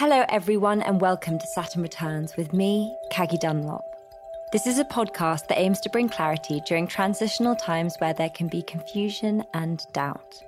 Hello, 0.00 0.24
everyone, 0.30 0.80
and 0.80 0.98
welcome 0.98 1.38
to 1.38 1.46
Saturn 1.46 1.82
Returns 1.82 2.34
with 2.34 2.54
me, 2.54 2.96
Caggie 3.10 3.36
Dunlop. 3.36 3.84
This 4.50 4.66
is 4.66 4.78
a 4.78 4.84
podcast 4.86 5.48
that 5.48 5.58
aims 5.58 5.78
to 5.80 5.90
bring 5.90 6.08
clarity 6.08 6.62
during 6.66 6.86
transitional 6.86 7.54
times 7.54 7.96
where 7.98 8.14
there 8.14 8.30
can 8.30 8.48
be 8.48 8.62
confusion 8.62 9.44
and 9.52 9.84
doubt. 9.92 10.42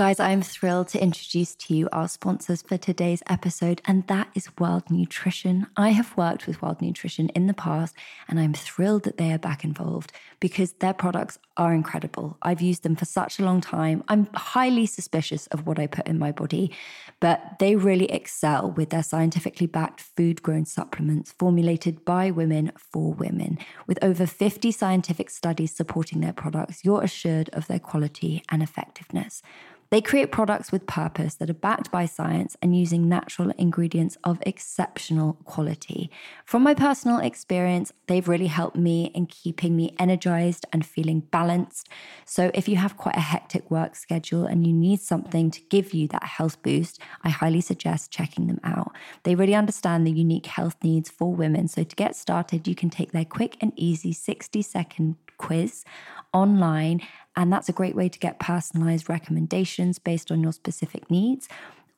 Guys, 0.00 0.18
I'm 0.18 0.40
thrilled 0.40 0.88
to 0.88 1.02
introduce 1.02 1.54
to 1.56 1.74
you 1.74 1.86
our 1.92 2.08
sponsors 2.08 2.62
for 2.62 2.78
today's 2.78 3.22
episode, 3.28 3.82
and 3.84 4.06
that 4.06 4.28
is 4.34 4.48
World 4.58 4.84
Nutrition. 4.90 5.66
I 5.76 5.90
have 5.90 6.16
worked 6.16 6.46
with 6.46 6.62
World 6.62 6.80
Nutrition 6.80 7.28
in 7.34 7.48
the 7.48 7.52
past, 7.52 7.94
and 8.26 8.40
I'm 8.40 8.54
thrilled 8.54 9.02
that 9.02 9.18
they 9.18 9.30
are 9.30 9.38
back 9.38 9.62
involved 9.62 10.10
because 10.40 10.72
their 10.72 10.94
products 10.94 11.38
are 11.58 11.74
incredible. 11.74 12.38
I've 12.40 12.62
used 12.62 12.82
them 12.82 12.96
for 12.96 13.04
such 13.04 13.38
a 13.38 13.44
long 13.44 13.60
time. 13.60 14.02
I'm 14.08 14.26
highly 14.32 14.86
suspicious 14.86 15.46
of 15.48 15.66
what 15.66 15.78
I 15.78 15.86
put 15.86 16.08
in 16.08 16.18
my 16.18 16.32
body, 16.32 16.74
but 17.20 17.58
they 17.58 17.76
really 17.76 18.10
excel 18.10 18.70
with 18.70 18.88
their 18.88 19.02
scientifically 19.02 19.66
backed 19.66 20.00
food 20.00 20.42
grown 20.42 20.64
supplements 20.64 21.34
formulated 21.38 22.06
by 22.06 22.30
women 22.30 22.72
for 22.74 23.12
women. 23.12 23.58
With 23.86 23.98
over 24.00 24.24
50 24.26 24.72
scientific 24.72 25.28
studies 25.28 25.76
supporting 25.76 26.20
their 26.22 26.32
products, 26.32 26.86
you're 26.86 27.02
assured 27.02 27.50
of 27.50 27.66
their 27.66 27.78
quality 27.78 28.42
and 28.48 28.62
effectiveness. 28.62 29.42
They 29.90 30.00
create 30.00 30.30
products 30.30 30.70
with 30.70 30.86
purpose 30.86 31.34
that 31.34 31.50
are 31.50 31.54
backed 31.54 31.90
by 31.90 32.06
science 32.06 32.56
and 32.62 32.78
using 32.78 33.08
natural 33.08 33.50
ingredients 33.58 34.16
of 34.22 34.38
exceptional 34.46 35.32
quality. 35.44 36.12
From 36.44 36.62
my 36.62 36.74
personal 36.74 37.18
experience, 37.18 37.92
they've 38.06 38.28
really 38.28 38.46
helped 38.46 38.76
me 38.76 39.06
in 39.06 39.26
keeping 39.26 39.76
me 39.76 39.96
energized 39.98 40.64
and 40.72 40.86
feeling 40.86 41.20
balanced. 41.32 41.88
So, 42.24 42.52
if 42.54 42.68
you 42.68 42.76
have 42.76 42.96
quite 42.96 43.16
a 43.16 43.20
hectic 43.20 43.68
work 43.68 43.96
schedule 43.96 44.46
and 44.46 44.64
you 44.64 44.72
need 44.72 45.00
something 45.00 45.50
to 45.50 45.60
give 45.70 45.92
you 45.92 46.06
that 46.08 46.22
health 46.22 46.62
boost, 46.62 47.00
I 47.24 47.30
highly 47.30 47.60
suggest 47.60 48.12
checking 48.12 48.46
them 48.46 48.60
out. 48.62 48.92
They 49.24 49.34
really 49.34 49.56
understand 49.56 50.06
the 50.06 50.12
unique 50.12 50.46
health 50.46 50.76
needs 50.84 51.10
for 51.10 51.34
women. 51.34 51.66
So, 51.66 51.82
to 51.82 51.96
get 51.96 52.14
started, 52.14 52.68
you 52.68 52.76
can 52.76 52.90
take 52.90 53.10
their 53.10 53.24
quick 53.24 53.56
and 53.60 53.72
easy 53.74 54.12
60 54.12 54.62
second 54.62 55.16
quiz 55.40 55.84
online 56.32 57.00
and 57.36 57.52
that's 57.52 57.68
a 57.68 57.72
great 57.72 57.96
way 57.96 58.08
to 58.08 58.18
get 58.18 58.38
personalized 58.38 59.08
recommendations 59.08 59.98
based 59.98 60.30
on 60.30 60.42
your 60.42 60.52
specific 60.52 61.10
needs. 61.10 61.48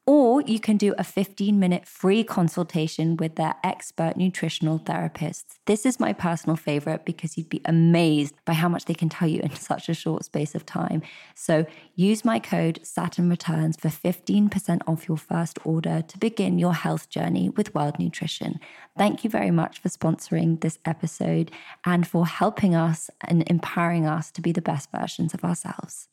Or 0.05 0.43
you 0.43 0.59
can 0.59 0.79
do 0.79 0.95
a 0.99 1.05
15 1.05 1.61
minute 1.61 1.87
free 1.87 2.25
consultation 2.25 3.17
with 3.17 3.37
their 3.37 3.55
expert 3.63 4.17
nutritional 4.17 4.81
therapists. 4.81 5.59
This 5.67 5.87
is 5.87 6.01
my 6.01 6.13
personal 6.13 6.57
favorite 6.57 7.05
because 7.05 7.39
you'd 7.39 7.49
be 7.49 7.61
amazed 7.65 8.35
by 8.45 8.55
how 8.55 8.69
much 8.69 8.87
they 8.87 8.95
can 8.95 9.09
tell 9.09 9.29
you 9.29 9.41
in 9.41 9.55
such 9.55 9.89
a 9.89 9.95
short 9.95 10.25
space 10.25 10.57
of 10.57 10.67
time. 10.67 11.03
So 11.37 11.67
use 11.95 12.25
my 12.25 12.41
code 12.41 12.81
Saturn 12.83 13.31
Returns 13.31 13.77
for 13.77 13.89
15% 13.89 14.81
off 14.89 15.07
your 15.07 15.17
first 15.17 15.61
order 15.65 16.03
to 16.03 16.19
begin 16.19 16.59
your 16.59 16.75
health 16.75 17.09
journey 17.09 17.51
with 17.51 17.73
World 17.73 18.01
Nutrition. 18.01 18.59
Thank 18.99 19.23
you 19.23 19.31
very 19.31 19.53
much 19.53 19.79
for 19.79 19.89
sponsoring 19.89 20.61
this 20.63 20.81
episode 20.85 21.53
and 21.85 22.09
for 22.09 22.27
helping 22.27 22.75
us 22.75 23.09
and 23.21 23.49
empowering 23.49 24.07
us 24.07 24.33
to 24.33 24.41
be 24.41 24.51
the 24.51 24.61
best 24.61 24.91
versions 24.91 25.33
of 25.33 25.45
ourselves. 25.45 26.09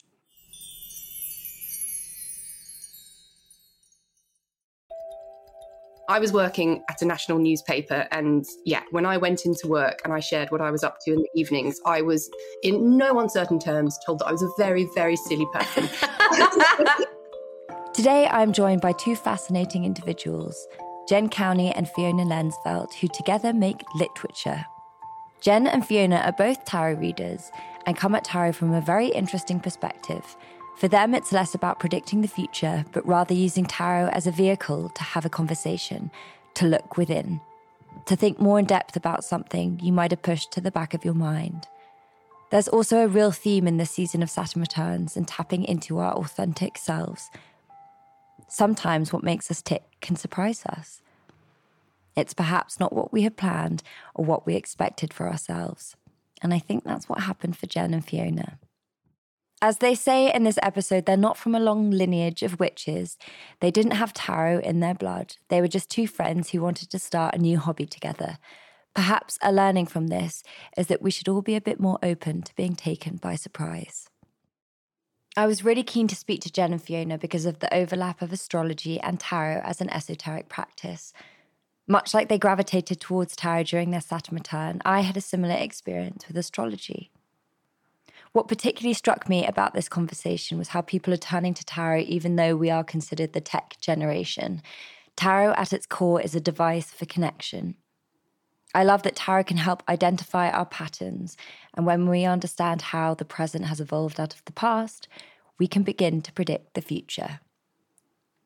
I 6.10 6.18
was 6.18 6.34
working 6.34 6.84
at 6.90 7.04
a 7.04 7.06
national 7.06 7.38
newspaper, 7.38 8.08
and 8.10 8.44
yeah, 8.66 8.82
when 8.90 9.06
I 9.06 9.18
went 9.18 9.46
into 9.46 9.68
work 9.68 10.02
and 10.04 10.12
I 10.12 10.20
shared 10.20 10.50
what 10.50 10.60
I 10.60 10.72
was 10.72 10.84
up 10.84 10.98
to 11.06 11.14
in 11.14 11.20
the 11.20 11.30
evenings, 11.36 11.80
I 11.86 12.02
was, 12.02 12.28
in 12.64 12.98
no 12.98 13.20
uncertain 13.20 13.60
terms, 13.60 13.96
told 14.04 14.18
that 14.20 14.26
I 14.26 14.32
was 14.32 14.42
a 14.42 14.50
very, 14.58 14.90
very 14.96 15.16
silly 15.16 15.46
person. 15.54 15.84
Today, 17.94 18.26
I'm 18.26 18.54
joined 18.54 18.82
by 18.82 18.94
two 18.94 19.16
fascinating 19.16 19.86
individuals, 19.86 20.68
Jen 21.08 21.30
Cownie 21.30 21.74
and 21.76 21.88
Fiona 21.88 22.24
Lensvelt, 22.24 22.92
who 22.96 23.08
together 23.08 23.54
make 23.54 23.86
Litwitchure. 23.96 24.66
Jen 25.42 25.68
and 25.68 25.86
Fiona 25.86 26.24
are 26.26 26.32
both 26.32 26.66
tarot 26.66 26.96
readers 26.96 27.52
and 27.86 27.96
come 27.96 28.16
at 28.16 28.24
tarot 28.24 28.54
from 28.54 28.74
a 28.74 28.82
very 28.82 29.10
interesting 29.10 29.60
perspective 29.60 30.36
for 30.80 30.88
them, 30.88 31.14
it's 31.14 31.34
less 31.34 31.54
about 31.54 31.78
predicting 31.78 32.22
the 32.22 32.28
future, 32.30 32.86
but 32.94 33.06
rather 33.06 33.34
using 33.34 33.66
tarot 33.66 34.08
as 34.14 34.26
a 34.26 34.32
vehicle 34.32 34.88
to 34.88 35.04
have 35.04 35.26
a 35.26 35.30
conversation, 35.30 36.10
to 36.54 36.66
look 36.66 36.96
within, 36.96 37.42
to 38.06 38.16
think 38.16 38.40
more 38.40 38.60
in 38.60 38.66
depth 38.66 38.96
about 38.96 39.26
something 39.26 39.78
you 39.84 39.92
might 39.92 40.12
have 40.12 40.22
pushed 40.22 40.54
to 40.54 40.62
the 40.62 40.72
back 40.72 40.94
of 40.94 41.04
your 41.04 41.14
mind. 41.14 41.68
There's 42.50 42.70
also 42.70 43.00
a 43.00 43.10
real 43.10 43.32
theme 43.32 43.68
in 43.68 43.76
this 43.76 43.92
season 43.92 44.24
of 44.24 44.30
Saturn 44.30 44.62
Returns 44.62 45.18
and 45.18 45.28
tapping 45.28 45.66
into 45.66 45.98
our 46.00 46.14
authentic 46.14 46.78
selves. 46.78 47.30
Sometimes 48.48 49.12
what 49.12 49.22
makes 49.22 49.52
us 49.52 49.62
tick 49.62 49.84
can 50.00 50.16
surprise 50.16 50.66
us. 50.66 51.02
It's 52.16 52.34
perhaps 52.34 52.80
not 52.80 52.94
what 52.94 53.12
we 53.12 53.24
had 53.24 53.36
planned 53.36 53.84
or 54.16 54.24
what 54.24 54.46
we 54.46 54.56
expected 54.56 55.14
for 55.14 55.28
ourselves. 55.28 55.98
And 56.42 56.54
I 56.54 56.60
think 56.60 56.86
that's 56.86 57.10
what 57.10 57.20
happened 57.20 57.58
for 57.58 57.68
Jen 57.68 57.94
and 57.94 58.06
Fiona. 58.06 58.60
As 59.62 59.80
they 59.80 59.94
say 59.94 60.34
in 60.34 60.44
this 60.44 60.60
episode, 60.64 61.06
they're 61.06 61.18
not 61.18 61.38
from 61.38 61.54
a 61.54 61.60
long 61.60 61.92
lineage 61.92 62.44
of 62.44 62.60
witches. 62.60 63.18
They 63.60 63.72
didn't 63.72 63.92
have 63.92 64.14
tarot 64.14 64.60
in 64.60 64.80
their 64.80 64.94
blood. 64.94 65.36
They 65.50 65.60
were 65.60 65.68
just 65.68 65.90
two 65.90 66.08
friends 66.08 66.52
who 66.52 66.62
wanted 66.62 66.90
to 66.92 67.00
start 67.00 67.36
a 67.36 67.40
new 67.40 67.60
hobby 67.60 67.86
together. 67.86 68.38
Perhaps 68.96 69.38
a 69.42 69.52
learning 69.52 69.88
from 69.88 70.08
this 70.08 70.44
is 70.78 70.88
that 70.88 71.02
we 71.02 71.12
should 71.12 71.28
all 71.28 71.42
be 71.42 71.56
a 71.56 71.62
bit 71.62 71.80
more 71.80 72.00
open 72.02 72.42
to 72.44 72.56
being 72.56 72.76
taken 72.76 73.18
by 73.18 73.36
surprise. 73.36 74.10
I 75.36 75.46
was 75.46 75.64
really 75.64 75.84
keen 75.84 76.08
to 76.08 76.16
speak 76.16 76.42
to 76.42 76.52
Jen 76.52 76.72
and 76.72 76.82
Fiona 76.82 77.18
because 77.18 77.46
of 77.46 77.60
the 77.60 77.74
overlap 77.74 78.22
of 78.22 78.32
astrology 78.32 79.00
and 79.00 79.20
tarot 79.20 79.62
as 79.64 79.82
an 79.82 79.90
esoteric 79.90 80.48
practice. 80.50 81.14
Much 81.88 82.14
like 82.14 82.30
they 82.30 82.38
gravitated 82.38 83.00
towards 83.02 83.36
tarot 83.36 83.64
during 83.64 83.92
their 83.92 84.02
Saturn 84.02 84.38
return, 84.38 84.82
I 84.86 85.02
had 85.02 85.18
a 85.18 85.22
similar 85.22 85.56
experience 85.56 86.28
with 86.28 86.38
astrology. 86.38 87.12
What 88.32 88.48
particularly 88.48 88.94
struck 88.94 89.28
me 89.28 89.46
about 89.46 89.74
this 89.74 89.90
conversation 89.90 90.58
was 90.58 90.70
how 90.70 90.82
people 90.82 91.14
are 91.14 91.18
turning 91.18 91.54
to 91.56 91.66
tarot, 91.66 92.02
even 92.02 92.36
though 92.36 92.56
we 92.56 92.70
are 92.70 92.84
considered 92.84 93.34
the 93.34 93.42
tech 93.42 93.78
generation. 93.82 94.62
Tarot, 95.16 95.54
at 95.54 95.74
its 95.74 95.86
core, 95.86 96.22
is 96.22 96.36
a 96.36 96.40
device 96.40 96.92
for 96.92 97.06
connection. 97.06 97.76
I 98.74 98.84
love 98.84 99.02
that 99.02 99.16
tarot 99.16 99.46
can 99.46 99.58
help 99.58 99.82
identify 99.90 100.50
our 100.52 100.66
patterns, 100.66 101.36
and 101.74 101.88
when 101.88 102.08
we 102.08 102.24
understand 102.24 102.84
how 102.84 103.16
the 103.16 103.26
present 103.26 103.66
has 103.66 103.82
evolved 103.82 104.20
out 104.20 104.36
of 104.36 104.46
the 104.46 104.52
past, 104.52 105.08
we 105.58 105.68
can 105.68 105.82
begin 105.82 106.22
to 106.22 106.32
predict 106.32 106.76
the 106.76 106.82
future. 106.82 107.40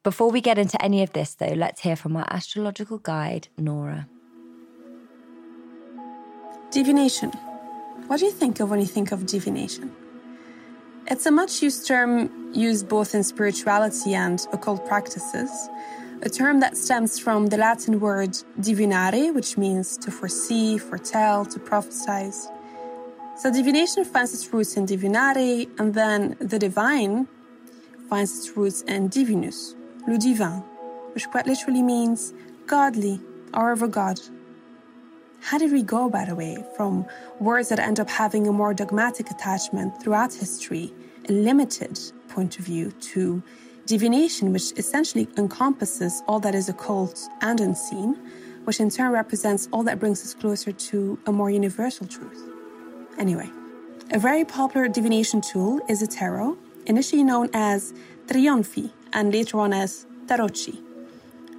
Before 0.01 0.31
we 0.31 0.39
get 0.39 0.57
into 0.57 0.81
any 0.81 1.03
of 1.03 1.11
this, 1.11 1.35
though, 1.35 1.53
let's 1.53 1.81
hear 1.81 1.97
from 1.97 2.15
our 2.15 2.25
astrological 2.29 2.99
guide, 2.99 3.49
Nora. 3.57 4.07
Divination. 6.71 7.31
What 8.07 8.19
do 8.19 8.25
you 8.25 8.31
think 8.31 8.59
of 8.59 8.69
when 8.69 8.81
you 8.81 8.85
think 8.85 9.11
of 9.13 9.25
divination? 9.25 9.95
It's 11.07 11.25
a 11.25 11.31
much 11.31 11.61
used 11.61 11.87
term 11.87 12.51
used 12.53 12.89
both 12.89 13.15
in 13.15 13.23
spirituality 13.23 14.13
and 14.13 14.45
occult 14.51 14.85
practices, 14.85 15.49
a 16.21 16.29
term 16.29 16.59
that 16.59 16.75
stems 16.75 17.17
from 17.17 17.47
the 17.47 17.57
Latin 17.57 18.01
word 18.01 18.31
divinare, 18.59 19.33
which 19.33 19.57
means 19.57 19.97
to 19.97 20.11
foresee, 20.11 20.77
foretell, 20.77 21.45
to 21.45 21.59
prophesize. 21.59 22.51
So 23.37 23.51
divination 23.51 24.03
finds 24.03 24.33
its 24.33 24.51
roots 24.53 24.75
in 24.75 24.85
divinare, 24.85 25.69
and 25.79 25.93
then 25.93 26.35
the 26.39 26.59
divine 26.59 27.27
finds 28.09 28.37
its 28.37 28.57
roots 28.57 28.81
in 28.81 29.09
divinus, 29.09 29.75
le 30.07 30.17
divin, 30.17 30.61
which 31.13 31.29
quite 31.29 31.47
literally 31.47 31.81
means 31.81 32.33
godly 32.67 33.21
or 33.53 33.71
of 33.71 33.81
a 33.81 33.87
god. 33.87 34.19
How 35.43 35.57
did 35.57 35.73
we 35.73 35.83
go, 35.83 36.09
by 36.09 36.23
the 36.23 36.35
way, 36.35 36.63
from 36.77 37.05
words 37.37 37.67
that 37.67 37.77
end 37.77 37.99
up 37.99 38.09
having 38.09 38.47
a 38.47 38.53
more 38.53 38.73
dogmatic 38.73 39.29
attachment 39.29 40.01
throughout 40.01 40.33
history, 40.33 40.93
a 41.27 41.33
limited 41.33 41.99
point 42.29 42.57
of 42.59 42.65
view, 42.65 42.91
to 43.11 43.43
divination, 43.85 44.53
which 44.53 44.71
essentially 44.77 45.27
encompasses 45.37 46.23
all 46.29 46.39
that 46.39 46.55
is 46.55 46.69
occult 46.69 47.27
and 47.41 47.59
unseen, 47.59 48.17
which 48.63 48.79
in 48.79 48.89
turn 48.89 49.11
represents 49.11 49.67
all 49.73 49.83
that 49.83 49.99
brings 49.99 50.23
us 50.23 50.33
closer 50.33 50.71
to 50.71 51.19
a 51.25 51.31
more 51.33 51.51
universal 51.51 52.07
truth? 52.07 52.41
Anyway, 53.17 53.49
a 54.11 54.19
very 54.19 54.45
popular 54.45 54.87
divination 54.87 55.41
tool 55.41 55.81
is 55.89 56.01
a 56.01 56.07
tarot, 56.07 56.57
initially 56.85 57.23
known 57.23 57.49
as 57.53 57.93
trionfi 58.27 58.91
and 59.11 59.33
later 59.33 59.59
on 59.59 59.73
as 59.73 60.05
tarocchi. 60.25 60.82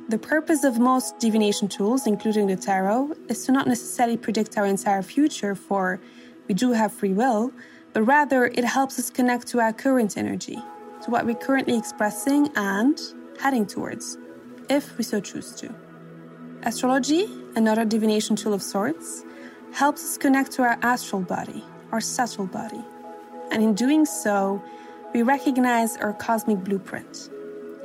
The 0.06 0.18
purpose 0.18 0.64
of 0.64 0.78
most 0.78 1.18
divination 1.18 1.66
tools, 1.66 2.06
including 2.06 2.46
the 2.46 2.56
tarot, 2.56 3.14
is 3.28 3.46
to 3.46 3.52
not 3.52 3.66
necessarily 3.66 4.18
predict 4.18 4.58
our 4.58 4.66
entire 4.66 5.00
future, 5.00 5.54
for 5.54 5.98
we 6.46 6.54
do 6.54 6.72
have 6.72 6.92
free 6.92 7.14
will, 7.14 7.52
but 7.94 8.02
rather 8.02 8.44
it 8.44 8.64
helps 8.64 8.98
us 8.98 9.08
connect 9.08 9.46
to 9.48 9.60
our 9.60 9.72
current 9.72 10.18
energy, 10.18 10.56
to 11.02 11.10
what 11.10 11.24
we're 11.24 11.34
currently 11.34 11.78
expressing 11.78 12.50
and 12.54 13.00
heading 13.40 13.66
towards, 13.66 14.18
if 14.68 14.98
we 14.98 15.04
so 15.04 15.20
choose 15.20 15.54
to. 15.54 15.74
Astrology, 16.64 17.26
another 17.56 17.86
divination 17.86 18.36
tool 18.36 18.52
of 18.52 18.62
sorts, 18.62 19.24
helps 19.72 20.04
us 20.04 20.18
connect 20.18 20.52
to 20.52 20.62
our 20.62 20.78
astral 20.82 21.22
body, 21.22 21.64
our 21.92 22.00
subtle 22.00 22.46
body. 22.46 22.84
And 23.50 23.62
in 23.62 23.74
doing 23.74 24.04
so, 24.04 24.62
we 25.14 25.22
recognize 25.22 25.96
our 25.96 26.12
cosmic 26.12 26.58
blueprint 26.58 27.30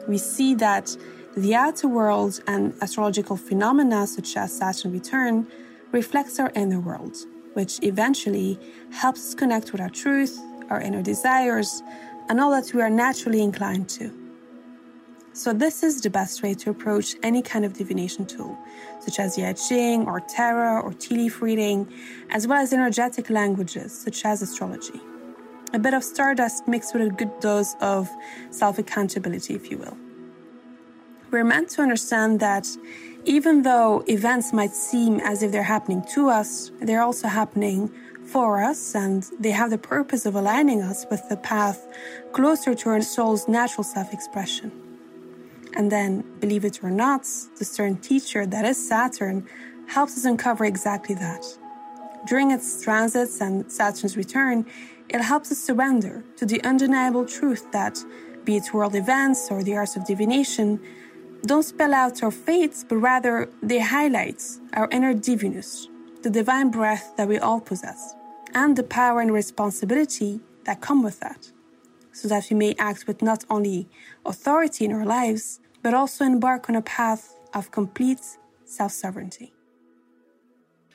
we 0.09 0.17
see 0.17 0.55
that 0.55 0.97
the 1.41 1.55
outer 1.55 1.87
world 1.87 2.41
and 2.47 2.73
astrological 2.81 3.37
phenomena 3.37 4.05
such 4.05 4.35
as 4.35 4.57
Saturn 4.57 4.91
return 4.91 5.47
reflects 5.91 6.39
our 6.39 6.51
inner 6.55 6.79
world, 6.79 7.15
which 7.53 7.79
eventually 7.81 8.59
helps 8.91 9.19
us 9.19 9.35
connect 9.35 9.71
with 9.71 9.81
our 9.81 9.89
truth, 9.89 10.37
our 10.69 10.81
inner 10.81 11.01
desires, 11.01 11.81
and 12.27 12.39
all 12.39 12.51
that 12.51 12.73
we 12.73 12.81
are 12.81 12.89
naturally 12.89 13.41
inclined 13.41 13.89
to. 13.89 14.13
So, 15.33 15.53
this 15.53 15.83
is 15.83 16.01
the 16.01 16.09
best 16.09 16.43
way 16.43 16.53
to 16.55 16.69
approach 16.71 17.15
any 17.23 17.41
kind 17.41 17.63
of 17.63 17.73
divination 17.73 18.25
tool, 18.25 18.57
such 18.99 19.19
as 19.19 19.39
I 19.39 19.53
Ching 19.53 20.05
or 20.05 20.19
tarot 20.19 20.81
or 20.81 20.93
tea 20.93 21.15
leaf 21.15 21.41
reading, 21.41 21.87
as 22.31 22.47
well 22.47 22.61
as 22.61 22.73
energetic 22.73 23.29
languages 23.29 23.97
such 23.97 24.25
as 24.25 24.41
astrology. 24.41 24.99
A 25.73 25.79
bit 25.79 25.93
of 25.93 26.03
stardust 26.03 26.67
mixed 26.67 26.93
with 26.93 27.03
a 27.03 27.09
good 27.09 27.39
dose 27.39 27.75
of 27.79 28.09
self 28.49 28.79
accountability, 28.79 29.53
if 29.53 29.71
you 29.71 29.77
will. 29.77 29.97
We're 31.31 31.43
meant 31.43 31.69
to 31.71 31.81
understand 31.81 32.39
that 32.39 32.67
even 33.25 33.61
though 33.61 34.03
events 34.07 34.51
might 34.51 34.71
seem 34.71 35.19
as 35.19 35.43
if 35.43 35.51
they're 35.51 35.63
happening 35.63 36.03
to 36.13 36.29
us, 36.29 36.71
they're 36.81 37.03
also 37.03 37.27
happening 37.27 37.91
for 38.25 38.63
us 38.63 38.95
and 38.95 39.23
they 39.39 39.51
have 39.51 39.69
the 39.69 39.77
purpose 39.77 40.25
of 40.25 40.35
aligning 40.35 40.81
us 40.81 41.05
with 41.09 41.27
the 41.29 41.37
path 41.37 41.87
closer 42.31 42.73
to 42.75 42.89
our 42.89 43.01
soul's 43.01 43.47
natural 43.47 43.83
self 43.83 44.13
expression. 44.13 44.71
And 45.75 45.91
then, 45.91 46.23
believe 46.39 46.65
it 46.65 46.83
or 46.83 46.89
not, 46.89 47.27
the 47.57 47.65
stern 47.65 47.97
teacher 47.97 48.45
that 48.45 48.65
is 48.65 48.77
Saturn 48.87 49.47
helps 49.87 50.17
us 50.17 50.25
uncover 50.25 50.65
exactly 50.65 51.15
that. 51.15 51.45
During 52.27 52.51
its 52.51 52.81
transits 52.81 53.39
and 53.41 53.71
Saturn's 53.71 54.17
return, 54.17 54.65
it 55.09 55.21
helps 55.21 55.51
us 55.51 55.59
surrender 55.59 56.23
to 56.37 56.45
the 56.45 56.63
undeniable 56.63 57.25
truth 57.25 57.71
that, 57.71 58.03
be 58.45 58.57
it 58.57 58.73
world 58.73 58.95
events 58.95 59.49
or 59.49 59.63
the 59.63 59.75
arts 59.75 59.95
of 59.95 60.05
divination, 60.05 60.79
don't 61.45 61.63
spell 61.63 61.93
out 61.93 62.21
our 62.23 62.31
fates, 62.31 62.83
but 62.87 62.97
rather 62.97 63.49
they 63.61 63.79
highlight 63.79 64.41
our 64.73 64.89
inner 64.91 65.13
divinus, 65.13 65.87
the 66.21 66.29
divine 66.29 66.69
breath 66.69 67.13
that 67.17 67.27
we 67.27 67.37
all 67.37 67.61
possess, 67.61 68.15
and 68.53 68.75
the 68.75 68.83
power 68.83 69.21
and 69.21 69.33
responsibility 69.33 70.39
that 70.65 70.81
come 70.81 71.03
with 71.03 71.19
that 71.19 71.51
so 72.11 72.27
that 72.27 72.47
we 72.49 72.55
may 72.55 72.75
act 72.77 73.07
with 73.07 73.21
not 73.21 73.45
only 73.49 73.87
authority 74.25 74.85
in 74.85 74.91
our 74.91 75.05
lives, 75.05 75.59
but 75.81 75.93
also 75.93 76.25
embark 76.25 76.69
on 76.69 76.75
a 76.75 76.81
path 76.81 77.35
of 77.53 77.71
complete 77.71 78.21
self 78.65 78.91
sovereignty. 78.91 79.53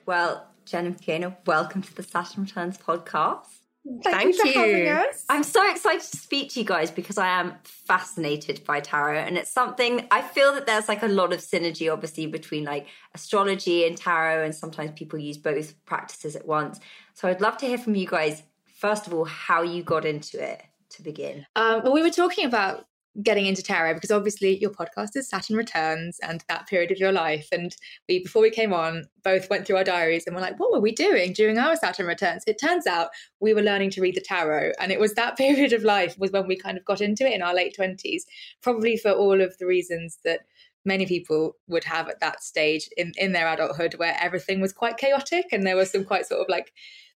Well, 0.04 0.48
Jen 0.66 0.86
and 0.86 1.00
Fiona, 1.00 1.36
welcome 1.46 1.80
to 1.82 1.94
the 1.94 2.02
Saturn 2.02 2.44
Returns 2.44 2.76
podcast. 2.76 3.63
Thank, 4.02 4.36
Thank 4.36 4.56
you. 4.56 5.04
I'm 5.28 5.42
so 5.42 5.70
excited 5.70 6.00
to 6.00 6.16
speak 6.16 6.50
to 6.50 6.60
you 6.60 6.64
guys 6.64 6.90
because 6.90 7.18
I 7.18 7.28
am 7.28 7.54
fascinated 7.64 8.64
by 8.64 8.80
tarot 8.80 9.18
and 9.18 9.36
it's 9.36 9.52
something 9.52 10.06
I 10.10 10.22
feel 10.22 10.54
that 10.54 10.66
there's 10.66 10.88
like 10.88 11.02
a 11.02 11.08
lot 11.08 11.34
of 11.34 11.40
synergy 11.40 11.92
obviously 11.92 12.26
between 12.26 12.64
like 12.64 12.86
astrology 13.14 13.86
and 13.86 13.94
tarot 13.94 14.44
and 14.44 14.54
sometimes 14.54 14.92
people 14.92 15.18
use 15.18 15.36
both 15.36 15.84
practices 15.84 16.34
at 16.34 16.46
once. 16.46 16.80
So 17.12 17.28
I'd 17.28 17.42
love 17.42 17.58
to 17.58 17.66
hear 17.66 17.76
from 17.76 17.94
you 17.94 18.06
guys 18.06 18.42
first 18.64 19.06
of 19.06 19.12
all 19.12 19.24
how 19.24 19.62
you 19.62 19.82
got 19.82 20.04
into 20.04 20.42
it 20.42 20.62
to 20.90 21.02
begin? 21.02 21.46
Um, 21.56 21.82
well, 21.82 21.92
we 21.92 22.02
were 22.02 22.10
talking 22.10 22.46
about 22.46 22.86
getting 23.22 23.46
into 23.46 23.62
tarot 23.62 23.94
because 23.94 24.10
obviously 24.10 24.58
your 24.58 24.70
podcast 24.70 25.14
is 25.14 25.28
Saturn 25.28 25.56
Returns 25.56 26.18
and 26.22 26.44
that 26.48 26.66
period 26.66 26.90
of 26.90 26.98
your 26.98 27.12
life. 27.12 27.48
And 27.52 27.74
we, 28.08 28.22
before 28.22 28.42
we 28.42 28.50
came 28.50 28.72
on, 28.72 29.04
both 29.22 29.48
went 29.48 29.66
through 29.66 29.76
our 29.76 29.84
diaries 29.84 30.24
and 30.26 30.34
were 30.34 30.42
like, 30.42 30.58
what 30.58 30.72
were 30.72 30.80
we 30.80 30.92
doing 30.92 31.32
during 31.32 31.58
our 31.58 31.76
Saturn 31.76 32.06
Returns? 32.06 32.42
It 32.46 32.60
turns 32.60 32.86
out 32.86 33.08
we 33.40 33.54
were 33.54 33.62
learning 33.62 33.90
to 33.90 34.00
read 34.00 34.16
the 34.16 34.20
tarot. 34.20 34.72
And 34.80 34.90
it 34.90 34.98
was 34.98 35.14
that 35.14 35.36
period 35.38 35.72
of 35.72 35.84
life 35.84 36.18
was 36.18 36.32
when 36.32 36.46
we 36.46 36.56
kind 36.56 36.76
of 36.76 36.84
got 36.84 37.00
into 37.00 37.26
it 37.26 37.34
in 37.34 37.42
our 37.42 37.54
late 37.54 37.76
20s, 37.78 38.22
probably 38.62 38.96
for 38.96 39.12
all 39.12 39.40
of 39.40 39.56
the 39.58 39.66
reasons 39.66 40.18
that 40.24 40.40
many 40.84 41.06
people 41.06 41.56
would 41.66 41.84
have 41.84 42.08
at 42.08 42.20
that 42.20 42.42
stage 42.42 42.88
in, 42.96 43.12
in 43.16 43.32
their 43.32 43.48
adulthood 43.48 43.94
where 43.94 44.16
everything 44.20 44.60
was 44.60 44.72
quite 44.72 44.98
chaotic 44.98 45.46
and 45.50 45.66
there 45.66 45.76
was 45.76 45.90
some 45.90 46.04
quite 46.04 46.26
sort 46.26 46.42
of 46.42 46.48
like 46.48 46.72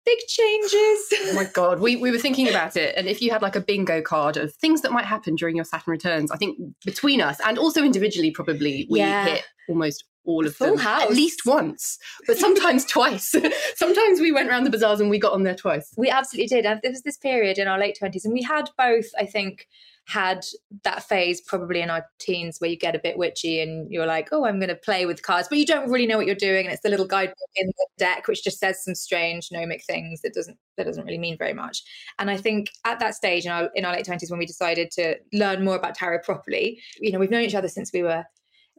big 0.07 0.19
changes. 0.27 1.13
oh 1.13 1.33
my 1.35 1.43
god, 1.43 1.79
we 1.79 1.97
we 1.97 2.11
were 2.11 2.17
thinking 2.17 2.47
about 2.47 2.75
it, 2.75 2.95
and 2.95 3.07
if 3.07 3.21
you 3.21 3.29
had 3.29 3.41
like 3.41 3.55
a 3.55 3.61
bingo 3.61 4.01
card 4.01 4.37
of 4.37 4.53
things 4.55 4.81
that 4.81 4.91
might 4.91 5.05
happen 5.05 5.35
during 5.35 5.55
your 5.55 5.65
Saturn 5.65 5.91
returns, 5.91 6.31
I 6.31 6.37
think 6.37 6.57
between 6.85 7.21
us 7.21 7.39
and 7.45 7.57
also 7.57 7.83
individually, 7.83 8.31
probably 8.31 8.87
we 8.89 8.99
yeah. 8.99 9.25
hit 9.25 9.45
almost 9.69 10.05
all 10.23 10.45
of 10.45 10.55
Full 10.55 10.67
them 10.67 10.77
house. 10.77 11.03
at 11.03 11.11
least 11.11 11.41
once, 11.45 11.97
but 12.25 12.37
sometimes 12.37 12.85
twice. 12.97 13.35
sometimes 13.75 14.19
we 14.19 14.31
went 14.31 14.49
around 14.49 14.63
the 14.63 14.69
bazaars 14.69 14.99
and 14.99 15.09
we 15.09 15.19
got 15.19 15.33
on 15.33 15.43
there 15.43 15.55
twice. 15.55 15.93
We 15.97 16.09
absolutely 16.09 16.47
did. 16.47 16.65
And 16.65 16.79
there 16.81 16.91
was 16.91 17.03
this 17.03 17.17
period 17.17 17.57
in 17.57 17.67
our 17.67 17.79
late 17.79 17.97
twenties, 17.99 18.25
and 18.25 18.33
we 18.33 18.43
had 18.43 18.69
both, 18.77 19.07
I 19.17 19.25
think 19.25 19.67
had 20.07 20.45
that 20.83 21.03
phase 21.03 21.41
probably 21.41 21.81
in 21.81 21.89
our 21.89 22.05
teens 22.17 22.59
where 22.59 22.69
you 22.69 22.77
get 22.77 22.95
a 22.95 22.99
bit 22.99 23.17
witchy 23.17 23.59
and 23.59 23.91
you're 23.91 24.05
like, 24.05 24.29
oh, 24.31 24.45
I'm 24.45 24.57
going 24.57 24.69
to 24.69 24.75
play 24.75 25.05
with 25.05 25.21
cards, 25.21 25.49
but 25.49 25.57
you 25.57 25.65
don't 25.65 25.91
really 25.91 26.07
know 26.07 26.15
what 26.15 26.25
you're 26.25 26.35
doing, 26.35 26.65
and 26.65 26.73
it's 26.73 26.81
the 26.81 26.89
little 26.89 27.05
guidebook 27.05 27.35
in 27.57 27.67
the 27.67 27.87
deck 27.97 28.27
which 28.27 28.41
just 28.41 28.57
says 28.57 28.81
some 28.81 28.95
strange 28.95 29.49
gnomic 29.51 29.83
things 29.83 30.21
that 30.21 30.33
doesn't 30.33 30.57
that 30.77 30.85
doesn't 30.85 31.03
really 31.03 31.17
mean 31.17 31.37
very 31.37 31.53
much. 31.53 31.83
And 32.19 32.29
I 32.29 32.37
think 32.37 32.69
at 32.85 32.99
that 32.99 33.15
stage 33.15 33.45
in 33.45 33.51
our 33.51 33.69
in 33.75 33.83
our 33.83 33.93
late 33.93 34.05
twenties 34.05 34.31
when 34.31 34.39
we 34.39 34.45
decided 34.45 34.91
to 34.91 35.17
learn 35.33 35.65
more 35.65 35.75
about 35.75 35.95
tarot 35.95 36.19
properly, 36.19 36.81
you 37.01 37.11
know, 37.11 37.19
we've 37.19 37.31
known 37.31 37.43
each 37.43 37.55
other 37.55 37.67
since 37.67 37.91
we 37.91 38.01
were 38.01 38.23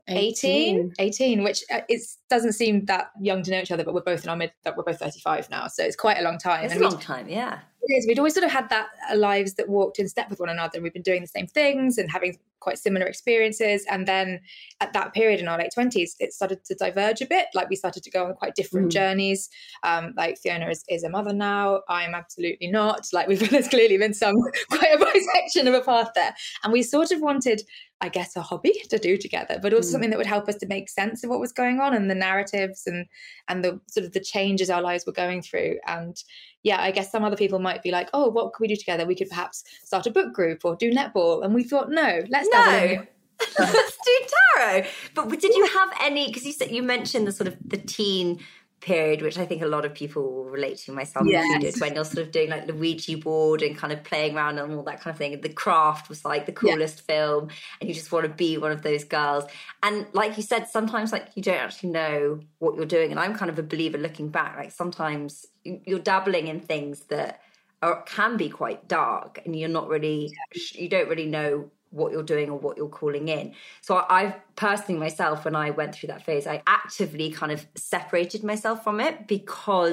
18, 0.09 0.95
18, 0.99 1.45
which 1.45 1.63
uh, 1.71 1.81
it 1.89 2.01
doesn't 2.31 2.53
seem 2.53 2.87
that 2.87 3.11
young 3.21 3.43
to 3.43 3.51
know 3.51 3.61
each 3.61 3.71
other, 3.71 3.85
but 3.85 3.93
we're 3.93 4.01
both 4.01 4.25
in 4.25 4.31
our 4.31 4.37
mid, 4.37 4.53
we're 4.65 4.83
both 4.83 4.99
35 4.99 5.51
now. 5.51 5.67
So 5.67 5.85
it's 5.85 5.97
quite 5.97 6.19
a 6.19 6.23
long 6.23 6.39
time. 6.39 6.65
It's 6.65 6.73
and 6.73 6.83
a 6.83 6.89
long 6.89 6.99
time, 6.99 7.29
yeah. 7.29 7.59
Is. 7.89 8.07
We'd 8.07 8.19
always 8.19 8.35
sort 8.35 8.45
of 8.45 8.51
had 8.51 8.69
that 8.69 8.89
uh, 9.11 9.17
lives 9.17 9.55
that 9.55 9.69
walked 9.69 9.99
in 9.99 10.09
step 10.09 10.29
with 10.31 10.41
one 10.41 10.49
another. 10.49 10.73
And 10.75 10.83
we've 10.83 10.93
been 10.93 11.03
doing 11.03 11.23
the 11.23 11.29
same 11.29 11.47
things 11.47 11.99
and 11.99 12.11
having 12.11 12.39
quite 12.61 12.79
similar 12.79 13.07
experiences. 13.07 13.85
And 13.91 14.07
then 14.07 14.41
at 14.81 14.93
that 14.93 15.15
period 15.15 15.41
in 15.41 15.49
our 15.49 15.59
late 15.59 15.73
20s, 15.77 16.11
it 16.19 16.33
started 16.33 16.65
to 16.67 16.75
diverge 16.75 17.21
a 17.21 17.27
bit. 17.27 17.47
Like 17.55 17.71
we 17.71 17.77
started 17.77 18.03
to 18.03 18.11
go 18.11 18.27
on 18.27 18.35
quite 18.35 18.55
different 18.55 18.89
mm. 18.89 18.93
journeys. 18.93 19.49
Um, 19.83 20.13
like 20.17 20.39
Fiona 20.39 20.69
is, 20.69 20.85
is, 20.89 21.03
a 21.03 21.09
mother 21.09 21.33
now. 21.33 21.81
I'm 21.89 22.15
absolutely 22.15 22.69
not. 22.69 23.07
Like 23.13 23.29
we've 23.29 23.49
there's 23.51 23.69
clearly 23.69 23.97
been 23.97 24.15
some 24.15 24.37
quite 24.71 24.95
a 24.95 24.99
bisection 24.99 25.69
of 25.69 25.75
a 25.75 25.81
path 25.81 26.11
there. 26.15 26.35
And 26.65 26.73
we 26.73 26.83
sort 26.83 27.11
of 27.11 27.21
wanted 27.21 27.63
I 28.01 28.09
guess, 28.09 28.37
a 28.37 28.43
hobby 28.43 28.81
to 28.91 28.99
do 28.99 29.17
together, 29.17 29.59
but 29.61 29.75
also 29.75 29.89
mm. 29.89 29.93
something 29.93 30.11
that 30.11 30.19
would 30.19 30.27
help 30.27 30.49
us 30.49 30.55
to 30.57 30.67
make 30.67 30.89
sense 30.89 31.25
of 31.25 31.31
what 31.31 31.41
was 31.41 31.53
going 31.53 31.81
on 31.81 31.95
and 31.95 32.09
the 32.09 32.15
narratives 32.15 32.85
and 32.87 33.07
and 33.49 33.65
the 33.65 33.81
sort 33.89 34.07
of 34.07 34.13
the 34.13 34.21
changes 34.21 34.71
our 34.71 34.81
lives 34.81 35.05
were 35.05 35.13
going 35.13 35.43
through. 35.43 35.79
And 35.87 36.17
yeah, 36.63 36.81
I 36.81 36.91
guess 36.91 37.11
some 37.11 37.25
other 37.25 37.37
people 37.37 37.59
might 37.59 37.83
be 37.83 37.91
like, 37.91 38.09
oh, 38.13 38.29
what 38.29 38.53
could 38.53 38.63
we 38.63 38.69
do 38.69 38.77
together? 38.77 39.07
We 39.07 39.15
could 39.15 39.29
perhaps 39.29 39.65
start 39.85 40.07
a 40.07 40.11
book 40.11 40.33
group 40.33 40.65
or 40.65 40.77
do 40.77 40.91
netball. 40.93 41.45
And 41.45 41.55
we 41.55 41.63
thought, 41.63 41.91
no, 41.91 42.23
let's 42.29 42.49
no. 42.51 43.05
let's 43.59 43.99
do 44.05 44.21
tarot. 44.57 44.85
But 45.15 45.29
did 45.41 45.55
you 45.55 45.67
have 45.67 45.91
any? 46.01 46.27
Because 46.27 46.45
you 46.45 46.53
said 46.53 46.71
you 46.73 46.83
mentioned 46.83 47.27
the 47.27 47.33
sort 47.33 47.47
of 47.47 47.57
the 47.65 47.77
teen 47.77 48.41
period, 48.81 49.23
which 49.23 49.39
I 49.39 49.47
think 49.47 49.63
a 49.63 49.67
lot 49.67 49.85
of 49.85 49.95
people 49.95 50.23
will 50.23 50.45
relate 50.45 50.79
to, 50.79 50.93
myself 50.93 51.27
yes. 51.27 51.45
included, 51.45 51.81
when 51.81 51.95
you're 51.95 52.05
sort 52.05 52.27
of 52.27 52.33
doing 52.33 52.51
like 52.51 52.67
the 52.67 52.75
Ouija 52.75 53.19
board 53.19 53.63
and 53.63 53.77
kind 53.77 53.93
of 53.93 54.05
playing 54.05 54.37
around 54.37 54.59
and 54.59 54.73
all 54.73 54.83
that 54.85 55.01
kind 55.01 55.13
of 55.13 55.19
thing. 55.19 55.41
The 55.41 55.49
craft 55.49 56.09
was 56.09 56.25
like 56.25 56.47
the 56.47 56.53
coolest 56.53 57.03
yeah. 57.09 57.15
film, 57.15 57.49
and 57.81 57.89
you 57.89 57.95
just 57.95 58.13
want 58.13 58.25
to 58.25 58.33
be 58.33 58.59
one 58.59 58.73
of 58.73 58.83
those 58.83 59.05
girls. 59.05 59.45
And 59.83 60.07
like 60.13 60.37
you 60.37 60.43
said, 60.43 60.69
sometimes 60.69 61.13
like 61.13 61.29
you 61.35 61.43
don't 61.43 61.57
actually 61.57 61.91
know 61.91 62.41
what 62.59 62.77
you're 62.77 62.87
doing. 62.87 63.11
And 63.11 63.19
I'm 63.19 63.35
kind 63.35 63.51
of 63.51 63.59
a 63.59 63.63
believer 63.63 63.99
looking 63.99 64.29
back, 64.29 64.57
like 64.57 64.73
sometimes 64.73 65.47
you're 65.65 65.99
dabbling 65.99 66.47
in 66.47 66.61
things 66.61 67.01
that 67.05 67.41
are, 67.83 68.03
can 68.03 68.37
be 68.37 68.49
quite 68.49 68.89
dark 68.89 69.41
and 69.45 69.55
you're 69.55 69.69
not 69.69 69.89
really, 69.89 70.33
you 70.73 70.89
don't 70.89 71.09
really 71.09 71.27
know 71.27 71.71
what 71.91 72.13
you're 72.13 72.23
doing 72.23 72.51
or 72.51 72.59
what 72.59 72.77
you're 72.77 72.89
calling 72.89 73.29
in. 73.29 73.55
So 73.81 74.05
I've 74.09 74.35
personally 74.57 75.01
myself, 75.01 75.45
when 75.45 75.57
I 75.57 75.71
went 75.71 75.95
through 75.95 76.09
that 76.09 76.23
phase, 76.23 76.47
I 76.47 76.63
actively 76.67 77.31
kind 77.31 77.53
of 77.53 77.67
separated 77.75 78.45
myself 78.45 78.85
from 78.85 79.01
it 79.01 79.27
because 79.27 79.93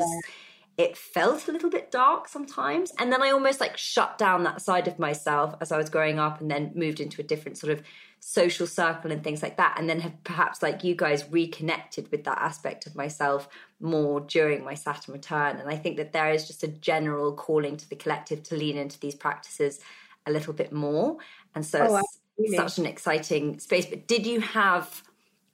yeah. 0.77 0.85
it 0.85 0.97
felt 0.97 1.47
a 1.47 1.51
little 1.51 1.69
bit 1.69 1.91
dark 1.91 2.27
sometimes. 2.27 2.91
And 2.99 3.11
then 3.11 3.21
I 3.21 3.31
almost 3.31 3.59
like 3.59 3.77
shut 3.77 4.17
down 4.17 4.43
that 4.43 4.61
side 4.61 4.87
of 4.87 4.99
myself 4.99 5.55
as 5.61 5.71
I 5.71 5.77
was 5.77 5.89
growing 5.89 6.19
up 6.19 6.41
and 6.41 6.51
then 6.51 6.71
moved 6.75 6.99
into 6.99 7.21
a 7.21 7.23
different 7.23 7.57
sort 7.57 7.71
of 7.71 7.81
social 8.19 8.65
circle 8.65 9.11
and 9.11 9.23
things 9.23 9.43
like 9.43 9.55
that. 9.57 9.75
And 9.77 9.87
then 9.87 9.99
have 9.99 10.23
perhaps 10.23 10.63
like 10.63 10.83
you 10.83 10.95
guys 10.95 11.29
reconnected 11.29 12.11
with 12.11 12.23
that 12.23 12.39
aspect 12.39 12.87
of 12.87 12.95
myself 12.95 13.47
more 13.79 14.19
during 14.19 14.63
my 14.63 14.73
Saturn 14.73 15.13
return. 15.13 15.57
And 15.57 15.69
I 15.69 15.77
think 15.77 15.97
that 15.97 16.11
there 16.11 16.31
is 16.31 16.47
just 16.47 16.63
a 16.63 16.67
general 16.67 17.33
calling 17.33 17.77
to 17.77 17.87
the 17.87 17.95
collective 17.95 18.41
to 18.43 18.55
lean 18.55 18.77
into 18.77 18.99
these 18.99 19.15
practices 19.15 19.79
a 20.25 20.31
little 20.31 20.53
bit 20.53 20.71
more. 20.71 21.17
And 21.55 21.65
so 21.65 21.79
oh, 21.89 22.01
it's 22.38 22.55
such 22.55 22.77
an 22.77 22.85
exciting 22.85 23.59
space. 23.59 23.85
But 23.85 24.07
did 24.07 24.27
you 24.27 24.41
have, 24.41 25.03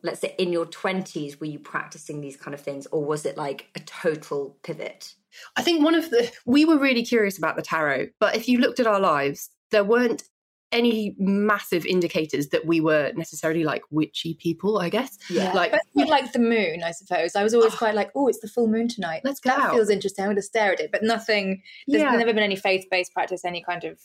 let's 0.02 0.20
say, 0.20 0.36
in 0.38 0.52
your 0.52 0.66
20s, 0.66 1.40
were 1.40 1.46
you 1.46 1.60
practicing 1.60 2.22
these 2.22 2.36
kind 2.36 2.54
of 2.54 2.62
things, 2.62 2.88
or 2.88 3.06
was 3.06 3.26
it 3.26 3.38
like 3.38 3.68
a 3.76 3.80
total 3.82 4.58
pivot? 4.64 5.14
I 5.56 5.62
think 5.62 5.84
one 5.84 5.96
of 5.96 6.10
the, 6.10 6.32
we 6.46 6.66
were 6.66 6.78
really 6.78 7.06
curious 7.06 7.38
about 7.38 7.56
the 7.56 7.62
tarot, 7.62 8.08
but 8.20 8.36
if 8.36 8.50
you 8.50 8.58
looked 8.58 8.80
at 8.80 8.88
our 8.88 9.00
lives, 9.00 9.50
there 9.70 9.84
weren't 9.84 10.24
any 10.72 11.16
massive 11.18 11.86
indicators 11.86 12.50
that 12.50 12.66
we 12.66 12.80
were 12.80 13.12
necessarily 13.16 13.64
like 13.64 13.84
witchy 13.92 14.36
people, 14.36 14.80
I 14.80 14.90
guess. 14.90 15.18
Yeah. 15.30 15.52
Like, 15.54 15.76
but 15.94 16.08
like 16.08 16.32
the 16.32 16.40
moon, 16.40 16.84
I 16.84 16.92
suppose. 16.92 17.36
I 17.36 17.44
was 17.44 17.54
always 17.54 17.76
quite 17.76 17.96
like, 17.96 18.12
oh, 18.16 18.28
it's 18.28 18.40
the 18.40 18.48
full 18.48 18.68
moon 18.68 18.88
tonight. 18.88 19.22
Let's 19.24 19.40
go. 19.40 19.50
That 19.50 19.60
out. 19.60 19.74
feels 19.74 19.90
interesting. 19.90 20.24
I'm 20.24 20.30
going 20.30 20.38
to 20.38 20.42
stare 20.42 20.72
at 20.74 20.80
it. 20.80 20.92
But 20.92 21.04
nothing, 21.04 21.62
there's 21.88 22.04
yeah. 22.04 22.12
never 22.12 22.34
been 22.34 22.44
any 22.44 22.56
faith 22.56 22.86
based 22.90 23.14
practice, 23.14 23.44
any 23.44 23.62
kind 23.62 23.84
of 23.84 24.00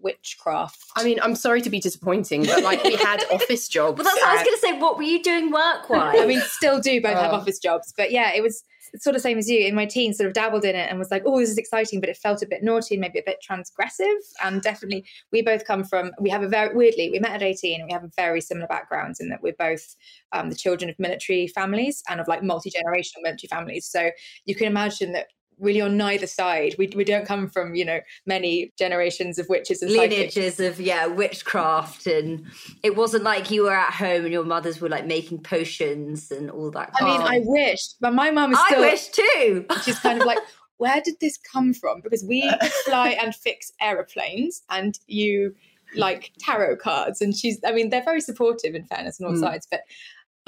witchcraft. 0.00 0.78
I 0.96 1.04
mean, 1.04 1.20
I'm 1.20 1.34
sorry 1.34 1.60
to 1.62 1.70
be 1.70 1.80
disappointing, 1.80 2.46
but 2.46 2.62
like 2.62 2.82
we 2.84 2.96
had 2.96 3.24
office 3.30 3.68
jobs. 3.68 3.98
Well, 3.98 4.04
that's 4.04 4.20
what 4.20 4.28
I 4.30 4.34
was 4.34 4.44
going 4.44 4.56
to 4.56 4.60
say. 4.60 4.78
What 4.78 4.96
were 4.96 5.02
you 5.02 5.22
doing 5.22 5.50
work 5.50 5.88
wise? 5.90 6.18
I 6.20 6.26
mean, 6.26 6.40
still 6.40 6.80
do 6.80 7.00
both 7.00 7.14
have 7.14 7.32
oh. 7.32 7.36
office 7.36 7.58
jobs. 7.58 7.92
But 7.96 8.10
yeah, 8.10 8.32
it 8.34 8.42
was 8.42 8.64
sort 8.98 9.16
of 9.16 9.22
same 9.22 9.38
as 9.38 9.48
you 9.48 9.66
in 9.66 9.74
my 9.74 9.86
teens 9.86 10.16
sort 10.16 10.26
of 10.26 10.34
dabbled 10.34 10.64
in 10.64 10.74
it 10.74 10.88
and 10.88 10.98
was 10.98 11.10
like 11.10 11.22
oh 11.26 11.40
this 11.40 11.50
is 11.50 11.58
exciting 11.58 12.00
but 12.00 12.08
it 12.08 12.16
felt 12.16 12.42
a 12.42 12.46
bit 12.46 12.62
naughty 12.62 12.94
and 12.94 13.00
maybe 13.00 13.18
a 13.18 13.22
bit 13.24 13.38
transgressive. 13.46 14.16
And 14.42 14.62
definitely 14.62 15.04
we 15.32 15.42
both 15.42 15.64
come 15.64 15.84
from 15.84 16.12
we 16.20 16.30
have 16.30 16.42
a 16.42 16.48
very 16.48 16.74
weirdly 16.74 17.10
we 17.10 17.18
met 17.18 17.32
at 17.32 17.42
18 17.42 17.80
and 17.80 17.88
we 17.88 17.92
have 17.92 18.04
a 18.04 18.10
very 18.16 18.40
similar 18.40 18.66
backgrounds 18.66 19.20
in 19.20 19.28
that 19.28 19.42
we're 19.42 19.54
both 19.58 19.96
um, 20.32 20.50
the 20.50 20.56
children 20.56 20.90
of 20.90 20.98
military 20.98 21.46
families 21.48 22.02
and 22.08 22.20
of 22.20 22.28
like 22.28 22.42
multi-generational 22.42 23.22
military 23.22 23.48
families. 23.48 23.86
So 23.86 24.10
you 24.44 24.54
can 24.54 24.66
imagine 24.66 25.12
that 25.12 25.28
really 25.58 25.80
on 25.80 25.96
neither 25.96 26.26
side. 26.26 26.74
We, 26.78 26.92
we 26.94 27.04
don't 27.04 27.26
come 27.26 27.48
from, 27.48 27.74
you 27.74 27.84
know, 27.84 28.00
many 28.26 28.72
generations 28.78 29.38
of 29.38 29.48
witches 29.48 29.82
and 29.82 29.90
lineages 29.90 30.60
of 30.60 30.80
yeah, 30.80 31.06
witchcraft 31.06 32.06
and 32.06 32.44
it 32.82 32.96
wasn't 32.96 33.24
like 33.24 33.50
you 33.50 33.64
were 33.64 33.74
at 33.74 33.92
home 33.92 34.24
and 34.24 34.32
your 34.32 34.44
mothers 34.44 34.80
were 34.80 34.88
like 34.88 35.06
making 35.06 35.42
potions 35.42 36.30
and 36.30 36.50
all 36.50 36.70
that. 36.70 36.90
I 37.00 37.04
mean, 37.04 37.20
I 37.20 37.40
wish, 37.44 37.94
but 38.00 38.12
my 38.12 38.30
mum 38.30 38.52
is 38.52 38.58
still 38.66 38.84
I 38.84 38.90
wish 38.90 39.08
too. 39.08 39.66
She's 39.84 39.98
kind 39.98 40.20
of 40.20 40.26
like, 40.26 40.38
where 40.78 41.00
did 41.02 41.14
this 41.20 41.38
come 41.38 41.72
from? 41.72 42.00
Because 42.02 42.24
we 42.24 42.50
fly 42.84 43.16
and 43.20 43.34
fix 43.34 43.72
aeroplanes 43.80 44.62
and 44.70 44.98
you 45.06 45.54
like 45.94 46.32
tarot 46.38 46.76
cards 46.76 47.20
and 47.20 47.34
she's 47.34 47.60
I 47.64 47.72
mean 47.72 47.90
they're 47.90 48.02
very 48.02 48.20
supportive 48.20 48.74
in 48.74 48.84
fairness 48.84 49.20
on 49.20 49.28
all 49.28 49.34
mm. 49.34 49.40
sides 49.40 49.68
but 49.70 49.82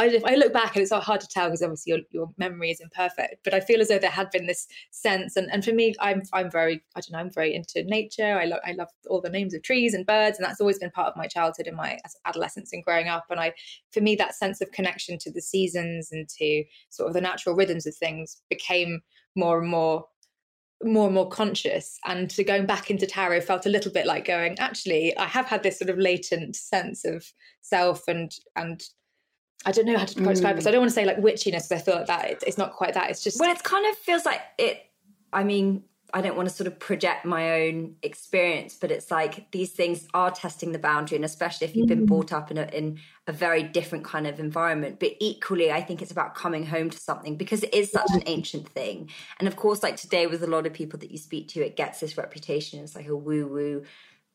I, 0.00 0.20
I 0.24 0.36
look 0.36 0.52
back 0.52 0.76
and 0.76 0.82
it's 0.82 0.92
hard 0.92 1.20
to 1.20 1.26
tell 1.26 1.48
because 1.48 1.62
obviously 1.62 1.90
your, 1.90 2.00
your 2.10 2.30
memory 2.38 2.70
is 2.70 2.80
imperfect, 2.80 3.42
but 3.42 3.52
I 3.52 3.58
feel 3.58 3.80
as 3.80 3.88
though 3.88 3.98
there 3.98 4.10
had 4.10 4.30
been 4.30 4.46
this 4.46 4.68
sense. 4.92 5.34
And, 5.34 5.50
and 5.50 5.64
for 5.64 5.72
me, 5.72 5.94
I'm, 5.98 6.22
I'm 6.32 6.50
very, 6.50 6.84
I 6.94 7.00
don't 7.00 7.12
know, 7.12 7.18
I'm 7.18 7.32
very 7.32 7.52
into 7.52 7.82
nature. 7.82 8.38
I 8.38 8.44
love, 8.44 8.60
I 8.64 8.72
love 8.72 8.88
all 9.08 9.20
the 9.20 9.28
names 9.28 9.54
of 9.54 9.62
trees 9.62 9.94
and 9.94 10.06
birds. 10.06 10.38
And 10.38 10.46
that's 10.46 10.60
always 10.60 10.78
been 10.78 10.92
part 10.92 11.08
of 11.08 11.16
my 11.16 11.26
childhood 11.26 11.66
and 11.66 11.76
my 11.76 11.98
adolescence 12.24 12.72
and 12.72 12.84
growing 12.84 13.08
up. 13.08 13.26
And 13.28 13.40
I, 13.40 13.52
for 13.92 14.00
me, 14.00 14.14
that 14.16 14.36
sense 14.36 14.60
of 14.60 14.70
connection 14.70 15.18
to 15.18 15.32
the 15.32 15.42
seasons 15.42 16.12
and 16.12 16.28
to 16.38 16.64
sort 16.90 17.08
of 17.08 17.14
the 17.14 17.20
natural 17.20 17.56
rhythms 17.56 17.86
of 17.86 17.96
things 17.96 18.40
became 18.48 19.00
more 19.34 19.60
and 19.60 19.68
more 19.68 20.04
more 20.84 21.06
and 21.06 21.14
more 21.14 21.28
conscious 21.28 21.98
and 22.06 22.30
to 22.30 22.44
going 22.44 22.64
back 22.64 22.88
into 22.88 23.04
tarot 23.04 23.40
felt 23.40 23.66
a 23.66 23.68
little 23.68 23.90
bit 23.90 24.06
like 24.06 24.24
going 24.24 24.56
actually 24.60 25.16
i 25.16 25.24
have 25.24 25.46
had 25.46 25.64
this 25.64 25.76
sort 25.76 25.90
of 25.90 25.98
latent 25.98 26.54
sense 26.54 27.04
of 27.04 27.24
self 27.62 28.06
and 28.06 28.30
and 28.54 28.84
I 29.66 29.72
don't 29.72 29.86
know 29.86 29.98
how 29.98 30.04
to 30.04 30.14
describe 30.14 30.56
mm. 30.56 30.58
it. 30.58 30.62
So 30.62 30.70
I 30.70 30.72
don't 30.72 30.80
want 30.80 30.90
to 30.90 30.94
say 30.94 31.04
like 31.04 31.18
witchiness 31.18 31.68
because 31.68 31.72
I 31.72 31.78
feel 31.78 31.94
like 31.96 32.06
that 32.06 32.30
it, 32.30 32.44
it's 32.46 32.58
not 32.58 32.74
quite 32.74 32.94
that. 32.94 33.10
It's 33.10 33.22
just 33.22 33.40
well, 33.40 33.50
it 33.50 33.62
kind 33.62 33.86
of 33.86 33.96
feels 33.98 34.24
like 34.24 34.40
it. 34.56 34.84
I 35.32 35.44
mean, 35.44 35.82
I 36.14 36.22
don't 36.22 36.36
want 36.36 36.48
to 36.48 36.54
sort 36.54 36.66
of 36.66 36.78
project 36.78 37.26
my 37.26 37.60
own 37.60 37.96
experience, 38.02 38.74
but 38.80 38.90
it's 38.90 39.10
like 39.10 39.50
these 39.50 39.72
things 39.72 40.08
are 40.14 40.30
testing 40.30 40.72
the 40.72 40.78
boundary, 40.78 41.16
and 41.16 41.24
especially 41.24 41.66
if 41.66 41.76
you've 41.76 41.88
been 41.88 42.04
mm. 42.04 42.06
brought 42.06 42.32
up 42.32 42.50
in 42.50 42.56
a 42.56 42.64
in 42.72 42.98
a 43.26 43.32
very 43.32 43.62
different 43.62 44.04
kind 44.04 44.26
of 44.26 44.40
environment. 44.40 45.00
But 45.00 45.12
equally, 45.20 45.70
I 45.70 45.82
think 45.82 46.00
it's 46.00 46.10
about 46.10 46.34
coming 46.34 46.64
home 46.64 46.88
to 46.88 46.98
something 46.98 47.36
because 47.36 47.62
it 47.62 47.74
is 47.74 47.90
such 47.90 48.10
an 48.12 48.22
ancient 48.26 48.68
thing. 48.68 49.10
And 49.38 49.48
of 49.48 49.56
course, 49.56 49.82
like 49.82 49.96
today, 49.96 50.26
with 50.26 50.42
a 50.42 50.46
lot 50.46 50.66
of 50.66 50.72
people 50.72 50.98
that 51.00 51.10
you 51.10 51.18
speak 51.18 51.48
to, 51.48 51.60
it 51.60 51.76
gets 51.76 52.00
this 52.00 52.16
reputation. 52.16 52.82
It's 52.82 52.96
like 52.96 53.08
a 53.08 53.16
woo 53.16 53.46
woo 53.46 53.82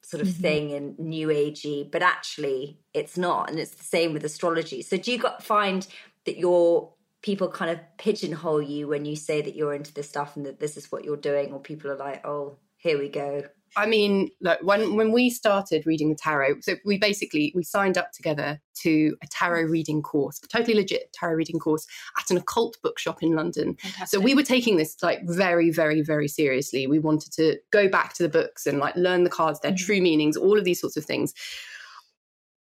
sort 0.03 0.21
of 0.21 0.27
mm-hmm. 0.27 0.41
thing 0.41 0.73
and 0.73 0.99
new 0.99 1.29
agey, 1.29 1.89
but 1.89 2.01
actually 2.01 2.79
it's 2.93 3.17
not. 3.17 3.49
And 3.49 3.57
it's 3.57 3.71
the 3.71 3.83
same 3.83 4.13
with 4.13 4.25
astrology. 4.25 4.81
So 4.81 4.97
do 4.97 5.11
you 5.11 5.17
got 5.17 5.43
find 5.43 5.87
that 6.25 6.37
your 6.37 6.93
people 7.21 7.47
kind 7.47 7.71
of 7.71 7.79
pigeonhole 7.97 8.61
you 8.61 8.87
when 8.87 9.05
you 9.05 9.15
say 9.15 9.41
that 9.41 9.55
you're 9.55 9.73
into 9.73 9.93
this 9.93 10.09
stuff 10.09 10.35
and 10.35 10.45
that 10.45 10.59
this 10.59 10.77
is 10.77 10.91
what 10.91 11.05
you're 11.05 11.17
doing, 11.17 11.53
or 11.53 11.59
people 11.59 11.89
are 11.89 11.97
like, 11.97 12.25
oh, 12.25 12.57
here 12.77 12.99
we 12.99 13.09
go. 13.09 13.43
I 13.75 13.85
mean, 13.85 14.29
look, 14.41 14.59
when 14.61 14.95
when 14.95 15.11
we 15.11 15.29
started 15.29 15.85
reading 15.85 16.09
the 16.09 16.15
tarot, 16.15 16.61
so 16.61 16.75
we 16.85 16.97
basically 16.97 17.51
we 17.55 17.63
signed 17.63 17.97
up 17.97 18.11
together 18.11 18.61
to 18.81 19.15
a 19.23 19.27
tarot 19.27 19.63
reading 19.63 20.01
course, 20.01 20.39
a 20.43 20.47
totally 20.47 20.75
legit 20.75 21.11
tarot 21.13 21.35
reading 21.35 21.59
course 21.59 21.85
at 22.19 22.29
an 22.31 22.37
occult 22.37 22.77
bookshop 22.83 23.23
in 23.23 23.35
London. 23.35 23.75
Fantastic. 23.75 24.07
So 24.07 24.19
we 24.19 24.33
were 24.35 24.43
taking 24.43 24.77
this 24.77 24.97
like 25.01 25.21
very, 25.23 25.69
very, 25.69 26.01
very 26.01 26.27
seriously. 26.27 26.87
We 26.87 26.99
wanted 26.99 27.31
to 27.33 27.57
go 27.71 27.87
back 27.87 28.13
to 28.13 28.23
the 28.23 28.29
books 28.29 28.65
and 28.65 28.79
like 28.79 28.95
learn 28.95 29.23
the 29.23 29.29
cards, 29.29 29.59
their 29.59 29.71
mm-hmm. 29.71 29.85
true 29.85 30.01
meanings, 30.01 30.37
all 30.37 30.57
of 30.57 30.65
these 30.65 30.79
sorts 30.79 30.97
of 30.97 31.05
things. 31.05 31.33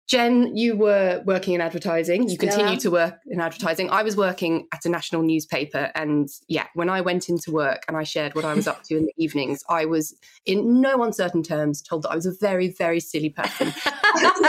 Jen, 0.09 0.57
you 0.57 0.75
were 0.75 1.21
working 1.23 1.53
in 1.53 1.61
advertising. 1.61 2.27
You 2.27 2.35
continue 2.35 2.79
to 2.79 2.89
work 2.89 3.19
in 3.27 3.39
advertising. 3.39 3.91
I 3.91 4.01
was 4.01 4.17
working 4.17 4.67
at 4.73 4.83
a 4.83 4.89
national 4.89 5.21
newspaper. 5.21 5.91
And 5.93 6.27
yeah, 6.47 6.65
when 6.73 6.89
I 6.89 7.01
went 7.01 7.29
into 7.29 7.51
work 7.51 7.83
and 7.87 7.95
I 7.95 8.01
shared 8.03 8.33
what 8.33 8.43
I 8.43 8.55
was 8.55 8.67
up 8.67 8.81
to 8.85 8.97
in 8.97 9.05
the 9.05 9.13
evenings, 9.23 9.63
I 9.69 9.85
was, 9.85 10.15
in 10.47 10.81
no 10.81 11.03
uncertain 11.03 11.43
terms, 11.43 11.83
told 11.83 12.03
that 12.03 12.09
I 12.09 12.15
was 12.15 12.25
a 12.25 12.33
very, 12.41 12.69
very 12.69 12.99
silly 12.99 13.29
person. 13.29 13.71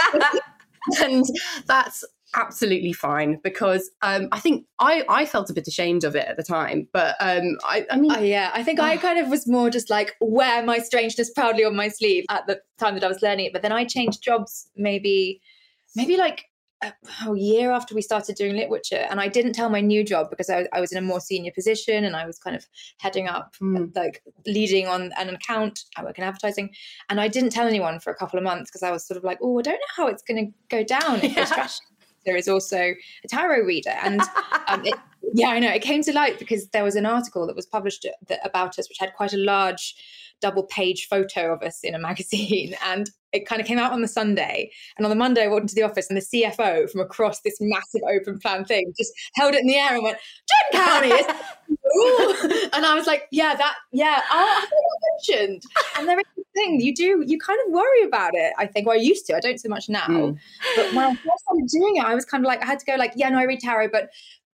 and 1.02 1.26
that's 1.66 2.04
absolutely 2.34 2.94
fine 2.94 3.38
because 3.42 3.90
um, 4.00 4.28
I 4.32 4.40
think 4.40 4.64
I, 4.78 5.04
I 5.10 5.26
felt 5.26 5.50
a 5.50 5.52
bit 5.52 5.68
ashamed 5.68 6.04
of 6.04 6.16
it 6.16 6.26
at 6.26 6.38
the 6.38 6.42
time. 6.42 6.88
But 6.90 7.16
um, 7.20 7.58
I, 7.64 7.86
I 7.90 7.98
mean, 7.98 8.12
uh, 8.12 8.20
yeah, 8.20 8.50
I 8.54 8.62
think 8.62 8.80
I 8.80 8.96
kind 8.96 9.18
of 9.18 9.28
was 9.28 9.46
more 9.46 9.68
just 9.68 9.90
like 9.90 10.14
wear 10.22 10.64
my 10.64 10.78
strangeness 10.78 11.30
proudly 11.30 11.64
on 11.64 11.76
my 11.76 11.88
sleeve 11.88 12.24
at 12.30 12.46
the 12.46 12.62
time 12.78 12.94
that 12.94 13.04
I 13.04 13.08
was 13.08 13.20
learning 13.20 13.46
it. 13.46 13.52
But 13.52 13.60
then 13.60 13.72
I 13.72 13.84
changed 13.84 14.22
jobs 14.22 14.70
maybe 14.74 15.42
maybe 15.94 16.16
like 16.16 16.44
a, 16.82 16.92
a 17.26 17.36
year 17.36 17.70
after 17.70 17.94
we 17.94 18.02
started 18.02 18.36
doing 18.36 18.54
Litwitchure 18.54 19.06
and 19.10 19.20
i 19.20 19.28
didn't 19.28 19.52
tell 19.52 19.68
my 19.68 19.80
new 19.80 20.02
job 20.02 20.30
because 20.30 20.48
I, 20.48 20.66
I 20.72 20.80
was 20.80 20.92
in 20.92 20.98
a 20.98 21.02
more 21.02 21.20
senior 21.20 21.52
position 21.52 22.04
and 22.04 22.16
i 22.16 22.26
was 22.26 22.38
kind 22.38 22.56
of 22.56 22.66
heading 22.98 23.28
up 23.28 23.54
mm. 23.60 23.94
like 23.94 24.22
leading 24.46 24.86
on 24.86 25.12
an 25.18 25.28
account 25.30 25.80
i 25.96 26.04
work 26.04 26.18
in 26.18 26.24
advertising 26.24 26.70
and 27.08 27.20
i 27.20 27.28
didn't 27.28 27.50
tell 27.50 27.66
anyone 27.66 28.00
for 28.00 28.10
a 28.10 28.16
couple 28.16 28.38
of 28.38 28.44
months 28.44 28.70
because 28.70 28.82
i 28.82 28.90
was 28.90 29.06
sort 29.06 29.18
of 29.18 29.24
like 29.24 29.38
oh 29.42 29.58
i 29.58 29.62
don't 29.62 29.74
know 29.74 29.94
how 29.96 30.06
it's 30.06 30.22
going 30.22 30.46
to 30.46 30.52
go 30.68 30.82
down 30.82 31.20
if 31.22 31.36
yeah. 31.36 31.68
there 32.24 32.36
is 32.36 32.48
also 32.48 32.78
a 32.78 33.28
tarot 33.28 33.64
reader 33.64 33.94
and 34.02 34.22
um, 34.68 34.84
it, 34.84 34.94
yeah 35.34 35.48
i 35.48 35.58
know 35.58 35.70
it 35.70 35.82
came 35.82 36.02
to 36.02 36.12
light 36.12 36.38
because 36.38 36.68
there 36.68 36.84
was 36.84 36.96
an 36.96 37.06
article 37.06 37.46
that 37.46 37.56
was 37.56 37.66
published 37.66 38.06
that, 38.28 38.40
about 38.44 38.78
us 38.78 38.88
which 38.88 38.98
had 38.98 39.12
quite 39.14 39.34
a 39.34 39.38
large 39.38 39.94
double 40.40 40.64
page 40.64 41.06
photo 41.08 41.52
of 41.52 41.62
us 41.62 41.80
in 41.82 41.94
a 41.94 41.98
magazine. 42.10 42.74
And 42.84 43.10
it 43.32 43.46
kind 43.46 43.60
of 43.60 43.66
came 43.66 43.78
out 43.78 43.92
on 43.92 44.02
the 44.02 44.08
Sunday. 44.08 44.70
And 44.96 45.06
on 45.06 45.10
the 45.10 45.16
Monday, 45.16 45.44
I 45.44 45.48
walked 45.48 45.62
into 45.62 45.74
the 45.74 45.82
office 45.82 46.08
and 46.10 46.16
the 46.16 46.22
CFO 46.22 46.90
from 46.90 47.00
across 47.00 47.40
this 47.40 47.56
massive 47.60 48.02
open 48.08 48.38
plan 48.38 48.64
thing 48.64 48.92
just 48.96 49.12
held 49.34 49.54
it 49.54 49.60
in 49.60 49.66
the 49.66 49.76
air 49.76 49.94
and 49.94 50.02
went, 50.02 50.18
Jen 50.72 50.82
Cownie. 50.82 51.20
is. 51.20 51.26
and 52.72 52.86
I 52.86 52.94
was 52.94 53.06
like, 53.06 53.26
yeah, 53.30 53.54
that, 53.54 53.74
yeah, 53.92 54.20
oh, 54.30 54.64
I 54.64 55.36
mentioned. 55.36 55.62
And 55.96 56.08
there 56.08 56.18
is 56.18 56.24
a 56.38 56.42
thing 56.54 56.80
you 56.80 56.94
do, 56.94 57.22
you 57.26 57.38
kind 57.38 57.58
of 57.66 57.72
worry 57.72 58.02
about 58.04 58.32
it, 58.34 58.52
I 58.58 58.66
think. 58.66 58.86
Well, 58.86 58.96
I 58.96 59.00
used 59.00 59.26
to, 59.26 59.36
I 59.36 59.40
don't 59.40 59.58
so 59.58 59.68
much 59.68 59.88
now. 59.88 60.06
Mm. 60.06 60.36
But 60.76 60.94
when 60.94 61.04
I 61.04 61.14
first 61.14 61.42
started 61.44 61.68
doing 61.68 61.96
it, 61.96 62.04
I 62.04 62.14
was 62.14 62.24
kind 62.24 62.44
of 62.44 62.48
like, 62.48 62.62
I 62.62 62.66
had 62.66 62.78
to 62.80 62.86
go 62.86 62.96
like, 62.96 63.12
yeah, 63.16 63.28
no, 63.28 63.38
I 63.38 63.44
read 63.44 63.60
tarot, 63.60 63.88
but 63.92 64.10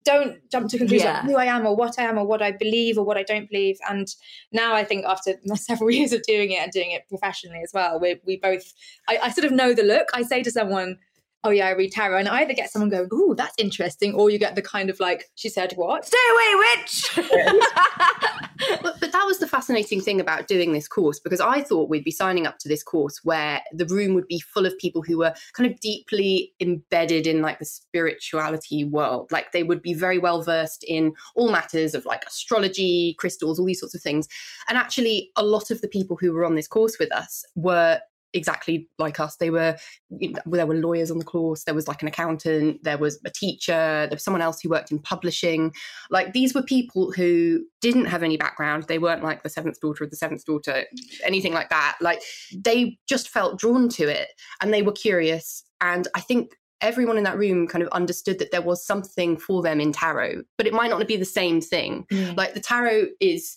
don't 0.06 0.38
jump 0.50 0.70
to 0.70 0.78
conclusions 0.78 1.04
yeah. 1.04 1.22
who 1.22 1.36
I 1.36 1.44
am 1.46 1.66
or 1.66 1.76
what 1.76 1.98
I 1.98 2.04
am 2.04 2.16
or 2.16 2.25
what 2.25 2.40
I 2.40 2.52
believe 2.52 2.96
or 2.96 3.04
what 3.04 3.18
I 3.18 3.25
don't 3.25 3.50
believe. 3.50 3.76
And 3.88 4.06
now 4.52 4.75
I 4.75 4.84
think 4.84 5.04
after 5.04 5.34
several 5.56 5.90
years 5.90 6.12
of 6.12 6.22
doing 6.22 6.52
it 6.52 6.60
and 6.60 6.72
doing 6.72 6.92
it 6.92 7.08
professionally 7.08 7.60
as 7.62 7.72
well, 7.75 8.00
we 8.00 8.20
we 8.25 8.38
both 8.38 8.72
I, 9.08 9.18
I 9.25 9.30
sort 9.30 9.44
of 9.44 9.52
know 9.52 9.75
the 9.75 9.82
look. 9.82 10.08
I 10.14 10.22
say 10.22 10.42
to 10.42 10.50
someone, 10.50 10.98
oh 11.46 11.50
yeah, 11.50 11.68
I 11.68 11.70
read 11.70 11.92
tarot, 11.92 12.18
and 12.18 12.28
I 12.28 12.40
either 12.40 12.54
get 12.54 12.70
someone 12.70 12.90
going, 12.90 13.08
oh, 13.12 13.34
that's 13.34 13.54
interesting, 13.56 14.14
or 14.14 14.30
you 14.30 14.38
get 14.38 14.56
the 14.56 14.62
kind 14.62 14.90
of 14.90 14.98
like, 14.98 15.30
she 15.36 15.48
said 15.48 15.72
what? 15.76 16.04
Stay 16.04 16.18
away, 16.34 16.54
witch. 16.76 17.12
but, 18.82 18.98
but 18.98 19.12
that 19.12 19.24
was 19.24 19.38
the 19.38 19.46
fascinating 19.46 20.00
thing 20.00 20.20
about 20.20 20.48
doing 20.48 20.72
this 20.72 20.88
course 20.88 21.20
because 21.20 21.40
I 21.40 21.62
thought 21.62 21.88
we'd 21.88 22.02
be 22.02 22.10
signing 22.10 22.48
up 22.48 22.58
to 22.58 22.68
this 22.68 22.82
course 22.82 23.20
where 23.22 23.60
the 23.72 23.86
room 23.86 24.14
would 24.14 24.26
be 24.26 24.40
full 24.40 24.66
of 24.66 24.76
people 24.78 25.02
who 25.02 25.18
were 25.18 25.34
kind 25.52 25.70
of 25.70 25.78
deeply 25.78 26.52
embedded 26.60 27.28
in 27.28 27.42
like 27.42 27.60
the 27.60 27.64
spirituality 27.64 28.82
world, 28.82 29.30
like 29.30 29.52
they 29.52 29.62
would 29.62 29.82
be 29.82 29.94
very 29.94 30.18
well 30.18 30.42
versed 30.42 30.84
in 30.88 31.12
all 31.36 31.52
matters 31.52 31.94
of 31.94 32.04
like 32.06 32.24
astrology, 32.26 33.14
crystals, 33.20 33.60
all 33.60 33.66
these 33.66 33.80
sorts 33.80 33.94
of 33.94 34.02
things. 34.02 34.26
And 34.68 34.76
actually, 34.76 35.30
a 35.36 35.44
lot 35.44 35.70
of 35.70 35.80
the 35.80 35.88
people 35.88 36.16
who 36.20 36.32
were 36.32 36.44
on 36.44 36.56
this 36.56 36.66
course 36.66 36.98
with 36.98 37.12
us 37.12 37.44
were 37.54 38.00
exactly 38.36 38.88
like 38.98 39.18
us. 39.18 39.36
They 39.36 39.50
were 39.50 39.76
you 40.10 40.32
know, 40.32 40.40
there 40.46 40.66
were 40.66 40.74
lawyers 40.74 41.10
on 41.10 41.18
the 41.18 41.24
course. 41.24 41.64
There 41.64 41.74
was 41.74 41.88
like 41.88 42.02
an 42.02 42.08
accountant. 42.08 42.82
There 42.84 42.98
was 42.98 43.20
a 43.24 43.30
teacher. 43.30 43.72
There 43.72 44.10
was 44.12 44.24
someone 44.24 44.42
else 44.42 44.60
who 44.60 44.70
worked 44.70 44.92
in 44.92 44.98
publishing. 44.98 45.72
Like 46.10 46.32
these 46.32 46.54
were 46.54 46.62
people 46.62 47.12
who 47.12 47.64
didn't 47.80 48.06
have 48.06 48.22
any 48.22 48.36
background. 48.36 48.84
They 48.84 48.98
weren't 48.98 49.24
like 49.24 49.42
the 49.42 49.48
seventh 49.48 49.80
daughter 49.80 50.04
of 50.04 50.10
the 50.10 50.16
seventh 50.16 50.44
daughter, 50.44 50.84
anything 51.24 51.52
like 51.52 51.70
that. 51.70 51.96
Like 52.00 52.22
they 52.54 52.98
just 53.08 53.28
felt 53.28 53.58
drawn 53.58 53.88
to 53.90 54.08
it 54.08 54.28
and 54.60 54.72
they 54.72 54.82
were 54.82 54.92
curious. 54.92 55.64
And 55.80 56.08
I 56.14 56.20
think 56.20 56.52
everyone 56.80 57.18
in 57.18 57.24
that 57.24 57.38
room 57.38 57.66
kind 57.66 57.82
of 57.82 57.88
understood 57.90 58.38
that 58.38 58.50
there 58.50 58.62
was 58.62 58.84
something 58.86 59.36
for 59.36 59.62
them 59.62 59.80
in 59.80 59.92
tarot, 59.92 60.42
but 60.58 60.66
it 60.66 60.74
might 60.74 60.90
not 60.90 61.06
be 61.06 61.16
the 61.16 61.24
same 61.24 61.60
thing. 61.60 62.04
Mm. 62.12 62.36
Like 62.36 62.54
the 62.54 62.60
tarot 62.60 63.06
is 63.20 63.56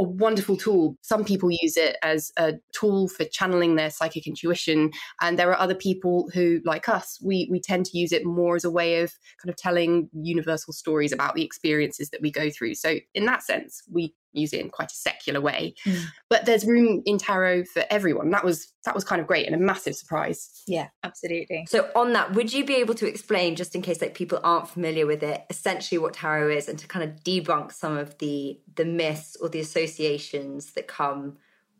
a 0.00 0.02
wonderful 0.02 0.56
tool. 0.56 0.96
Some 1.02 1.24
people 1.26 1.50
use 1.50 1.76
it 1.76 1.96
as 2.02 2.32
a 2.38 2.54
tool 2.72 3.06
for 3.06 3.24
channeling 3.26 3.76
their 3.76 3.90
psychic 3.90 4.26
intuition, 4.26 4.90
and 5.20 5.38
there 5.38 5.50
are 5.50 5.60
other 5.60 5.74
people 5.74 6.30
who, 6.32 6.60
like 6.64 6.88
us, 6.88 7.20
we 7.22 7.46
we 7.50 7.60
tend 7.60 7.84
to 7.86 7.98
use 7.98 8.10
it 8.10 8.24
more 8.24 8.56
as 8.56 8.64
a 8.64 8.70
way 8.70 9.02
of 9.02 9.12
kind 9.42 9.50
of 9.50 9.56
telling 9.56 10.08
universal 10.14 10.72
stories 10.72 11.12
about 11.12 11.34
the 11.34 11.44
experiences 11.44 12.08
that 12.10 12.22
we 12.22 12.32
go 12.32 12.48
through. 12.48 12.74
So, 12.76 12.96
in 13.14 13.26
that 13.26 13.42
sense, 13.42 13.82
we 13.92 14.14
use 14.32 14.52
it 14.52 14.60
in 14.60 14.70
quite 14.70 14.90
a 14.90 14.94
secular 14.94 15.40
way. 15.40 15.74
Mm. 15.84 16.04
But 16.28 16.46
there's 16.46 16.64
room 16.64 17.02
in 17.06 17.18
tarot 17.18 17.64
for 17.64 17.84
everyone. 17.90 18.30
That 18.30 18.44
was 18.44 18.72
that 18.84 18.94
was 18.94 19.04
kind 19.04 19.20
of 19.20 19.26
great 19.26 19.46
and 19.46 19.54
a 19.54 19.58
massive 19.58 19.94
surprise. 19.94 20.62
Yeah, 20.66 20.88
absolutely. 21.02 21.66
So 21.68 21.90
on 21.94 22.12
that, 22.14 22.32
would 22.34 22.52
you 22.52 22.64
be 22.64 22.76
able 22.76 22.94
to 22.94 23.06
explain, 23.06 23.56
just 23.56 23.74
in 23.74 23.82
case 23.82 24.00
like 24.00 24.14
people 24.14 24.40
aren't 24.42 24.68
familiar 24.68 25.06
with 25.06 25.22
it, 25.22 25.44
essentially 25.50 25.98
what 25.98 26.14
tarot 26.14 26.56
is 26.56 26.68
and 26.68 26.78
to 26.78 26.86
kind 26.86 27.08
of 27.08 27.22
debunk 27.22 27.72
some 27.72 27.96
of 27.96 28.16
the 28.18 28.60
the 28.76 28.84
myths 28.84 29.36
or 29.40 29.48
the 29.48 29.60
associations 29.60 30.72
that 30.72 30.86
come 30.86 31.36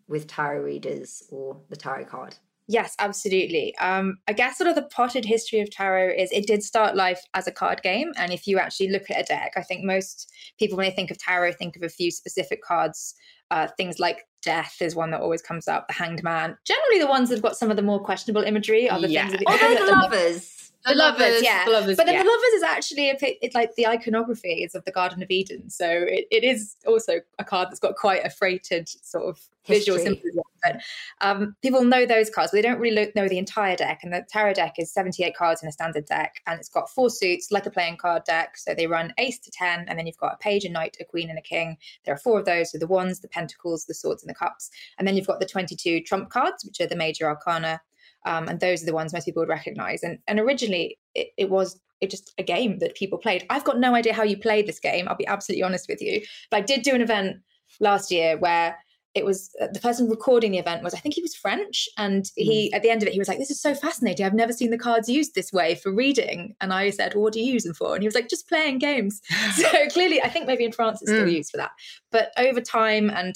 with 0.09 0.27
tarot 0.27 0.61
readers 0.61 1.23
or 1.31 1.61
the 1.69 1.77
tarot 1.77 2.05
card? 2.05 2.37
Yes, 2.71 2.95
absolutely. 3.01 3.77
Um, 3.79 4.19
I 4.29 4.33
guess 4.33 4.57
sort 4.57 4.69
of 4.69 4.77
the 4.77 4.83
potted 4.83 5.25
history 5.25 5.59
of 5.59 5.73
tarot 5.73 6.15
is 6.17 6.31
it 6.31 6.47
did 6.47 6.63
start 6.63 6.95
life 6.95 7.21
as 7.35 7.49
a 7.49 7.51
card 7.51 7.83
game. 7.83 8.13
And 8.17 8.33
if 8.33 8.47
you 8.47 8.61
actually 8.61 8.91
look 8.91 9.11
at 9.11 9.21
a 9.21 9.25
deck, 9.25 9.55
I 9.57 9.63
think 9.63 9.83
most 9.83 10.33
people, 10.57 10.77
when 10.77 10.87
they 10.87 10.95
think 10.95 11.11
of 11.11 11.19
tarot, 11.19 11.55
think 11.55 11.75
of 11.75 11.83
a 11.83 11.89
few 11.89 12.13
specific 12.13 12.63
cards. 12.63 13.17
Uh, 13.51 13.67
things 13.77 13.99
like 13.99 14.29
death 14.43 14.77
is 14.81 14.95
one 14.95 15.11
that 15.11 15.21
always 15.21 15.43
comes 15.43 15.67
up, 15.67 15.89
the 15.89 15.95
hanged 15.95 16.23
man. 16.23 16.57
Generally, 16.65 17.01
the 17.01 17.09
ones 17.09 17.29
that 17.29 17.35
have 17.35 17.43
got 17.43 17.57
some 17.57 17.73
of 17.73 17.77
the 17.77 17.83
more 17.83 17.99
questionable 17.99 18.45
imagery 18.45 18.89
are 18.89 19.01
the 19.01 19.09
yeah. 19.09 19.27
things. 19.27 19.43
That, 19.45 19.49
Although 19.49 19.87
the 19.87 19.91
lovers 19.91 20.60
the, 20.87 20.95
lovers, 20.95 21.43
yeah. 21.43 21.65
The 21.65 21.71
lovers, 21.73 21.97
but 21.97 22.07
then 22.07 22.15
yeah. 22.15 22.23
the 22.23 22.29
lovers 22.29 22.53
is 22.55 22.63
actually 22.63 23.11
a 23.11 23.17
it's 23.21 23.55
like 23.55 23.75
the 23.75 23.87
iconography 23.87 24.63
is 24.65 24.75
of 24.75 24.85
the 24.85 24.93
Garden 24.93 25.23
of 25.23 25.31
Eden, 25.31 25.69
so 25.71 25.87
it, 25.89 26.27
it 26.31 26.45
is 26.45 26.77
also 26.87 27.21
a 27.39 27.45
card 27.45 27.69
that's 27.69 27.81
got 27.81 27.97
quite 27.97 28.25
a 28.25 28.31
freighted 28.31 28.89
sort 28.89 29.25
of 29.25 29.41
History. 29.63 29.79
visual 29.79 29.99
symbolism. 29.99 30.43
But 30.63 30.81
um, 31.21 31.57
people 31.63 31.85
know 31.85 32.07
those 32.07 32.31
cards, 32.31 32.51
but 32.51 32.59
they 32.59 32.63
don't 32.63 32.79
really 32.79 33.13
know 33.15 33.29
the 33.29 33.39
entire 33.39 33.77
deck. 33.77 34.01
And 34.03 34.13
the 34.13 34.25
tarot 34.29 34.55
deck 34.55 34.75
is 34.79 34.93
78 34.93 35.35
cards 35.35 35.63
in 35.63 35.69
a 35.69 35.73
standard 35.73 36.07
deck, 36.07 36.41
and 36.47 36.59
it's 36.59 36.69
got 36.69 36.91
four 36.91 37.11
suits 37.11 37.51
like 37.51 37.67
a 37.67 37.71
playing 37.71 37.99
card 37.99 38.25
deck. 38.25 38.57
So 38.57 38.75
they 38.75 38.87
run 38.87 39.13
ace 39.19 39.39
to 39.41 39.51
ten, 39.51 39.85
and 39.89 39.99
then 39.99 40.07
you've 40.07 40.17
got 40.17 40.35
a 40.35 40.39
page, 40.39 40.65
a 40.65 40.71
knight, 40.71 40.97
a 41.01 41.05
queen, 41.05 41.29
and 41.29 41.39
a 41.39 41.43
king. 41.43 41.77
There 42.05 42.15
are 42.15 42.19
four 42.19 42.39
of 42.39 42.47
those: 42.47 42.73
so 42.73 42.79
the 42.79 42.87
wands, 42.87 43.21
the 43.21 43.29
pentacles, 43.29 43.85
the 43.85 43.95
swords, 43.95 44.23
and 44.23 44.31
the 44.31 44.35
cups. 44.35 44.71
And 44.99 45.07
then 45.07 45.17
you've 45.17 45.27
got 45.27 45.41
the 45.41 45.47
22 45.47 46.03
trump 46.03 46.31
cards, 46.31 46.65
which 46.65 46.81
are 46.81 46.87
the 46.87 46.97
major 46.97 47.27
arcana 47.27 47.81
um, 48.27 48.49
and 48.49 48.61
those 48.61 48.83
are 48.83 48.87
the 48.87 48.95
ones 48.95 49.13
most 49.13 49.25
people 49.25 49.41
would 49.41 49.49
recognize. 49.49 50.03
And 50.03 50.19
and 50.29 50.39
originally 50.39 50.99
it, 51.15 51.29
it 51.37 51.51
was 51.51 51.81
it 52.01 52.11
just 52.11 52.33
a 52.39 52.43
game 52.43 52.79
that 52.79 52.95
people 52.95 53.19
played. 53.19 53.45
I've 53.51 53.65
got 53.65 53.79
no 53.79 53.95
idea 53.95 54.15
how 54.15 54.23
you 54.23 54.37
play 54.37 54.63
this 54.63 54.81
game. 54.81 55.09
I'll 55.09 55.17
be 55.17 55.27
absolutely 55.27 55.63
honest 55.63 55.87
with 55.89 56.01
you. 56.01 56.23
But 56.51 56.59
I 56.59 56.61
did 56.63 56.83
do 56.83 56.95
an 56.95 57.03
event 57.03 57.37
last 57.79 58.11
year 58.11 58.39
where 58.39 58.77
it 59.15 59.25
was 59.25 59.51
uh, 59.61 59.67
the 59.73 59.81
person 59.81 60.09
recording 60.09 60.53
the 60.53 60.59
event 60.59 60.85
was 60.85 60.95
I 60.95 60.99
think 60.99 61.15
he 61.15 61.23
was 61.23 61.35
French 61.35 61.89
and 61.99 62.31
he 62.37 62.71
mm. 62.71 62.77
at 62.77 62.83
the 62.83 62.91
end 62.91 63.03
of 63.03 63.09
it 63.09 63.13
he 63.13 63.19
was 63.19 63.27
like 63.27 63.39
this 63.39 63.51
is 63.51 63.61
so 63.61 63.75
fascinating 63.75 64.25
I've 64.25 64.35
never 64.35 64.53
seen 64.53 64.71
the 64.71 64.79
cards 64.79 65.09
used 65.09 65.35
this 65.35 65.53
way 65.53 65.75
for 65.75 65.93
reading 65.93 66.55
and 66.61 66.73
I 66.73 66.91
said 66.91 67.15
well, 67.15 67.25
what 67.25 67.33
do 67.33 67.41
you 67.41 67.53
use 67.53 67.65
them 67.65 67.75
for 67.75 67.95
and 67.95 68.03
he 68.03 68.07
was 68.07 68.15
like 68.15 68.29
just 68.29 68.49
playing 68.49 68.79
games 68.79 69.21
so 69.55 69.69
clearly 69.91 70.23
I 70.23 70.29
think 70.29 70.47
maybe 70.47 70.65
in 70.65 70.73
France 70.73 71.03
it's 71.03 71.11
still 71.11 71.27
mm. 71.27 71.33
used 71.33 71.51
for 71.51 71.57
that 71.57 71.73
but 72.13 72.31
over 72.37 72.61
time 72.61 73.11
and 73.11 73.35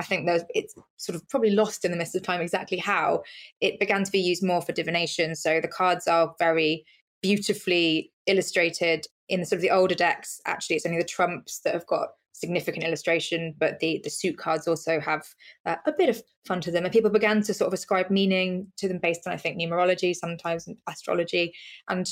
I 0.00 0.02
think 0.02 0.24
there's 0.24 0.42
it's 0.54 0.74
sort 0.96 1.14
of 1.14 1.28
probably 1.28 1.50
lost 1.50 1.84
in 1.84 1.90
the 1.90 1.96
midst 1.96 2.16
of 2.16 2.22
time 2.22 2.40
exactly 2.40 2.78
how 2.78 3.22
it 3.60 3.78
began 3.78 4.02
to 4.02 4.10
be 4.10 4.18
used 4.18 4.42
more 4.42 4.62
for 4.62 4.72
divination. 4.72 5.36
So 5.36 5.60
the 5.60 5.68
cards 5.68 6.08
are 6.08 6.34
very 6.38 6.86
beautifully 7.22 8.10
illustrated 8.26 9.06
in 9.28 9.40
the 9.40 9.46
sort 9.46 9.58
of 9.58 9.62
the 9.62 9.70
older 9.70 9.94
decks. 9.94 10.40
Actually, 10.46 10.76
it's 10.76 10.86
only 10.86 10.98
the 10.98 11.04
trumps 11.04 11.60
that 11.60 11.74
have 11.74 11.86
got 11.86 12.08
significant 12.32 12.82
illustration, 12.82 13.54
but 13.58 13.78
the 13.80 14.00
the 14.02 14.08
suit 14.10 14.38
cards 14.38 14.66
also 14.66 15.00
have 15.00 15.22
uh, 15.66 15.76
a 15.84 15.92
bit 15.92 16.08
of 16.08 16.22
fun 16.46 16.62
to 16.62 16.70
them. 16.70 16.84
And 16.84 16.92
people 16.92 17.10
began 17.10 17.42
to 17.42 17.52
sort 17.52 17.68
of 17.68 17.74
ascribe 17.74 18.08
meaning 18.08 18.72
to 18.78 18.88
them 18.88 18.98
based 18.98 19.26
on, 19.26 19.34
I 19.34 19.36
think, 19.36 19.60
numerology, 19.60 20.16
sometimes 20.16 20.66
astrology, 20.88 21.54
and 21.90 22.08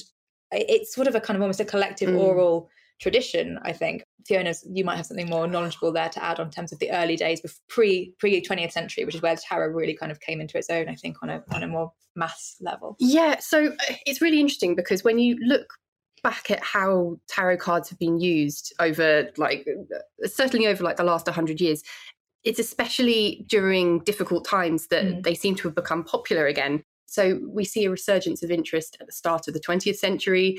it's 0.52 0.94
sort 0.94 1.08
of 1.08 1.14
a 1.14 1.20
kind 1.20 1.36
of 1.36 1.42
almost 1.42 1.60
a 1.60 1.64
collective 1.64 2.10
mm. 2.10 2.18
oral 2.18 2.68
tradition. 3.00 3.58
I 3.62 3.72
think 3.72 4.04
Fiona, 4.26 4.54
you 4.70 4.84
might 4.84 4.96
have 4.96 5.06
something 5.06 5.28
more 5.28 5.46
knowledgeable 5.46 5.92
there 5.92 6.08
to 6.08 6.24
add 6.24 6.40
on 6.40 6.50
terms 6.50 6.72
of 6.72 6.78
the 6.78 6.90
early 6.90 7.16
days, 7.16 7.40
pre 7.68 8.14
pre 8.18 8.40
twentieth 8.40 8.72
century, 8.72 9.04
which 9.04 9.14
is 9.14 9.22
where 9.22 9.34
the 9.34 9.42
tarot 9.46 9.68
really 9.68 9.96
kind 9.96 10.12
of 10.12 10.20
came 10.20 10.40
into 10.40 10.58
its 10.58 10.70
own. 10.70 10.88
I 10.88 10.94
think 10.94 11.16
on 11.22 11.30
a 11.30 11.42
on 11.52 11.62
a 11.62 11.68
more 11.68 11.92
mass 12.16 12.56
level. 12.60 12.96
Yeah, 12.98 13.38
so 13.38 13.66
uh, 13.66 13.94
it's 14.06 14.20
really 14.20 14.40
interesting 14.40 14.74
because 14.74 15.04
when 15.04 15.18
you 15.18 15.36
look 15.40 15.74
back 16.22 16.50
at 16.50 16.62
how 16.62 17.16
tarot 17.28 17.58
cards 17.58 17.88
have 17.88 17.98
been 17.98 18.18
used 18.18 18.72
over 18.80 19.28
like 19.36 19.66
uh, 19.94 20.26
certainly 20.26 20.66
over 20.66 20.82
like 20.82 20.96
the 20.96 21.04
last 21.04 21.26
100 21.26 21.60
years 21.60 21.82
it's 22.44 22.58
especially 22.58 23.44
during 23.48 24.00
difficult 24.00 24.44
times 24.44 24.88
that 24.88 25.04
mm. 25.04 25.22
they 25.22 25.34
seem 25.34 25.54
to 25.54 25.68
have 25.68 25.74
become 25.74 26.02
popular 26.02 26.46
again 26.46 26.82
so 27.06 27.40
we 27.48 27.64
see 27.64 27.84
a 27.84 27.90
resurgence 27.90 28.42
of 28.42 28.50
interest 28.50 28.96
at 29.00 29.06
the 29.06 29.12
start 29.12 29.48
of 29.48 29.54
the 29.54 29.60
20th 29.60 29.96
century 29.96 30.58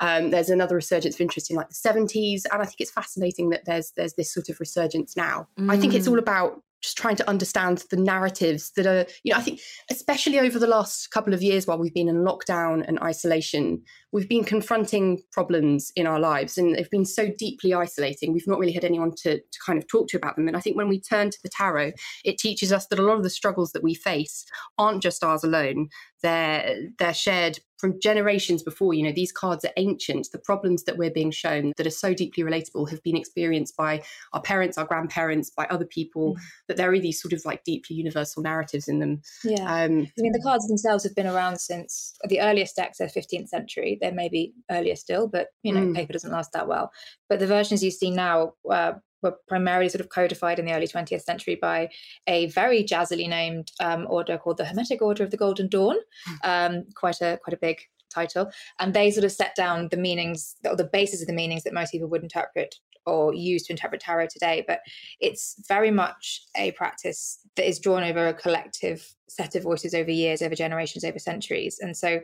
um, 0.00 0.30
there's 0.30 0.50
another 0.50 0.76
resurgence 0.76 1.16
of 1.16 1.20
interest 1.20 1.50
in 1.50 1.56
like 1.56 1.68
the 1.68 1.74
70s, 1.74 2.42
and 2.52 2.62
I 2.62 2.64
think 2.64 2.76
it's 2.80 2.90
fascinating 2.90 3.50
that 3.50 3.64
there's 3.64 3.92
there's 3.96 4.14
this 4.14 4.32
sort 4.32 4.48
of 4.48 4.60
resurgence 4.60 5.16
now. 5.16 5.48
Mm. 5.58 5.72
I 5.72 5.78
think 5.78 5.94
it's 5.94 6.06
all 6.06 6.16
mm. 6.16 6.20
about 6.20 6.62
just 6.80 6.96
trying 6.96 7.16
to 7.16 7.28
understand 7.28 7.84
the 7.90 7.96
narratives 7.96 8.70
that 8.76 8.86
are, 8.86 9.04
you 9.24 9.32
know, 9.32 9.38
I 9.38 9.42
think 9.42 9.60
especially 9.90 10.38
over 10.38 10.58
the 10.58 10.66
last 10.66 11.10
couple 11.10 11.34
of 11.34 11.42
years 11.42 11.66
while 11.66 11.78
we've 11.78 11.94
been 11.94 12.08
in 12.08 12.24
lockdown 12.24 12.86
and 12.86 13.00
isolation, 13.00 13.82
we've 14.12 14.28
been 14.28 14.44
confronting 14.44 15.20
problems 15.32 15.90
in 15.96 16.06
our 16.06 16.20
lives 16.20 16.56
and 16.56 16.76
they've 16.76 16.90
been 16.90 17.04
so 17.04 17.32
deeply 17.36 17.74
isolating. 17.74 18.32
We've 18.32 18.46
not 18.46 18.60
really 18.60 18.72
had 18.72 18.84
anyone 18.84 19.12
to, 19.22 19.38
to 19.38 19.58
kind 19.64 19.78
of 19.78 19.88
talk 19.88 20.08
to 20.08 20.16
about 20.16 20.36
them. 20.36 20.46
And 20.46 20.56
I 20.56 20.60
think 20.60 20.76
when 20.76 20.88
we 20.88 21.00
turn 21.00 21.30
to 21.30 21.38
the 21.42 21.48
tarot, 21.48 21.92
it 22.24 22.38
teaches 22.38 22.72
us 22.72 22.86
that 22.86 22.98
a 23.00 23.02
lot 23.02 23.16
of 23.16 23.24
the 23.24 23.30
struggles 23.30 23.72
that 23.72 23.82
we 23.82 23.94
face 23.94 24.44
aren't 24.78 25.02
just 25.02 25.24
ours 25.24 25.42
alone. 25.42 25.88
They're 26.22 26.76
they're 26.98 27.14
shared 27.14 27.58
from 27.78 27.98
generations 28.00 28.62
before. 28.62 28.94
You 28.94 29.04
know, 29.04 29.12
these 29.12 29.32
cards 29.32 29.64
are 29.64 29.72
ancient. 29.76 30.28
The 30.32 30.38
problems 30.38 30.84
that 30.84 30.98
we're 30.98 31.10
being 31.10 31.30
shown 31.30 31.72
that 31.76 31.86
are 31.86 31.90
so 31.90 32.12
deeply 32.12 32.42
relatable 32.42 32.90
have 32.90 33.02
been 33.02 33.16
experienced 33.16 33.76
by 33.76 34.02
our 34.32 34.42
parents, 34.42 34.76
our 34.76 34.84
grandparents, 34.84 35.50
by 35.50 35.66
other 35.66 35.84
people. 35.84 36.34
Mm. 36.34 36.40
That 36.68 36.76
there 36.76 36.92
are 36.92 36.98
these 36.98 37.20
sort 37.20 37.32
of 37.32 37.44
like 37.44 37.64
deeply 37.64 37.96
universal 37.96 38.42
narratives 38.42 38.88
in 38.88 38.98
them. 38.98 39.22
Yeah, 39.44 39.62
um, 39.62 40.08
I 40.18 40.22
mean, 40.22 40.32
the 40.32 40.42
cards 40.42 40.66
themselves 40.66 41.04
have 41.04 41.14
been 41.14 41.26
around 41.26 41.58
since 41.60 42.14
the 42.28 42.40
earliest 42.40 42.76
decks 42.76 43.00
are 43.00 43.06
15th 43.06 43.48
century. 43.48 43.98
They 44.00 44.10
may 44.10 44.28
be 44.28 44.54
earlier 44.70 44.96
still, 44.96 45.28
but 45.28 45.48
you 45.62 45.72
know, 45.72 45.80
mm. 45.80 45.94
paper 45.94 46.12
doesn't 46.12 46.32
last 46.32 46.52
that 46.52 46.68
well. 46.68 46.90
But 47.28 47.38
the 47.38 47.46
versions 47.46 47.82
you 47.82 47.90
see 47.90 48.10
now. 48.10 48.52
Uh, 48.70 48.94
were 49.22 49.36
primarily 49.48 49.88
sort 49.88 50.00
of 50.00 50.08
codified 50.08 50.58
in 50.58 50.64
the 50.64 50.72
early 50.72 50.86
20th 50.86 51.22
century 51.22 51.56
by 51.60 51.88
a 52.26 52.46
very 52.46 52.84
jazzily 52.84 53.28
named 53.28 53.72
um, 53.80 54.06
order 54.08 54.38
called 54.38 54.58
the 54.58 54.64
Hermetic 54.64 55.02
Order 55.02 55.24
of 55.24 55.30
the 55.30 55.36
Golden 55.36 55.68
Dawn. 55.68 55.96
Hmm. 56.26 56.34
Um, 56.44 56.84
quite 56.94 57.20
a 57.20 57.38
quite 57.42 57.54
a 57.54 57.60
big 57.60 57.78
title, 58.12 58.50
and 58.78 58.94
they 58.94 59.10
sort 59.10 59.24
of 59.24 59.32
set 59.32 59.54
down 59.54 59.88
the 59.90 59.96
meanings 59.96 60.56
or 60.64 60.76
the 60.76 60.84
basis 60.84 61.20
of 61.20 61.26
the 61.26 61.32
meanings 61.34 61.64
that 61.64 61.74
most 61.74 61.92
people 61.92 62.08
would 62.08 62.22
interpret 62.22 62.76
or 63.06 63.32
use 63.32 63.64
to 63.64 63.72
interpret 63.72 64.02
tarot 64.02 64.26
today. 64.26 64.64
But 64.66 64.80
it's 65.20 65.56
very 65.66 65.90
much 65.90 66.42
a 66.56 66.72
practice 66.72 67.40
that 67.56 67.66
is 67.66 67.78
drawn 67.78 68.02
over 68.02 68.28
a 68.28 68.34
collective 68.34 69.14
set 69.28 69.54
of 69.54 69.62
voices 69.62 69.94
over 69.94 70.10
years, 70.10 70.42
over 70.42 70.54
generations, 70.54 71.04
over 71.04 71.18
centuries, 71.18 71.78
and 71.80 71.96
so 71.96 72.20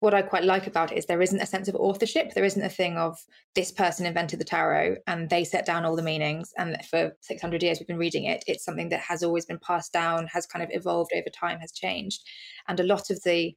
what 0.00 0.14
I 0.14 0.22
quite 0.22 0.44
like 0.44 0.66
about 0.66 0.92
it 0.92 0.98
is 0.98 1.06
there 1.06 1.22
isn't 1.22 1.40
a 1.40 1.46
sense 1.46 1.66
of 1.66 1.74
authorship. 1.74 2.32
There 2.32 2.44
isn't 2.44 2.62
a 2.62 2.68
thing 2.68 2.96
of 2.96 3.18
this 3.54 3.72
person 3.72 4.06
invented 4.06 4.38
the 4.38 4.44
tarot 4.44 4.96
and 5.06 5.28
they 5.28 5.42
set 5.42 5.66
down 5.66 5.84
all 5.84 5.96
the 5.96 6.02
meanings. 6.02 6.52
And 6.56 6.76
for 6.88 7.16
600 7.20 7.62
years, 7.62 7.78
we've 7.78 7.88
been 7.88 7.98
reading 7.98 8.24
it. 8.24 8.44
It's 8.46 8.64
something 8.64 8.90
that 8.90 9.00
has 9.00 9.22
always 9.24 9.46
been 9.46 9.58
passed 9.58 9.92
down, 9.92 10.28
has 10.28 10.46
kind 10.46 10.62
of 10.62 10.70
evolved 10.72 11.10
over 11.14 11.28
time, 11.30 11.58
has 11.58 11.72
changed. 11.72 12.22
And 12.68 12.78
a 12.78 12.84
lot 12.84 13.10
of 13.10 13.20
the, 13.24 13.56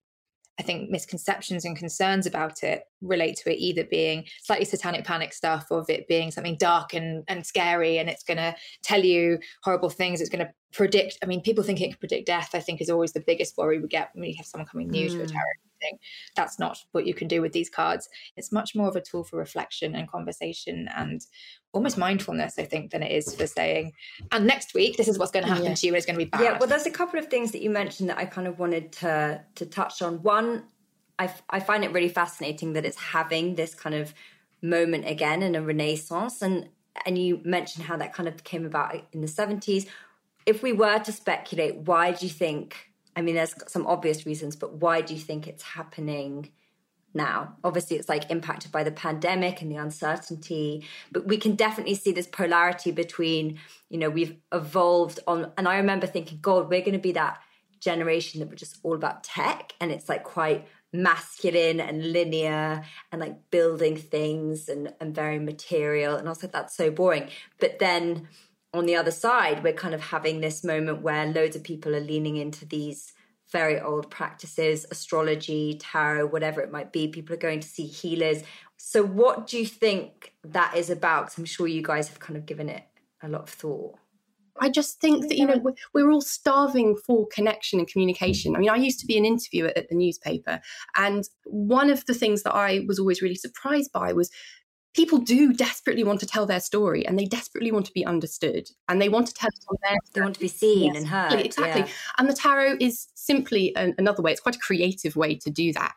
I 0.60 0.64
think, 0.64 0.90
misconceptions 0.90 1.64
and 1.64 1.78
concerns 1.78 2.26
about 2.26 2.64
it 2.64 2.86
relate 3.02 3.38
to 3.44 3.54
it 3.54 3.60
either 3.60 3.84
being 3.84 4.26
slightly 4.42 4.66
satanic 4.66 5.06
panic 5.06 5.34
stuff, 5.34 5.68
or 5.70 5.82
of 5.82 5.92
it 5.92 6.08
being 6.08 6.32
something 6.32 6.58
dark 6.58 6.96
and, 6.96 7.24
and 7.28 7.46
scary 7.46 8.00
and 8.00 8.10
it's 8.10 8.24
going 8.24 8.38
to 8.38 8.56
tell 8.84 9.04
you 9.04 9.38
horrible 9.64 9.92
things. 9.92 10.20
It's 10.20 10.30
going 10.30 10.46
to 10.46 10.52
predict. 10.74 11.20
I 11.22 11.28
mean, 11.28 11.42
people 11.42 11.64
think 11.64 11.82
it 11.82 11.90
can 11.90 12.00
predict 12.00 12.26
death, 12.26 12.50
I 12.56 12.62
think, 12.62 12.82
is 12.82 12.90
always 12.90 13.14
the 13.14 13.24
biggest 13.28 13.58
worry 13.58 13.80
we 13.80 13.88
get 13.88 14.10
when 14.14 14.24
you 14.24 14.36
have 14.38 14.48
someone 14.48 14.68
coming 14.68 14.90
new 14.90 15.08
mm. 15.08 15.12
to 15.12 15.22
a 15.22 15.28
tarot 15.28 15.71
that's 16.36 16.60
not 16.60 16.78
what 16.92 17.06
you 17.06 17.14
can 17.14 17.28
do 17.28 17.42
with 17.42 17.52
these 17.52 17.70
cards. 17.70 18.10
It's 18.38 18.52
much 18.52 18.76
more 18.76 18.88
of 18.88 18.96
a 18.96 19.02
tool 19.02 19.24
for 19.24 19.38
reflection 19.38 19.96
and 19.96 20.10
conversation 20.10 20.90
and 20.96 21.22
almost 21.74 21.98
mindfulness, 21.98 22.60
I 22.60 22.66
think, 22.66 22.92
than 22.92 23.04
it 23.04 23.12
is 23.12 23.34
for 23.36 23.48
saying, 23.48 23.94
and 24.32 24.46
next 24.46 24.74
week, 24.74 24.98
this 24.98 25.08
is 25.08 25.18
what's 25.18 25.32
going 25.32 25.46
to 25.46 25.50
happen 25.50 25.66
yeah. 25.66 25.74
to 25.74 25.88
you. 25.88 25.96
It's 25.96 26.06
going 26.06 26.20
to 26.20 26.26
be 26.26 26.30
bad. 26.30 26.42
Yeah, 26.42 26.58
well, 26.58 26.68
there's 26.68 26.86
a 26.86 26.92
couple 26.92 27.20
of 27.20 27.28
things 27.28 27.52
that 27.52 27.62
you 27.62 27.70
mentioned 27.70 28.10
that 28.10 28.18
I 28.18 28.26
kind 28.26 28.48
of 28.48 28.60
wanted 28.60 28.92
to, 28.94 29.42
to 29.56 29.66
touch 29.66 30.02
on. 30.02 30.22
One, 30.22 30.64
I, 31.18 31.34
I 31.50 31.60
find 31.60 31.84
it 31.84 31.92
really 31.92 32.10
fascinating 32.10 32.74
that 32.74 32.86
it's 32.86 32.98
having 32.98 33.56
this 33.56 33.74
kind 33.74 33.96
of 33.96 34.14
moment 34.62 35.08
again 35.08 35.42
in 35.42 35.56
a 35.56 35.62
renaissance. 35.62 36.42
And, 36.42 36.70
and 37.06 37.18
you 37.18 37.42
mentioned 37.44 37.86
how 37.86 37.98
that 37.98 38.14
kind 38.14 38.28
of 38.28 38.44
came 38.44 38.66
about 38.66 38.96
in 39.12 39.22
the 39.22 39.28
70s. 39.28 39.88
If 40.46 40.64
we 40.64 40.74
were 40.74 41.00
to 41.00 41.12
speculate, 41.12 41.78
why 41.78 42.12
do 42.12 42.26
you 42.26 42.32
think 42.32 42.91
I 43.16 43.22
mean, 43.22 43.36
there's 43.36 43.56
some 43.68 43.86
obvious 43.88 44.26
reasons, 44.26 44.56
but 44.56 44.76
why 44.76 45.02
do 45.02 45.14
you 45.14 45.20
think 45.20 45.48
it's 45.48 45.64
happening 45.64 46.52
now. 47.14 47.56
Obviously, 47.64 47.98
it's 47.98 48.10
like 48.10 48.30
impacted 48.32 48.72
by 48.72 48.84
the 48.84 48.92
pandemic 48.92 49.62
and 49.62 49.72
the 49.72 49.76
uncertainty, 49.76 50.86
but 51.12 51.28
we 51.28 51.38
can 51.38 51.56
definitely 51.56 51.96
see 51.96 52.12
this 52.12 52.28
polarity 52.28 52.92
between, 52.92 53.60
you 53.90 53.98
know, 53.98 54.10
we've 54.10 54.38
evolved 54.52 55.20
on. 55.28 55.52
And 55.58 55.68
I 55.68 55.78
remember 55.78 56.08
thinking, 56.08 56.40
God, 56.42 56.70
we're 56.70 56.82
going 56.82 56.94
to 56.94 57.00
be 57.00 57.12
that 57.14 57.40
generation 57.80 58.40
that 58.40 58.50
were 58.50 58.56
just 58.56 58.80
all 58.84 58.96
about 58.96 59.24
tech. 59.24 59.74
And 59.80 59.92
it's 59.92 60.08
like 60.08 60.24
quite 60.24 60.68
masculine 60.94 61.80
and 61.80 62.12
linear 62.12 62.84
and 63.12 63.22
like 63.22 63.50
building 63.50 63.96
things 63.98 64.70
and, 64.70 64.94
and 65.00 65.16
very 65.16 65.40
material. 65.40 66.16
And 66.16 66.28
I 66.28 66.32
was 66.32 66.44
like, 66.44 66.52
that's 66.52 66.76
so 66.76 66.92
boring. 66.92 67.30
But 67.60 67.80
then 67.80 68.28
on 68.74 68.86
the 68.86 68.96
other 68.96 69.12
side, 69.12 69.64
we're 69.64 69.74
kind 69.74 69.94
of 69.94 70.02
having 70.02 70.40
this 70.40 70.64
moment 70.64 71.02
where 71.02 71.26
loads 71.26 71.56
of 71.56 71.64
people 71.64 71.96
are 71.96 72.02
leaning 72.02 72.38
into 72.38 72.66
these 72.66 73.14
very 73.52 73.80
old 73.80 74.10
practices, 74.10 74.86
astrology, 74.92 75.78
tarot, 75.82 76.28
whatever 76.28 76.62
it 76.62 76.72
might 76.72 76.94
be. 76.94 77.08
People 77.08 77.36
are 77.36 77.40
going 77.40 77.60
to 77.60 77.68
see 77.68 77.86
healers. 77.86 78.44
So, 78.78 79.04
what 79.04 79.48
do 79.48 79.60
you 79.60 79.66
think 79.66 80.34
that 80.44 80.76
is 80.76 80.90
about? 80.90 81.26
Because 81.26 81.38
I'm 81.38 81.46
sure 81.46 81.68
you 81.68 81.82
guys 81.82 82.08
have 82.08 82.20
kind 82.20 82.38
of 82.38 82.46
given 82.46 82.70
it 82.70 82.84
a 83.22 83.28
lot 83.28 83.42
of 83.42 83.50
thought. 83.50 83.96
I 84.60 84.70
just 84.70 85.00
think 85.00 85.28
that, 85.28 85.38
you 85.38 85.46
know, 85.46 85.62
we're 85.94 86.12
all 86.12 86.22
starving 86.22 86.96
for 86.96 87.28
connection 87.28 87.80
and 87.80 87.88
communication. 87.88 88.56
I 88.56 88.60
mean, 88.60 88.70
I 88.70 88.76
used 88.76 89.00
to 89.00 89.08
be 89.08 89.18
an 89.18 89.26
interviewer 89.26 89.72
at 89.76 89.90
the 89.90 89.96
newspaper. 89.96 90.60
And 90.96 91.28
one 91.46 91.90
of 91.90 92.06
the 92.06 92.14
things 92.14 92.44
that 92.44 92.54
I 92.54 92.84
was 92.88 93.00
always 93.00 93.22
really 93.22 93.36
surprised 93.36 93.92
by 93.92 94.14
was 94.14 94.30
people 94.94 95.20
do 95.20 95.54
desperately 95.54 96.04
want 96.04 96.20
to 96.20 96.26
tell 96.26 96.46
their 96.46 96.60
story 96.60 97.06
and 97.06 97.18
they 97.18 97.26
desperately 97.26 97.72
want 97.72 97.86
to 97.86 97.94
be 97.94 98.06
understood 98.06 98.70
and 98.90 99.02
they 99.02 99.10
want 99.10 99.28
to 99.28 99.34
tell 99.34 99.50
it 99.50 99.66
on 99.70 99.78
their 99.84 99.98
they 100.14 100.22
want 100.22 100.34
to 100.34 100.40
be 100.40 100.48
seen 100.48 100.94
yes, 100.94 100.98
and 100.98 101.08
heard 101.08 101.40
exactly 101.40 101.82
yeah. 101.82 101.88
and 102.18 102.30
the 102.30 102.34
tarot 102.34 102.76
is 102.80 103.08
simply 103.16 103.76
an, 103.76 103.94
another 103.98 104.22
way 104.22 104.32
it's 104.32 104.42
quite 104.42 104.56
a 104.56 104.60
creative 104.60 105.16
way 105.16 105.36
to 105.36 105.50
do 105.50 105.72
that 105.74 105.96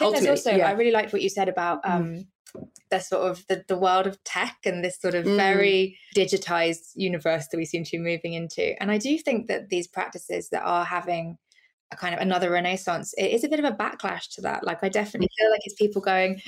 I 0.00 0.10
think 0.10 0.28
also 0.28 0.50
yeah. 0.50 0.68
I 0.68 0.72
really 0.72 0.90
liked 0.90 1.12
what 1.12 1.22
you 1.22 1.28
said 1.28 1.48
about 1.48 1.82
mm. 1.84 1.90
um, 1.90 2.26
mm. 2.54 2.68
the 2.90 3.00
sort 3.00 3.30
of 3.30 3.46
the, 3.48 3.64
the 3.66 3.78
world 3.78 4.06
of 4.06 4.22
tech 4.24 4.58
and 4.64 4.84
this 4.84 5.00
sort 5.00 5.14
of 5.14 5.24
mm. 5.24 5.36
very 5.36 5.98
digitized 6.14 6.92
universe 6.94 7.48
that 7.48 7.56
we 7.56 7.64
seem 7.64 7.84
to 7.84 7.92
be 7.92 7.98
moving 7.98 8.34
into 8.34 8.80
and 8.82 8.90
I 8.90 8.98
do 8.98 9.16
think 9.18 9.46
that 9.48 9.70
these 9.70 9.88
practices 9.88 10.50
that 10.50 10.62
are 10.62 10.84
having 10.84 11.38
a 11.90 11.96
kind 11.96 12.14
of 12.14 12.20
another 12.20 12.50
renaissance 12.50 13.14
it 13.16 13.30
is 13.30 13.44
a 13.44 13.48
bit 13.48 13.58
of 13.58 13.64
a 13.64 13.76
backlash 13.76 14.28
to 14.34 14.42
that 14.42 14.64
like 14.64 14.82
I 14.82 14.90
definitely 14.90 15.28
mm. 15.28 15.42
feel 15.42 15.50
like 15.50 15.60
it's 15.64 15.76
people 15.76 16.02
going 16.02 16.42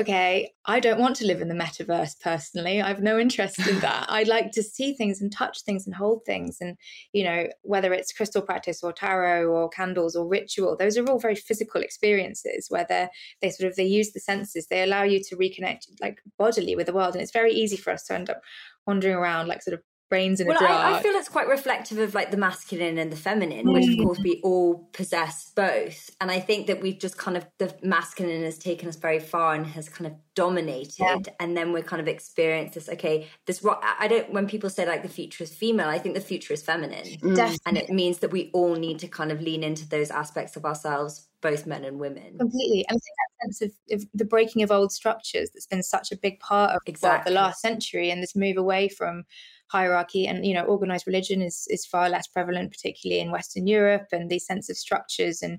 okay, 0.00 0.52
I 0.64 0.80
don't 0.80 0.98
want 0.98 1.16
to 1.16 1.26
live 1.26 1.42
in 1.42 1.48
the 1.48 1.54
metaverse 1.54 2.18
personally. 2.20 2.80
I 2.80 2.88
have 2.88 3.02
no 3.02 3.18
interest 3.18 3.58
in 3.66 3.78
that. 3.80 4.06
I 4.08 4.22
like 4.22 4.50
to 4.52 4.62
see 4.62 4.94
things 4.94 5.20
and 5.20 5.30
touch 5.30 5.62
things 5.62 5.86
and 5.86 5.94
hold 5.94 6.24
things. 6.24 6.58
And, 6.60 6.76
you 7.12 7.24
know, 7.24 7.48
whether 7.62 7.92
it's 7.92 8.12
crystal 8.12 8.42
practice 8.42 8.82
or 8.82 8.92
tarot 8.92 9.46
or 9.46 9.68
candles 9.68 10.16
or 10.16 10.26
ritual, 10.26 10.76
those 10.76 10.96
are 10.96 11.04
all 11.06 11.18
very 11.18 11.34
physical 11.34 11.82
experiences 11.82 12.66
where 12.68 12.86
they 12.88 13.08
they 13.42 13.50
sort 13.50 13.70
of 13.70 13.76
they 13.76 13.84
use 13.84 14.12
the 14.12 14.20
senses. 14.20 14.66
They 14.66 14.82
allow 14.82 15.02
you 15.02 15.20
to 15.24 15.36
reconnect 15.36 15.86
like 16.00 16.20
bodily 16.38 16.74
with 16.74 16.86
the 16.86 16.94
world. 16.94 17.14
And 17.14 17.22
it's 17.22 17.32
very 17.32 17.52
easy 17.52 17.76
for 17.76 17.92
us 17.92 18.04
to 18.04 18.14
end 18.14 18.30
up 18.30 18.40
wandering 18.86 19.14
around 19.14 19.48
like 19.48 19.62
sort 19.62 19.74
of 19.74 19.82
brains 20.12 20.40
in 20.40 20.46
well, 20.46 20.58
a 20.58 20.60
jar. 20.60 20.68
I, 20.68 20.98
I, 20.98 21.02
feel 21.02 21.12
it's 21.12 21.30
quite 21.30 21.48
reflective 21.48 21.96
of 21.96 22.14
like 22.14 22.30
the 22.30 22.36
masculine 22.36 22.98
and 22.98 23.10
the 23.10 23.16
feminine, 23.16 23.64
mm. 23.64 23.72
which 23.72 23.88
of 23.88 24.04
course 24.04 24.18
we 24.18 24.42
all 24.44 24.86
possess 24.92 25.50
both. 25.56 26.10
And 26.20 26.30
I 26.30 26.38
think 26.38 26.66
that 26.66 26.82
we've 26.82 26.98
just 26.98 27.16
kind 27.16 27.34
of 27.34 27.46
the 27.56 27.74
masculine 27.82 28.42
has 28.42 28.58
taken 28.58 28.90
us 28.90 28.96
very 28.96 29.20
far 29.20 29.54
and 29.54 29.66
has 29.68 29.88
kind 29.88 30.06
of 30.06 30.12
dominated, 30.34 30.98
yeah. 30.98 31.16
and 31.40 31.56
then 31.56 31.72
we're 31.72 31.82
kind 31.82 32.02
of 32.02 32.08
experienced 32.08 32.74
this. 32.74 32.90
Okay, 32.90 33.26
this 33.46 33.64
I 33.64 34.06
don't. 34.06 34.30
When 34.34 34.46
people 34.46 34.68
say 34.68 34.86
like 34.86 35.02
the 35.02 35.08
future 35.08 35.44
is 35.44 35.54
female, 35.54 35.88
I 35.88 35.98
think 35.98 36.14
the 36.14 36.20
future 36.20 36.52
is 36.52 36.62
feminine, 36.62 37.06
mm. 37.06 37.58
and 37.64 37.78
it 37.78 37.88
means 37.88 38.18
that 38.18 38.30
we 38.30 38.50
all 38.52 38.74
need 38.74 38.98
to 38.98 39.08
kind 39.08 39.32
of 39.32 39.40
lean 39.40 39.64
into 39.64 39.88
those 39.88 40.10
aspects 40.10 40.56
of 40.56 40.66
ourselves 40.66 41.26
both 41.40 41.66
men 41.66 41.84
and 41.84 41.98
women. 41.98 42.38
Completely. 42.38 42.84
And 42.88 42.96
I 42.96 43.00
think 43.00 43.16
that 43.16 43.54
sense 43.54 43.62
of, 43.62 44.00
of, 44.00 44.06
the 44.14 44.24
breaking 44.24 44.62
of 44.62 44.70
old 44.70 44.92
structures 44.92 45.50
that's 45.50 45.66
been 45.66 45.82
such 45.82 46.12
a 46.12 46.16
big 46.16 46.38
part 46.38 46.70
of 46.70 46.80
exactly. 46.86 47.34
well, 47.34 47.42
the 47.42 47.46
last 47.48 47.60
century 47.60 48.10
and 48.10 48.22
this 48.22 48.36
move 48.36 48.56
away 48.56 48.88
from 48.88 49.24
hierarchy 49.72 50.26
and 50.26 50.44
you 50.46 50.54
know 50.54 50.64
organized 50.64 51.06
religion 51.06 51.42
is 51.42 51.66
is 51.70 51.86
far 51.86 52.08
less 52.08 52.26
prevalent 52.26 52.70
particularly 52.70 53.20
in 53.20 53.32
western 53.32 53.66
europe 53.66 54.06
and 54.12 54.28
these 54.28 54.46
sense 54.46 54.68
of 54.68 54.76
structures 54.76 55.42
and 55.42 55.58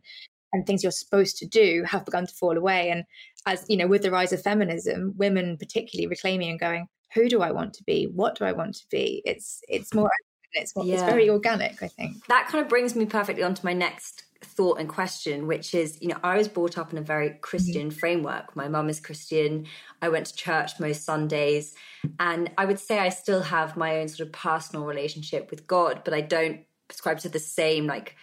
and 0.53 0.65
things 0.65 0.83
you're 0.83 0.91
supposed 0.91 1.37
to 1.37 1.47
do 1.47 1.83
have 1.85 2.05
begun 2.05 2.27
to 2.27 2.33
fall 2.33 2.57
away. 2.57 2.89
And 2.89 3.03
as 3.45 3.65
you 3.67 3.75
know 3.75 3.87
with 3.87 4.03
the 4.03 4.11
rise 4.11 4.31
of 4.31 4.41
feminism 4.41 5.13
women 5.17 5.57
particularly 5.57 6.07
reclaiming 6.07 6.51
and 6.51 6.59
going 6.59 6.87
who 7.13 7.27
do 7.27 7.41
i 7.41 7.51
want 7.51 7.73
to 7.73 7.83
be? 7.83 8.05
What 8.05 8.35
do 8.35 8.45
i 8.45 8.53
want 8.53 8.75
to 8.75 8.85
be? 8.89 9.21
It's 9.25 9.61
it's 9.67 9.93
more 9.93 10.09
it's, 10.53 10.71
yeah. 10.75 10.93
it's 10.93 11.03
very 11.03 11.29
organic 11.29 11.81
i 11.83 11.87
think. 11.87 12.25
That 12.27 12.47
kind 12.47 12.63
of 12.63 12.69
brings 12.69 12.95
me 12.95 13.05
perfectly 13.05 13.43
onto 13.43 13.65
my 13.65 13.73
next 13.73 14.23
thought 14.45 14.79
and 14.79 14.89
question, 14.89 15.47
which 15.47 15.73
is, 15.73 15.97
you 16.01 16.07
know, 16.07 16.19
I 16.23 16.37
was 16.37 16.47
brought 16.47 16.77
up 16.77 16.91
in 16.91 16.97
a 16.97 17.01
very 17.01 17.37
Christian 17.41 17.89
mm-hmm. 17.89 17.97
framework. 17.97 18.55
My 18.55 18.67
mum 18.67 18.89
is 18.89 18.99
Christian. 18.99 19.67
I 20.01 20.09
went 20.09 20.27
to 20.27 20.35
church 20.35 20.79
most 20.79 21.03
Sundays. 21.03 21.75
And 22.19 22.51
I 22.57 22.65
would 22.65 22.79
say 22.79 22.99
I 22.99 23.09
still 23.09 23.41
have 23.41 23.77
my 23.77 23.99
own 23.99 24.07
sort 24.07 24.27
of 24.27 24.33
personal 24.33 24.85
relationship 24.85 25.51
with 25.51 25.67
God, 25.67 26.01
but 26.03 26.13
I 26.13 26.21
don't 26.21 26.61
prescribe 26.87 27.19
to 27.19 27.29
the 27.29 27.39
same 27.39 27.87
like 27.87 28.15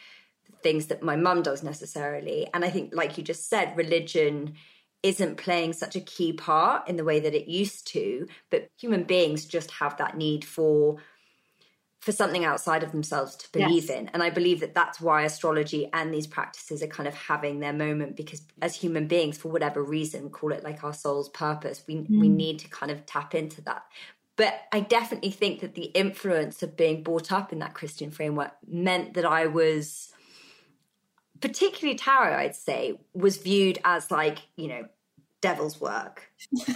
things 0.63 0.87
that 0.87 1.03
my 1.03 1.17
mum 1.17 1.43
does 1.43 1.63
necessarily. 1.63 2.47
And 2.53 2.65
I 2.65 2.71
think, 2.71 2.95
like 2.95 3.17
you 3.17 3.25
just 3.25 3.49
said, 3.49 3.77
religion 3.77 4.55
isn't 5.03 5.37
playing 5.37 5.73
such 5.73 5.97
a 5.97 6.01
key 6.01 6.33
part 6.33 6.87
in 6.89 6.97
the 6.97 7.05
way 7.05 7.21
that 7.21 7.35
it 7.35 7.49
used 7.49 7.87
to, 7.89 8.27
but 8.51 8.69
human 8.79 9.05
beings 9.05 9.47
just 9.47 9.71
have 9.71 9.97
that 9.97 10.17
need 10.17 10.45
for 10.45 10.99
for 12.01 12.13
something 12.13 12.45
outside 12.45 12.83
of 12.83 12.93
themselves 12.93 13.37
to 13.37 13.53
believe 13.53 13.85
yes. 13.85 13.91
in. 13.91 14.09
And 14.09 14.23
I 14.23 14.31
believe 14.31 14.61
that 14.61 14.75
that's 14.75 15.01
why 15.01 15.23
astrology 15.23 15.89
and 15.93 16.13
these 16.13 16.27
practices 16.27 16.83
are 16.83 16.87
kind 16.87 17.07
of 17.07 17.15
having 17.15 17.61
their 17.61 17.75
moment 17.75 18.17
because 18.17 18.43
as 18.63 18.75
human 18.75 19.07
beings, 19.07 19.37
for 19.37 19.51
whatever 19.51 19.83
reason, 19.83 20.31
call 20.31 20.53
it 20.53 20.65
like 20.65 20.83
our 20.83 20.95
soul's 20.95 21.29
purpose, 21.29 21.85
we, 21.87 21.97
mm. 21.97 22.21
we 22.21 22.29
need 22.29 22.59
to 22.61 22.69
kind 22.69 22.91
of 22.91 23.05
tap 23.05 23.35
into 23.35 23.61
that. 23.63 23.85
But 24.37 24.63
I 24.73 24.81
definitely 24.81 25.31
think 25.31 25.61
that 25.61 25.75
the 25.75 25.85
influence 25.85 26.63
of 26.63 26.75
being 26.75 27.03
brought 27.03 27.31
up 27.31 27.53
in 27.53 27.59
that 27.59 27.75
Christian 27.75 28.11
framework 28.11 28.53
meant 28.67 29.13
that 29.15 29.27
I 29.27 29.47
was, 29.47 30.11
particularly 31.43 31.99
tarot, 31.99 32.39
I'd 32.39 32.57
say, 32.57 32.99
was 33.13 33.37
viewed 33.37 33.79
as 33.85 34.11
like, 34.11 34.39
you 34.57 34.69
know, 34.69 34.89
devil's 35.43 35.79
work. 35.79 36.31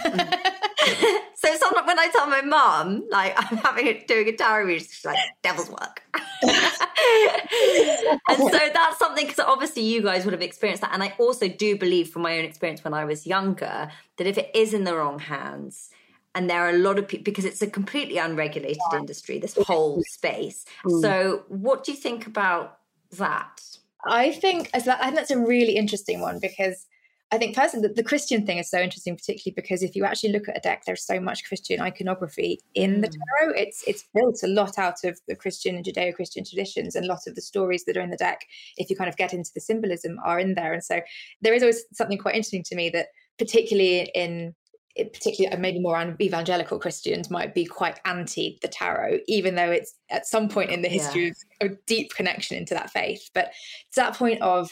so 1.45 1.55
sometimes 1.57 1.87
when 1.87 1.99
I 1.99 2.07
tell 2.07 2.27
my 2.27 2.41
mum, 2.41 3.05
like 3.09 3.33
I'm 3.37 3.57
having 3.57 3.87
a, 3.87 4.03
doing 4.05 4.27
a 4.27 4.31
tarot 4.35 4.65
reading, 4.65 4.83
she's 4.83 5.05
like, 5.05 5.17
"Devil's 5.43 5.69
work." 5.69 6.03
and 6.43 8.37
so 8.37 8.59
that's 8.73 8.97
something 8.99 9.25
because 9.25 9.39
obviously 9.39 9.83
you 9.83 10.01
guys 10.01 10.25
would 10.25 10.33
have 10.33 10.41
experienced 10.41 10.81
that, 10.81 10.93
and 10.93 11.03
I 11.03 11.13
also 11.19 11.47
do 11.47 11.77
believe 11.77 12.09
from 12.09 12.23
my 12.23 12.37
own 12.37 12.45
experience 12.45 12.83
when 12.83 12.93
I 12.93 13.05
was 13.05 13.27
younger 13.27 13.89
that 14.17 14.27
if 14.27 14.37
it 14.37 14.51
is 14.53 14.73
in 14.73 14.83
the 14.83 14.95
wrong 14.95 15.19
hands, 15.19 15.89
and 16.33 16.49
there 16.49 16.65
are 16.65 16.69
a 16.69 16.77
lot 16.77 16.97
of 16.97 17.07
people 17.07 17.23
because 17.23 17.45
it's 17.45 17.61
a 17.61 17.67
completely 17.67 18.17
unregulated 18.17 18.77
yeah. 18.91 18.99
industry, 18.99 19.39
this 19.39 19.55
whole 19.55 20.01
space. 20.07 20.65
Mm. 20.85 21.01
So, 21.01 21.43
what 21.47 21.83
do 21.83 21.91
you 21.91 21.97
think 21.97 22.27
about 22.27 22.79
that? 23.17 23.61
I 24.07 24.31
think 24.31 24.69
I 24.73 24.79
think 24.79 25.15
that's 25.15 25.31
a 25.31 25.39
really 25.39 25.75
interesting 25.75 26.21
one 26.21 26.39
because 26.39 26.85
I 27.31 27.37
think 27.37 27.55
personally, 27.55 27.87
the, 27.87 27.93
the, 27.95 28.03
Christian 28.03 28.45
thing 28.45 28.59
is 28.59 28.69
so 28.69 28.79
interesting, 28.79 29.15
particularly 29.15 29.55
because 29.55 29.81
if 29.81 29.95
you 29.95 30.05
actually 30.05 30.31
look 30.31 30.47
at 30.47 30.57
a 30.57 30.59
deck, 30.59 30.83
there's 30.85 31.03
so 31.03 31.19
much 31.19 31.43
Christian 31.43 31.81
iconography 31.81 32.59
in 32.75 33.01
the 33.01 33.07
mm. 33.07 33.13
tarot. 33.39 33.53
It's 33.55 33.83
it's 33.87 34.05
built 34.13 34.41
a 34.43 34.47
lot 34.47 34.77
out 34.77 35.03
of 35.03 35.19
the 35.27 35.35
Christian 35.35 35.75
and 35.75 35.83
Judeo-Christian 35.83 36.45
traditions, 36.45 36.95
and 36.95 37.03
a 37.03 37.09
lot 37.09 37.25
of 37.25 37.35
the 37.35 37.41
stories 37.41 37.85
that 37.85 37.97
are 37.97 38.01
in 38.01 38.11
the 38.11 38.17
deck, 38.17 38.41
if 38.77 38.89
you 38.89 38.95
kind 38.95 39.09
of 39.09 39.17
get 39.17 39.33
into 39.33 39.51
the 39.53 39.61
symbolism, 39.61 40.19
are 40.23 40.39
in 40.39 40.53
there. 40.53 40.71
And 40.71 40.83
so 40.83 41.01
there 41.41 41.53
is 41.53 41.63
always 41.63 41.83
something 41.93 42.19
quite 42.19 42.35
interesting 42.35 42.63
to 42.63 42.75
me 42.75 42.89
that, 42.91 43.07
particularly 43.39 44.11
in 44.13 44.53
particularly 44.95 45.57
maybe 45.57 45.79
more 45.79 46.15
evangelical 46.21 46.79
Christians 46.79 47.29
might 47.29 47.53
be 47.53 47.65
quite 47.65 47.99
anti 48.05 48.57
the 48.61 48.67
tarot, 48.67 49.19
even 49.27 49.55
though 49.55 49.71
it's 49.71 49.95
at 50.09 50.25
some 50.25 50.47
point 50.47 50.69
in 50.69 50.83
the 50.83 50.87
history 50.87 51.33
yeah. 51.61 51.67
a 51.67 51.69
deep 51.85 52.13
connection 52.13 52.55
into 52.57 52.73
that 52.73 52.91
faith. 52.91 53.29
But 53.33 53.51
it's 53.87 53.97
that 53.97 54.15
point 54.15 54.41
of 54.41 54.71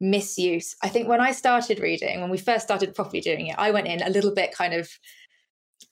misuse. 0.00 0.76
I 0.82 0.88
think 0.88 1.08
when 1.08 1.20
I 1.20 1.32
started 1.32 1.80
reading, 1.80 2.20
when 2.20 2.30
we 2.30 2.38
first 2.38 2.64
started 2.64 2.94
properly 2.94 3.20
doing 3.20 3.48
it, 3.48 3.56
I 3.58 3.70
went 3.70 3.86
in 3.86 4.02
a 4.02 4.10
little 4.10 4.34
bit 4.34 4.54
kind 4.54 4.74
of 4.74 4.88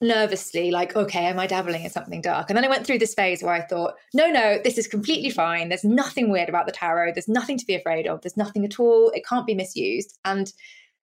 nervously, 0.00 0.70
like, 0.70 0.94
okay, 0.94 1.26
am 1.26 1.38
I 1.38 1.46
dabbling 1.46 1.84
in 1.84 1.90
something 1.90 2.20
dark? 2.20 2.48
And 2.48 2.56
then 2.56 2.64
I 2.64 2.68
went 2.68 2.86
through 2.86 2.98
this 2.98 3.14
phase 3.14 3.42
where 3.42 3.52
I 3.52 3.62
thought, 3.62 3.94
no, 4.14 4.28
no, 4.28 4.58
this 4.62 4.78
is 4.78 4.86
completely 4.86 5.30
fine. 5.30 5.68
There's 5.68 5.84
nothing 5.84 6.30
weird 6.30 6.48
about 6.48 6.66
the 6.66 6.72
tarot. 6.72 7.12
There's 7.12 7.28
nothing 7.28 7.58
to 7.58 7.66
be 7.66 7.74
afraid 7.74 8.06
of. 8.06 8.20
There's 8.20 8.36
nothing 8.36 8.64
at 8.64 8.78
all. 8.78 9.10
It 9.10 9.26
can't 9.26 9.46
be 9.46 9.54
misused. 9.54 10.16
And 10.24 10.52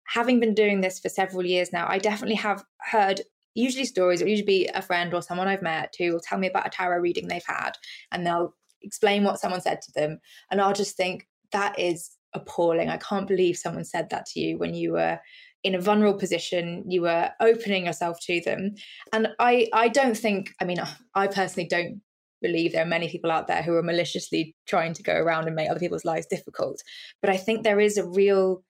having 0.06 0.40
been 0.40 0.54
doing 0.54 0.82
this 0.82 1.00
for 1.00 1.10
several 1.10 1.46
years 1.46 1.74
now, 1.74 1.88
I 1.90 1.98
definitely 1.98 2.36
have 2.36 2.64
heard 2.80 3.22
usually 3.56 3.86
stories, 3.86 4.22
or 4.22 4.28
usually 4.28 4.46
be 4.46 4.68
a 4.68 4.82
friend 4.82 5.14
or 5.14 5.22
someone 5.22 5.48
I've 5.48 5.62
met 5.62 5.96
who 5.98 6.12
will 6.12 6.20
tell 6.20 6.38
me 6.38 6.48
about 6.48 6.68
a 6.68 6.70
tarot 6.70 7.00
reading 7.00 7.28
they've 7.28 7.44
had 7.46 7.72
and 8.12 8.26
they'll 8.26 8.54
explain 8.82 9.24
what 9.24 9.40
someone 9.40 9.62
said 9.62 9.82
to 9.84 9.92
them. 9.94 10.20
And 10.52 10.60
I'll 10.60 10.74
just 10.74 10.98
think, 10.98 11.28
that 11.52 11.78
is 11.78 12.12
appalling. 12.34 12.90
I 12.90 12.98
can't 12.98 13.28
believe 13.28 13.58
someone 13.58 13.86
said 13.86 14.10
that 14.10 14.26
to 14.28 14.40
you 14.40 14.58
when 14.58 14.74
you 14.74 14.94
were 14.94 15.20
in 15.64 15.76
a 15.76 15.80
vulnerable 15.80 16.20
position 16.20 16.84
you 16.90 17.02
were 17.02 17.32
opening 17.40 17.86
yourself 17.86 18.20
to 18.20 18.42
them 18.42 18.76
and 19.14 19.30
i 19.40 19.66
i 19.72 19.88
don't 19.88 20.18
think 20.18 20.54
i 20.60 20.66
mean 20.66 20.78
i 21.16 21.26
personally 21.26 21.66
don't 21.66 22.02
believe 22.42 22.74
there 22.74 22.84
are 22.84 22.86
many 22.86 23.08
people 23.08 23.32
out 23.32 23.48
there 23.48 23.62
who 23.62 23.74
are 23.74 23.82
maliciously 23.82 24.54
trying 24.68 24.94
to 24.94 25.02
go 25.02 25.16
around 25.16 25.48
and 25.48 25.56
make 25.56 25.70
other 25.70 25.80
people's 25.80 26.04
lives 26.04 26.26
difficult 26.26 26.84
but 27.22 27.30
i 27.30 27.38
think 27.38 27.64
there 27.64 27.80
is 27.80 27.98
a 27.98 28.06
real 28.06 28.62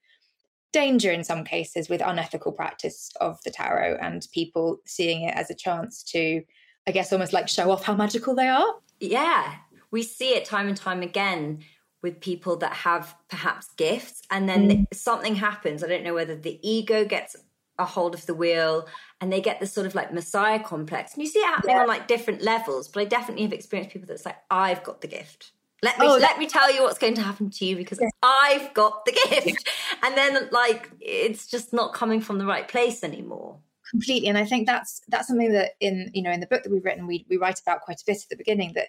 danger 0.73 1.12
in 1.12 1.23
some 1.23 1.45
cases 1.45 1.88
with 1.88 2.02
unethical 2.02 2.52
practice 2.52 3.12
of 3.21 3.39
the 3.45 3.52
tarot 3.52 3.97
and 4.02 4.28
people 4.34 4.80
seeing 4.86 5.21
it 5.21 5.36
as 5.36 5.49
a 5.49 5.56
chance 5.56 6.04
to, 6.04 6.41
I 6.86 6.91
guess, 6.91 7.13
almost 7.13 7.32
like 7.32 7.47
show 7.47 7.71
off 7.71 7.84
how 7.84 7.95
magical 7.95 8.36
they 8.36 8.49
are. 8.49 8.73
Yeah, 8.99 9.54
we 9.91 10.04
see 10.04 10.36
it 10.36 10.43
time 10.43 10.67
and 10.67 10.76
time 10.76 11.02
again 11.02 11.63
with 12.04 12.20
people 12.20 12.58
that 12.58 12.74
have 12.74 13.16
perhaps 13.30 13.70
gifts 13.78 14.22
and 14.30 14.48
then 14.48 14.70
mm. 14.70 14.86
something 14.94 15.36
happens. 15.36 15.84
I 15.84 15.88
don't 15.88 16.04
know 16.04 16.13
whether 16.13 16.36
the 16.36 16.60
ego 16.62 17.06
gets 17.06 17.36
a 17.80 17.86
hold 17.86 18.13
of 18.13 18.26
the 18.26 18.34
wheel 18.34 18.88
and 19.20 19.32
they 19.32 19.42
get 19.42 19.60
this 19.60 19.74
sort 19.74 19.88
of 19.88 19.96
like 19.96 20.13
messiah 20.13 20.60
complex. 20.60 21.13
And 21.13 21.24
you 21.24 21.30
see 21.30 21.39
it 21.39 21.48
happening 21.48 21.78
yeah. 21.78 21.82
on 21.82 21.88
like 21.88 22.08
different 22.08 22.42
levels, 22.42 22.88
but 22.89 23.00
I 23.00 23.06
definitely 23.06 23.44
have 23.44 23.54
experienced 23.54 23.94
people 23.94 24.08
that's 24.08 24.26
like, 24.26 24.38
I've 24.52 24.84
got 24.84 25.02
the 25.02 25.08
gift. 25.08 25.54
Let 25.82 26.00
me 26.00 26.08
oh, 26.08 26.18
let 26.18 26.39
me 26.39 26.48
tell 26.48 26.74
you 26.74 26.84
what's 26.84 26.98
going 26.98 27.16
to 27.16 27.22
happen 27.22 27.50
to 27.50 27.66
you 27.66 27.76
because 27.76 28.00
yeah. 28.02 28.08
I've 28.22 28.74
got 28.74 29.04
the 29.06 29.12
gift. 29.12 29.68
and 30.04 30.16
then 30.16 30.48
like 30.52 30.89
it's 31.02 31.48
just 31.48 31.74
not 31.74 31.94
coming 31.94 32.22
from 32.22 32.38
the 32.38 32.46
right 32.46 32.68
place 32.68 33.04
anymore. 33.04 33.58
Completely. 33.89 34.30
And 34.30 34.38
I 34.38 34.46
think 34.46 34.66
that's 34.66 35.02
that's 35.10 35.28
something 35.28 35.52
that 35.52 35.72
in 35.82 36.10
you 36.13 36.22
know 36.22 36.32
in 36.32 36.39
the 36.39 36.48
book 36.48 36.63
that 36.63 36.72
we've 36.72 36.86
written 36.86 37.06
we 37.06 37.26
we 37.30 37.36
write 37.36 37.60
about 37.60 37.82
quite 37.82 38.00
a 38.00 38.06
bit 38.06 38.24
at 38.24 38.30
the 38.30 38.38
beginning 38.38 38.72
that 38.76 38.88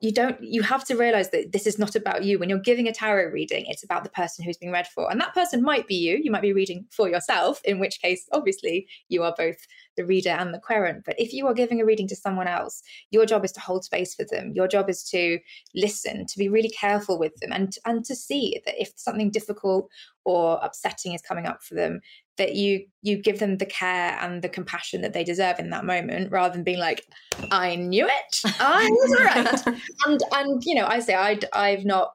you 0.00 0.12
don't 0.12 0.42
you 0.42 0.62
have 0.62 0.84
to 0.84 0.96
realize 0.96 1.30
that 1.30 1.52
this 1.52 1.66
is 1.66 1.78
not 1.78 1.94
about 1.94 2.24
you. 2.24 2.38
When 2.38 2.48
you're 2.48 2.58
giving 2.58 2.88
a 2.88 2.92
tarot 2.92 3.30
reading 3.32 3.64
it's 3.66 3.84
about 3.84 4.04
the 4.04 4.10
person 4.10 4.44
who's 4.44 4.56
being 4.56 4.72
read 4.72 4.86
for. 4.86 5.10
And 5.10 5.20
that 5.20 5.34
person 5.34 5.62
might 5.62 5.86
be 5.86 5.94
you. 5.94 6.18
You 6.22 6.30
might 6.30 6.42
be 6.42 6.52
reading 6.52 6.86
for 6.90 7.08
yourself 7.08 7.60
in 7.64 7.78
which 7.78 8.00
case 8.00 8.28
obviously 8.32 8.86
you 9.08 9.22
are 9.22 9.34
both 9.36 9.56
the 9.96 10.04
reader 10.04 10.30
and 10.30 10.52
the 10.52 10.58
querent 10.58 11.04
but 11.04 11.18
if 11.18 11.32
you 11.32 11.46
are 11.46 11.54
giving 11.54 11.80
a 11.80 11.84
reading 11.84 12.08
to 12.08 12.16
someone 12.16 12.46
else 12.46 12.82
your 13.10 13.26
job 13.26 13.44
is 13.44 13.52
to 13.52 13.60
hold 13.60 13.84
space 13.84 14.14
for 14.14 14.24
them. 14.24 14.52
Your 14.54 14.68
job 14.68 14.88
is 14.88 15.02
to 15.10 15.38
listen 15.74 16.26
to 16.26 16.38
be 16.38 16.48
really 16.48 16.70
careful 16.70 17.18
with 17.18 17.34
them 17.36 17.52
and 17.52 17.76
and 17.84 18.04
to 18.04 18.14
see 18.14 18.60
that 18.64 18.80
if 18.80 18.92
something 18.96 19.30
difficult 19.30 19.88
or 20.24 20.58
upsetting 20.62 21.12
is 21.12 21.22
coming 21.22 21.46
up 21.46 21.62
for 21.62 21.74
them 21.74 22.00
that 22.36 22.54
you 22.54 22.84
you 23.02 23.16
give 23.16 23.38
them 23.38 23.58
the 23.58 23.66
care 23.66 24.18
and 24.20 24.42
the 24.42 24.48
compassion 24.48 25.00
that 25.02 25.12
they 25.12 25.24
deserve 25.24 25.58
in 25.58 25.70
that 25.70 25.84
moment 25.84 26.30
rather 26.30 26.52
than 26.52 26.64
being 26.64 26.78
like 26.78 27.04
i 27.50 27.76
knew 27.76 28.06
it. 28.06 28.52
I 28.60 28.88
was 28.90 29.20
right. 29.20 29.76
And 30.06 30.20
and 30.32 30.64
you 30.64 30.74
know 30.74 30.86
i 30.86 31.00
say 31.00 31.14
i 31.14 31.38
i've 31.52 31.84
not 31.84 32.12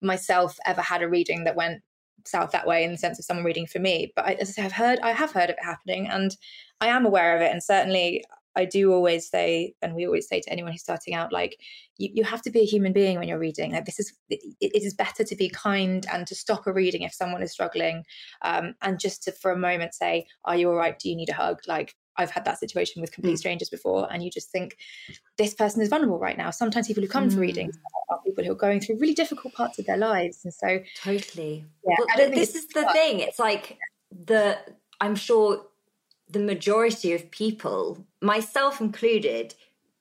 myself 0.00 0.56
ever 0.64 0.80
had 0.80 1.02
a 1.02 1.08
reading 1.08 1.44
that 1.44 1.56
went 1.56 1.82
south 2.28 2.52
that 2.52 2.66
way 2.66 2.84
in 2.84 2.92
the 2.92 2.98
sense 2.98 3.18
of 3.18 3.24
someone 3.24 3.44
reading 3.44 3.66
for 3.66 3.78
me 3.78 4.12
but 4.14 4.24
I, 4.24 4.32
as 4.34 4.50
i 4.50 4.52
say 4.52 4.62
i've 4.62 4.72
heard 4.72 4.98
i 5.00 5.12
have 5.12 5.32
heard 5.32 5.50
of 5.50 5.56
it 5.56 5.64
happening 5.64 6.08
and 6.08 6.36
i 6.80 6.88
am 6.88 7.06
aware 7.06 7.34
of 7.34 7.42
it 7.42 7.50
and 7.50 7.62
certainly 7.62 8.24
I 8.58 8.64
do 8.64 8.92
always 8.92 9.30
say, 9.30 9.74
and 9.82 9.94
we 9.94 10.04
always 10.04 10.26
say 10.26 10.40
to 10.40 10.50
anyone 10.50 10.72
who's 10.72 10.80
starting 10.80 11.14
out, 11.14 11.32
like 11.32 11.60
you, 11.96 12.10
you 12.12 12.24
have 12.24 12.42
to 12.42 12.50
be 12.50 12.60
a 12.60 12.64
human 12.64 12.92
being 12.92 13.16
when 13.16 13.28
you're 13.28 13.38
reading. 13.38 13.72
Like 13.72 13.84
this 13.84 14.00
is, 14.00 14.12
it, 14.28 14.40
it 14.60 14.82
is 14.82 14.94
better 14.94 15.22
to 15.22 15.36
be 15.36 15.48
kind 15.48 16.04
and 16.12 16.26
to 16.26 16.34
stop 16.34 16.66
a 16.66 16.72
reading 16.72 17.02
if 17.02 17.14
someone 17.14 17.40
is 17.40 17.52
struggling, 17.52 18.04
um, 18.42 18.74
and 18.82 18.98
just 18.98 19.22
to 19.22 19.32
for 19.32 19.52
a 19.52 19.56
moment 19.56 19.94
say, 19.94 20.26
"Are 20.44 20.56
you 20.56 20.70
all 20.70 20.74
right? 20.74 20.98
Do 20.98 21.08
you 21.08 21.14
need 21.14 21.28
a 21.28 21.34
hug?" 21.34 21.60
Like 21.68 21.94
I've 22.18 22.30
had 22.30 22.44
that 22.44 22.58
situation 22.58 23.00
with 23.00 23.12
complete 23.12 23.34
mm. 23.34 23.38
strangers 23.38 23.70
before, 23.70 24.12
and 24.12 24.22
you 24.22 24.30
just 24.30 24.50
think 24.50 24.76
this 25.36 25.54
person 25.54 25.80
is 25.80 25.88
vulnerable 25.88 26.18
right 26.18 26.36
now. 26.36 26.50
Sometimes 26.50 26.88
people 26.88 27.02
who 27.02 27.08
come 27.08 27.28
mm. 27.28 27.34
for 27.34 27.40
readings 27.40 27.78
are 28.10 28.20
people 28.24 28.44
who 28.44 28.52
are 28.52 28.56
going 28.56 28.80
through 28.80 28.98
really 28.98 29.14
difficult 29.14 29.54
parts 29.54 29.78
of 29.78 29.86
their 29.86 29.96
lives, 29.96 30.44
and 30.44 30.52
so 30.52 30.80
totally. 31.02 31.64
Yeah, 31.86 31.96
but 32.16 32.34
this 32.34 32.54
is 32.54 32.66
the 32.68 32.88
thing. 32.92 33.20
It's 33.20 33.38
like 33.38 33.78
the 34.10 34.58
I'm 35.00 35.14
sure 35.14 35.64
the 36.30 36.38
majority 36.38 37.14
of 37.14 37.30
people, 37.30 38.04
myself 38.20 38.80
included, 38.80 39.54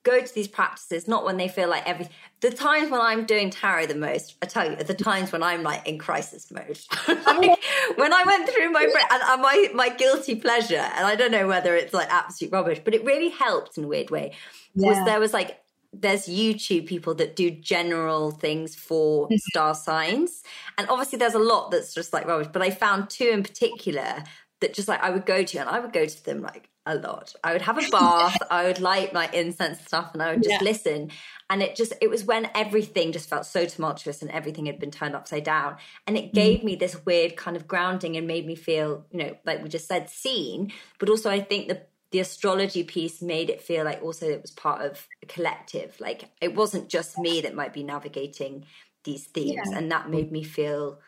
go 0.04 0.22
to 0.22 0.34
these 0.34 0.48
practices 0.48 1.08
not 1.08 1.26
when 1.26 1.38
they 1.38 1.48
feel 1.48 1.70
like 1.70 1.88
every 1.88 2.08
the 2.40 2.52
times 2.52 2.92
when 2.92 3.02
I'm 3.02 3.26
doing 3.26 3.50
tarot 3.50 3.88
the 3.88 3.96
most, 3.96 4.36
I 4.42 4.46
tell 4.46 4.70
you, 4.70 4.78
are 4.78 4.84
the 4.84 4.94
times 4.94 5.32
when 5.32 5.42
I'm 5.42 5.64
like 5.64 5.88
in 5.88 5.98
crisis 5.98 6.52
mode. 6.52 6.80
like, 7.08 7.60
when 7.96 8.14
I 8.14 8.24
went 8.26 8.48
through 8.50 8.70
my 8.72 8.84
and, 8.84 9.24
and 9.24 9.42
my 9.42 9.70
my 9.74 9.90
guilty 9.90 10.36
pleasure, 10.36 10.76
and 10.76 11.06
I 11.06 11.16
don't 11.16 11.32
know 11.32 11.48
whether 11.48 11.76
it's 11.76 11.94
like 11.94 12.10
absolute 12.12 12.52
rubbish, 12.52 12.80
but 12.84 12.94
it 12.94 13.04
really 13.04 13.30
helped 13.30 13.78
in 13.78 13.86
a 13.86 13.88
weird 13.88 14.12
way. 14.12 14.34
Yeah. 14.76 14.90
Was 14.90 15.06
there 15.06 15.20
was 15.20 15.34
like 15.34 15.60
there's 15.94 16.28
YouTube 16.28 16.86
people 16.86 17.16
that 17.16 17.36
do 17.36 17.50
general 17.50 18.32
things 18.32 18.76
for 18.76 19.26
mm-hmm. 19.26 19.36
star 19.50 19.74
signs. 19.74 20.44
And 20.78 20.88
obviously 20.90 21.18
there's 21.18 21.34
a 21.34 21.40
lot 21.40 21.72
that's 21.72 21.94
just 21.94 22.14
like 22.14 22.28
rubbish, 22.28 22.50
but 22.52 22.62
I 22.62 22.70
found 22.70 23.10
two 23.10 23.30
in 23.30 23.42
particular 23.42 24.24
that 24.60 24.74
just 24.74 24.88
like 24.88 25.02
I 25.02 25.10
would 25.10 25.26
go 25.26 25.44
to, 25.44 25.58
and 25.58 25.70
I 25.70 25.80
would 25.80 25.94
go 25.94 26.06
to 26.06 26.26
them 26.26 26.42
like 26.42 26.70
a 26.88 26.96
lot. 26.96 27.36
I 27.44 27.54
would 27.54 27.62
have 27.62 27.78
a 27.78 27.90
bath, 27.90 28.38
I 28.50 28.66
would 28.66 28.80
light 28.80 29.14
my 29.14 29.30
incense 29.32 29.80
stuff, 29.82 30.12
and 30.14 30.22
I 30.22 30.32
would 30.32 30.44
just 30.44 30.62
yeah. 30.62 30.64
listen. 30.70 31.12
And 31.50 31.62
it 31.62 31.76
just, 31.76 31.94
it 32.02 32.10
was 32.10 32.26
when 32.26 32.50
everything 32.56 33.12
just 33.12 33.30
felt 33.30 33.46
so 33.46 33.66
tumultuous 33.66 34.22
and 34.22 34.32
everything 34.32 34.66
had 34.66 34.80
been 34.80 34.92
turned 34.92 35.16
upside 35.16 35.46
down. 35.46 35.78
And 36.06 36.18
it 36.18 36.34
gave 36.34 36.60
mm. 36.60 36.64
me 36.66 36.76
this 36.76 37.06
weird 37.06 37.38
kind 37.38 37.56
of 37.56 37.68
grounding 37.68 38.18
and 38.18 38.28
made 38.28 38.46
me 38.46 38.56
feel, 38.56 39.06
you 39.12 39.20
know, 39.20 39.38
like 39.46 39.64
we 39.64 39.70
just 39.70 39.88
said, 39.88 40.10
seen. 40.10 40.74
But 41.00 41.10
also, 41.10 41.30
I 41.30 41.40
think 41.40 41.68
the 41.68 41.82
the 42.12 42.20
astrology 42.20 42.84
piece 42.84 43.22
made 43.22 43.50
it 43.50 43.62
feel 43.62 43.84
like 43.84 44.02
also 44.02 44.28
it 44.28 44.42
was 44.42 44.52
part 44.52 44.82
of 44.82 45.08
a 45.22 45.26
collective. 45.26 46.00
Like 46.00 46.30
it 46.42 46.56
wasn't 46.56 46.90
just 46.90 47.18
me 47.18 47.42
that 47.42 47.54
might 47.54 47.74
be 47.74 47.84
navigating 47.84 48.66
these 49.04 49.26
themes, 49.26 49.70
yeah. 49.72 49.78
and 49.78 49.92
that 49.92 50.10
made 50.10 50.32
me 50.32 50.44
feel 50.44 51.00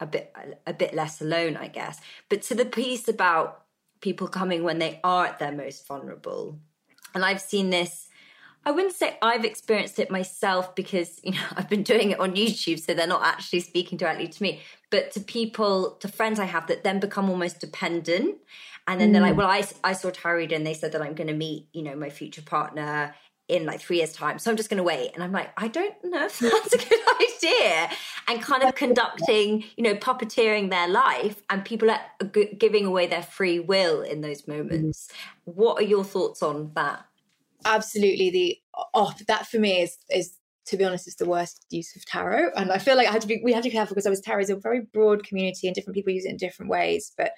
a 0.00 0.06
bit 0.06 0.34
a 0.66 0.72
bit 0.72 0.94
less 0.94 1.20
alone, 1.20 1.56
I 1.56 1.68
guess. 1.68 2.00
But 2.28 2.42
to 2.42 2.54
the 2.54 2.66
piece 2.66 3.08
about 3.08 3.63
people 4.04 4.28
coming 4.28 4.62
when 4.62 4.78
they 4.78 5.00
are 5.02 5.24
at 5.26 5.38
their 5.38 5.50
most 5.50 5.88
vulnerable, 5.88 6.60
and 7.14 7.24
I've 7.24 7.40
seen 7.40 7.70
this. 7.70 8.08
I 8.66 8.70
wouldn't 8.70 8.94
say 8.94 9.18
I've 9.20 9.44
experienced 9.44 9.98
it 9.98 10.10
myself 10.10 10.74
because 10.74 11.20
you 11.24 11.32
know 11.32 11.46
I've 11.56 11.68
been 11.68 11.82
doing 11.82 12.12
it 12.12 12.20
on 12.20 12.36
YouTube, 12.36 12.78
so 12.78 12.94
they're 12.94 13.06
not 13.06 13.24
actually 13.24 13.60
speaking 13.60 13.98
directly 13.98 14.28
to 14.28 14.42
me, 14.42 14.60
but 14.90 15.10
to 15.12 15.20
people, 15.20 15.92
to 16.00 16.08
friends 16.08 16.38
I 16.38 16.44
have 16.44 16.66
that 16.68 16.84
then 16.84 17.00
become 17.00 17.30
almost 17.30 17.60
dependent, 17.60 18.36
and 18.86 19.00
then 19.00 19.08
mm. 19.08 19.12
they're 19.14 19.22
like, 19.22 19.34
mm. 19.34 19.38
"Well, 19.38 19.48
I 19.48 19.66
I 19.82 19.94
saw 19.94 20.10
tarot 20.10 20.48
and 20.52 20.66
they 20.66 20.74
said 20.74 20.92
that 20.92 21.02
I'm 21.02 21.14
going 21.14 21.28
to 21.28 21.34
meet 21.34 21.68
you 21.72 21.82
know 21.82 21.96
my 21.96 22.10
future 22.10 22.42
partner 22.42 23.14
in 23.48 23.66
like 23.66 23.80
three 23.80 23.98
years' 23.98 24.12
time. 24.12 24.38
So 24.38 24.50
I'm 24.50 24.56
just 24.56 24.70
going 24.70 24.78
to 24.78 24.84
wait. 24.84 25.10
And 25.14 25.22
I'm 25.22 25.32
like, 25.32 25.50
I 25.56 25.68
don't 25.68 25.94
know 26.04 26.26
if 26.26 26.38
that's 26.40 26.72
a 26.72 26.78
good 26.78 27.00
idea. 27.20 27.90
And 28.28 28.40
kind 28.40 28.62
of 28.62 28.74
conducting, 28.74 29.64
you 29.76 29.84
know, 29.84 29.94
puppeteering 29.94 30.70
their 30.70 30.88
life, 30.88 31.42
and 31.50 31.64
people 31.64 31.90
are 31.90 32.00
g- 32.32 32.54
giving 32.58 32.86
away 32.86 33.06
their 33.06 33.22
free 33.22 33.60
will 33.60 34.02
in 34.02 34.20
those 34.20 34.48
moments. 34.48 35.08
Mm-hmm. 35.08 35.50
What 35.52 35.80
are 35.80 35.86
your 35.86 36.04
thoughts 36.04 36.42
on 36.42 36.72
that? 36.74 37.04
Absolutely. 37.64 38.30
The 38.30 38.58
oh, 38.94 39.12
that 39.26 39.46
for 39.46 39.58
me 39.58 39.82
is 39.82 39.96
is 40.10 40.34
to 40.66 40.76
be 40.76 40.84
honest, 40.84 41.06
is 41.06 41.16
the 41.16 41.28
worst 41.28 41.66
use 41.70 41.94
of 41.94 42.06
tarot. 42.06 42.50
And 42.56 42.72
I 42.72 42.78
feel 42.78 42.96
like 42.96 43.08
I 43.08 43.12
had 43.12 43.20
to 43.22 43.28
be, 43.28 43.40
we 43.44 43.52
had 43.52 43.62
to 43.62 43.68
be 43.68 43.74
careful 43.74 43.94
because 43.94 44.06
I 44.06 44.10
was 44.10 44.20
tarot 44.20 44.42
is 44.42 44.50
a 44.50 44.56
very 44.56 44.80
broad 44.80 45.24
community 45.24 45.66
and 45.66 45.74
different 45.74 45.94
people 45.94 46.12
use 46.12 46.24
it 46.24 46.30
in 46.30 46.36
different 46.36 46.70
ways. 46.70 47.12
But 47.16 47.32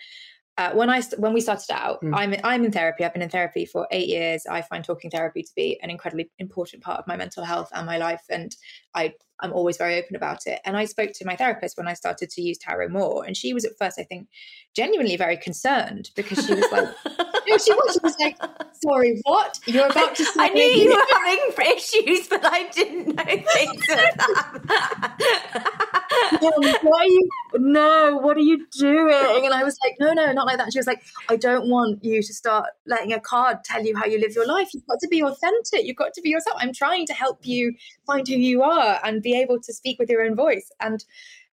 uh, 0.59 0.73
when 0.73 0.89
I 0.89 1.03
when 1.19 1.35
we 1.35 1.41
started 1.43 1.71
out, 1.71 2.03
mm. 2.03 2.13
I'm 2.15 2.35
I'm 2.43 2.65
in 2.65 2.73
therapy. 2.73 3.05
I've 3.05 3.13
been 3.13 3.23
in 3.23 3.29
therapy 3.29 3.67
for 3.67 3.87
eight 3.91 4.09
years. 4.09 4.47
I 4.47 4.63
find 4.63 4.83
talking 4.83 5.11
therapy 5.11 5.43
to 5.43 5.53
be 5.55 5.79
an 5.83 5.91
incredibly 5.91 6.31
important 6.39 6.83
part 6.83 6.99
of 6.99 7.07
my 7.07 7.17
mental 7.17 7.45
health 7.45 7.71
and 7.75 7.85
my 7.85 7.99
life, 7.99 8.23
and 8.31 8.57
I 8.95 9.13
I'm 9.41 9.53
always 9.53 9.77
very 9.77 9.99
open 9.99 10.17
about 10.17 10.47
it. 10.47 10.61
And 10.65 10.75
I 10.77 10.87
spoke 10.87 11.13
to 11.15 11.27
my 11.27 11.37
therapist 11.37 11.77
when 11.77 11.87
I 11.87 11.93
started 11.93 12.31
to 12.31 12.41
use 12.41 12.57
tarot 12.57 12.89
more, 12.89 13.25
and 13.25 13.37
she 13.37 13.53
was 13.53 13.67
at 13.67 13.77
first, 13.79 13.99
I 13.99 14.05
think, 14.05 14.29
genuinely 14.75 15.17
very 15.17 15.37
concerned 15.37 16.11
because 16.17 16.47
she 16.47 16.55
was 16.55 16.65
like, 16.73 16.89
no, 17.49 17.59
she 17.59 17.73
was. 17.73 17.93
She 17.93 18.01
was 18.03 18.17
like, 18.19 18.39
"Sorry, 18.83 19.21
what? 19.25 19.61
You're 19.67 19.89
about 19.89 20.15
to?" 20.17 20.25
say 20.25 20.33
I 20.39 20.49
knew 20.49 20.63
you 20.63 20.91
were 20.91 21.05
having 21.19 21.77
issues, 21.77 22.29
but 22.29 22.41
I 22.45 22.69
didn't 22.71 23.15
know 23.15 23.25
things 23.25 23.83
of 23.91 24.67
that. 24.69 26.03
no, 26.43 26.51
what 26.83 27.03
are 27.03 27.07
you? 27.07 27.29
No, 27.55 28.19
what 28.23 28.37
are 28.37 28.41
you 28.41 28.67
doing? 28.79 29.45
And 29.45 29.55
I 29.55 29.65
was 29.65 29.79
like, 29.85 29.97
"No, 30.01 30.13
no, 30.13 30.33
not 30.33 30.47
like 30.47 30.59
that." 30.59 30.73
She 30.73 30.79
was 30.79 30.87
like, 30.87 31.03
"I 31.29 31.37
don't 31.37 31.69
want 31.69 32.05
you 32.05 32.23
to 32.23 32.35
start 32.35 32.67
letting 32.87 33.13
a 33.13 33.21
card 33.21 33.65
tell 33.65 33.85
you 33.85 33.97
how 33.97 34.07
you 34.07 34.19
live 34.19 34.35
your 34.35 34.47
life. 34.47 34.69
You've 34.75 34.87
got 34.87 35.01
to 35.01 35.09
be 35.09 35.23
authentic. 35.23 35.85
You've 35.85 35.97
got 35.97 36.13
to 36.15 36.21
be 36.23 36.31
yourself. 36.31 36.57
I'm 36.61 36.73
trying 36.73 37.07
to 37.07 37.15
help 37.15 37.47
you 37.47 37.75
find 38.07 38.27
who 38.27 38.35
you 38.35 38.63
are 38.63 39.01
and 39.05 39.23
be 39.23 39.39
able 39.41 39.61
to 39.61 39.73
speak 39.73 39.99
with 39.99 40.11
your 40.11 40.23
own 40.23 40.35
voice." 40.35 40.71
And 40.81 41.05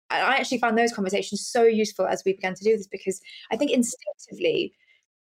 I 0.09 0.37
actually 0.37 0.59
found 0.59 0.77
those 0.77 0.93
conversations 0.93 1.45
so 1.45 1.63
useful 1.63 2.05
as 2.05 2.23
we 2.25 2.33
began 2.33 2.55
to 2.55 2.63
do 2.63 2.77
this 2.77 2.87
because 2.87 3.21
I 3.51 3.57
think 3.57 3.71
instinctively, 3.71 4.73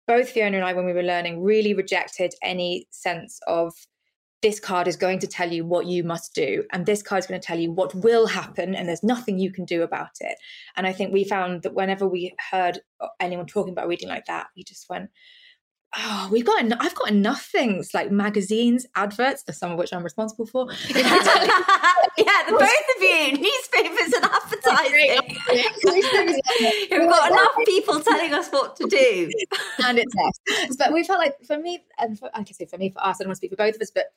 both 0.08 0.30
Fiona 0.30 0.58
and 0.58 0.66
I, 0.66 0.74
when 0.74 0.86
we 0.86 0.94
were 0.94 1.04
learning, 1.04 1.44
really 1.44 1.74
rejected 1.74 2.34
any 2.42 2.88
sense 2.92 3.40
of 3.48 3.74
this 4.42 4.60
card 4.60 4.88
is 4.88 4.96
going 4.96 5.20
to 5.20 5.28
tell 5.28 5.52
you 5.52 5.66
what 5.66 5.88
you 5.88 6.04
must 6.04 6.36
do, 6.36 6.64
and 6.72 6.86
this 6.86 7.02
card 7.02 7.20
is 7.20 7.28
going 7.28 7.40
to 7.42 7.46
tell 7.46 7.60
you 7.60 7.72
what 7.72 7.96
will 7.96 8.28
happen, 8.28 8.76
and 8.76 8.88
there's 8.88 9.04
nothing 9.04 9.40
you 9.40 9.52
can 9.52 9.66
do 9.66 9.82
about 9.82 10.18
it. 10.20 10.38
And 10.76 10.86
I 10.86 10.94
think 10.94 11.12
we 11.12 11.24
found 11.24 11.64
that 11.64 11.74
whenever 11.74 12.08
we 12.08 12.36
heard 12.52 12.80
anyone 13.20 13.48
talking 13.48 13.74
about 13.74 13.88
reading 13.88 14.10
like 14.10 14.26
that, 14.26 14.48
we 14.56 14.64
just 14.64 14.90
went, 14.90 15.10
oh, 15.96 16.30
we've 16.32 16.46
got, 16.46 16.60
en- 16.60 16.74
I've 16.74 16.96
got 16.96 17.10
enough 17.10 17.46
things 17.46 17.94
like 17.94 18.12
magazines, 18.12 18.86
adverts, 18.96 19.44
some 19.58 19.72
of 19.72 19.78
which 19.78 19.94
I'm 19.94 20.04
responsible 20.04 20.46
for. 20.46 20.68
yeah, 20.90 22.44
the 22.48 22.52
both 22.52 22.96
of 22.96 23.02
you, 23.02 23.38
newspapers 23.38 24.14
and 24.14 24.26
advertising. 24.26 25.38
We've 26.92 27.10
got 27.10 27.32
enough 27.32 27.52
people 27.66 28.00
telling 28.02 28.34
us 28.34 28.50
what 28.50 28.76
to 28.78 28.88
do. 28.88 29.30
and 29.86 30.00
it's 30.00 30.14
us. 30.16 30.76
But 30.78 30.94
we 30.94 31.04
felt 31.04 31.20
like, 31.20 31.36
for 31.46 31.58
me, 31.58 31.84
and 32.00 32.18
for, 32.20 32.30
I 32.34 32.44
can 32.44 32.54
say 32.54 32.66
for 32.66 32.78
me, 32.78 32.90
for 32.90 33.04
us, 33.04 33.18
I 33.20 33.24
don't 33.24 33.30
want 33.30 33.36
to 33.36 33.38
speak 33.38 33.52
for 33.52 33.58
both 33.58 33.76
of 33.76 33.82
us, 33.82 33.92
but 33.94 34.08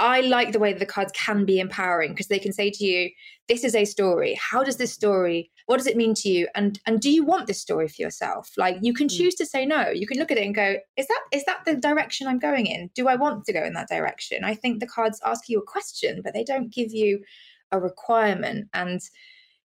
I 0.00 0.22
like 0.22 0.52
the 0.52 0.58
way 0.58 0.72
that 0.72 0.78
the 0.80 0.86
cards 0.86 1.12
can 1.14 1.44
be 1.44 1.60
empowering 1.60 2.10
because 2.12 2.26
they 2.26 2.38
can 2.38 2.52
say 2.52 2.70
to 2.70 2.84
you, 2.84 3.10
this 3.48 3.64
is 3.64 3.74
a 3.74 3.84
story. 3.84 4.38
How 4.40 4.64
does 4.64 4.76
this 4.76 4.92
story, 4.92 5.50
what 5.66 5.78
does 5.78 5.86
it 5.86 5.96
mean 5.96 6.14
to 6.14 6.28
you? 6.28 6.48
And 6.54 6.78
and 6.86 7.00
do 7.00 7.10
you 7.10 7.24
want 7.24 7.46
this 7.46 7.60
story 7.60 7.88
for 7.88 8.02
yourself? 8.02 8.52
Like 8.56 8.76
you 8.82 8.92
can 8.92 9.08
mm. 9.08 9.16
choose 9.16 9.34
to 9.36 9.46
say 9.46 9.64
no. 9.64 9.88
You 9.88 10.06
can 10.06 10.18
look 10.18 10.30
at 10.30 10.38
it 10.38 10.44
and 10.44 10.54
go, 10.54 10.76
is 10.96 11.06
that 11.06 11.22
is 11.32 11.44
that 11.44 11.64
the 11.64 11.74
direction 11.74 12.26
I'm 12.26 12.38
going 12.38 12.66
in? 12.66 12.90
Do 12.94 13.08
I 13.08 13.16
want 13.16 13.44
to 13.46 13.52
go 13.52 13.62
in 13.62 13.72
that 13.74 13.88
direction? 13.88 14.44
I 14.44 14.54
think 14.54 14.80
the 14.80 14.86
cards 14.86 15.20
ask 15.24 15.48
you 15.48 15.58
a 15.58 15.62
question, 15.62 16.20
but 16.22 16.34
they 16.34 16.44
don't 16.44 16.72
give 16.72 16.92
you 16.92 17.20
a 17.72 17.80
requirement. 17.80 18.68
And 18.74 19.00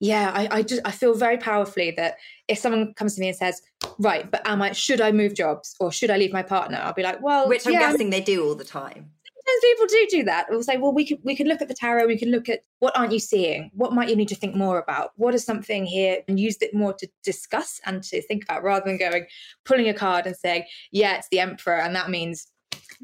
yeah, 0.00 0.32
I, 0.34 0.48
I 0.50 0.62
just 0.62 0.82
I 0.84 0.90
feel 0.90 1.14
very 1.14 1.38
powerfully 1.38 1.92
that 1.92 2.16
if 2.48 2.58
someone 2.58 2.92
comes 2.94 3.14
to 3.14 3.20
me 3.20 3.28
and 3.28 3.36
says, 3.36 3.62
right, 3.98 4.28
but 4.28 4.46
am 4.48 4.62
I 4.62 4.72
should 4.72 5.00
I 5.00 5.12
move 5.12 5.34
jobs 5.34 5.76
or 5.78 5.92
should 5.92 6.10
I 6.10 6.16
leave 6.16 6.32
my 6.32 6.42
partner? 6.42 6.80
I'll 6.82 6.92
be 6.92 7.04
like, 7.04 7.22
well, 7.22 7.48
which 7.48 7.66
I'm 7.66 7.74
yeah, 7.74 7.92
guessing 7.92 8.10
they 8.10 8.20
do 8.20 8.44
all 8.44 8.56
the 8.56 8.64
time 8.64 9.10
sometimes 9.46 9.62
people 9.62 9.86
do 9.86 10.06
do 10.18 10.24
that. 10.24 10.46
We'll 10.48 10.62
say, 10.62 10.76
well, 10.76 10.92
we 10.92 11.06
can 11.06 11.18
we 11.22 11.36
can 11.36 11.46
look 11.46 11.62
at 11.62 11.68
the 11.68 11.74
tarot. 11.74 12.06
We 12.06 12.18
can 12.18 12.30
look 12.30 12.48
at 12.48 12.60
what 12.84 12.94
aren't 12.98 13.12
you 13.12 13.18
seeing? 13.18 13.70
What 13.72 13.94
might 13.94 14.10
you 14.10 14.14
need 14.14 14.28
to 14.28 14.34
think 14.34 14.54
more 14.54 14.78
about? 14.78 15.12
What 15.16 15.34
is 15.34 15.42
something 15.42 15.86
here? 15.86 16.18
And 16.28 16.38
use 16.38 16.58
it 16.60 16.74
more 16.74 16.92
to 16.92 17.08
discuss 17.22 17.80
and 17.86 18.02
to 18.02 18.20
think 18.20 18.44
about, 18.44 18.62
rather 18.62 18.84
than 18.84 18.98
going 18.98 19.24
pulling 19.64 19.88
a 19.88 19.94
card 19.94 20.26
and 20.26 20.36
saying, 20.36 20.64
yeah, 20.92 21.16
it's 21.16 21.28
the 21.30 21.40
emperor, 21.40 21.80
and 21.80 21.96
that 21.96 22.10
means 22.10 22.46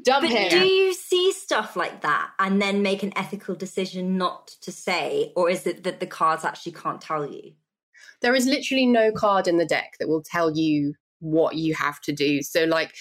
dump 0.03 0.21
but 0.21 0.37
him. 0.37 0.49
Do 0.51 0.67
you 0.67 0.93
see 0.93 1.31
stuff 1.31 1.75
like 1.75 2.01
that 2.01 2.29
and 2.37 2.61
then 2.61 2.83
make 2.83 3.01
an 3.01 3.11
ethical 3.15 3.55
decision 3.55 4.17
not 4.19 4.49
to 4.61 4.71
say, 4.71 5.33
or 5.35 5.49
is 5.49 5.65
it 5.65 5.83
that 5.83 5.99
the 5.99 6.05
cards 6.05 6.45
actually 6.45 6.73
can't 6.73 7.01
tell 7.01 7.25
you? 7.25 7.53
There 8.21 8.35
is 8.35 8.45
literally 8.45 8.85
no 8.85 9.11
card 9.11 9.47
in 9.47 9.57
the 9.57 9.65
deck 9.65 9.95
that 9.99 10.07
will 10.07 10.21
tell 10.21 10.55
you 10.55 10.93
what 11.21 11.55
you 11.55 11.73
have 11.75 12.01
to 12.01 12.11
do. 12.11 12.41
So, 12.41 12.65
like, 12.65 12.93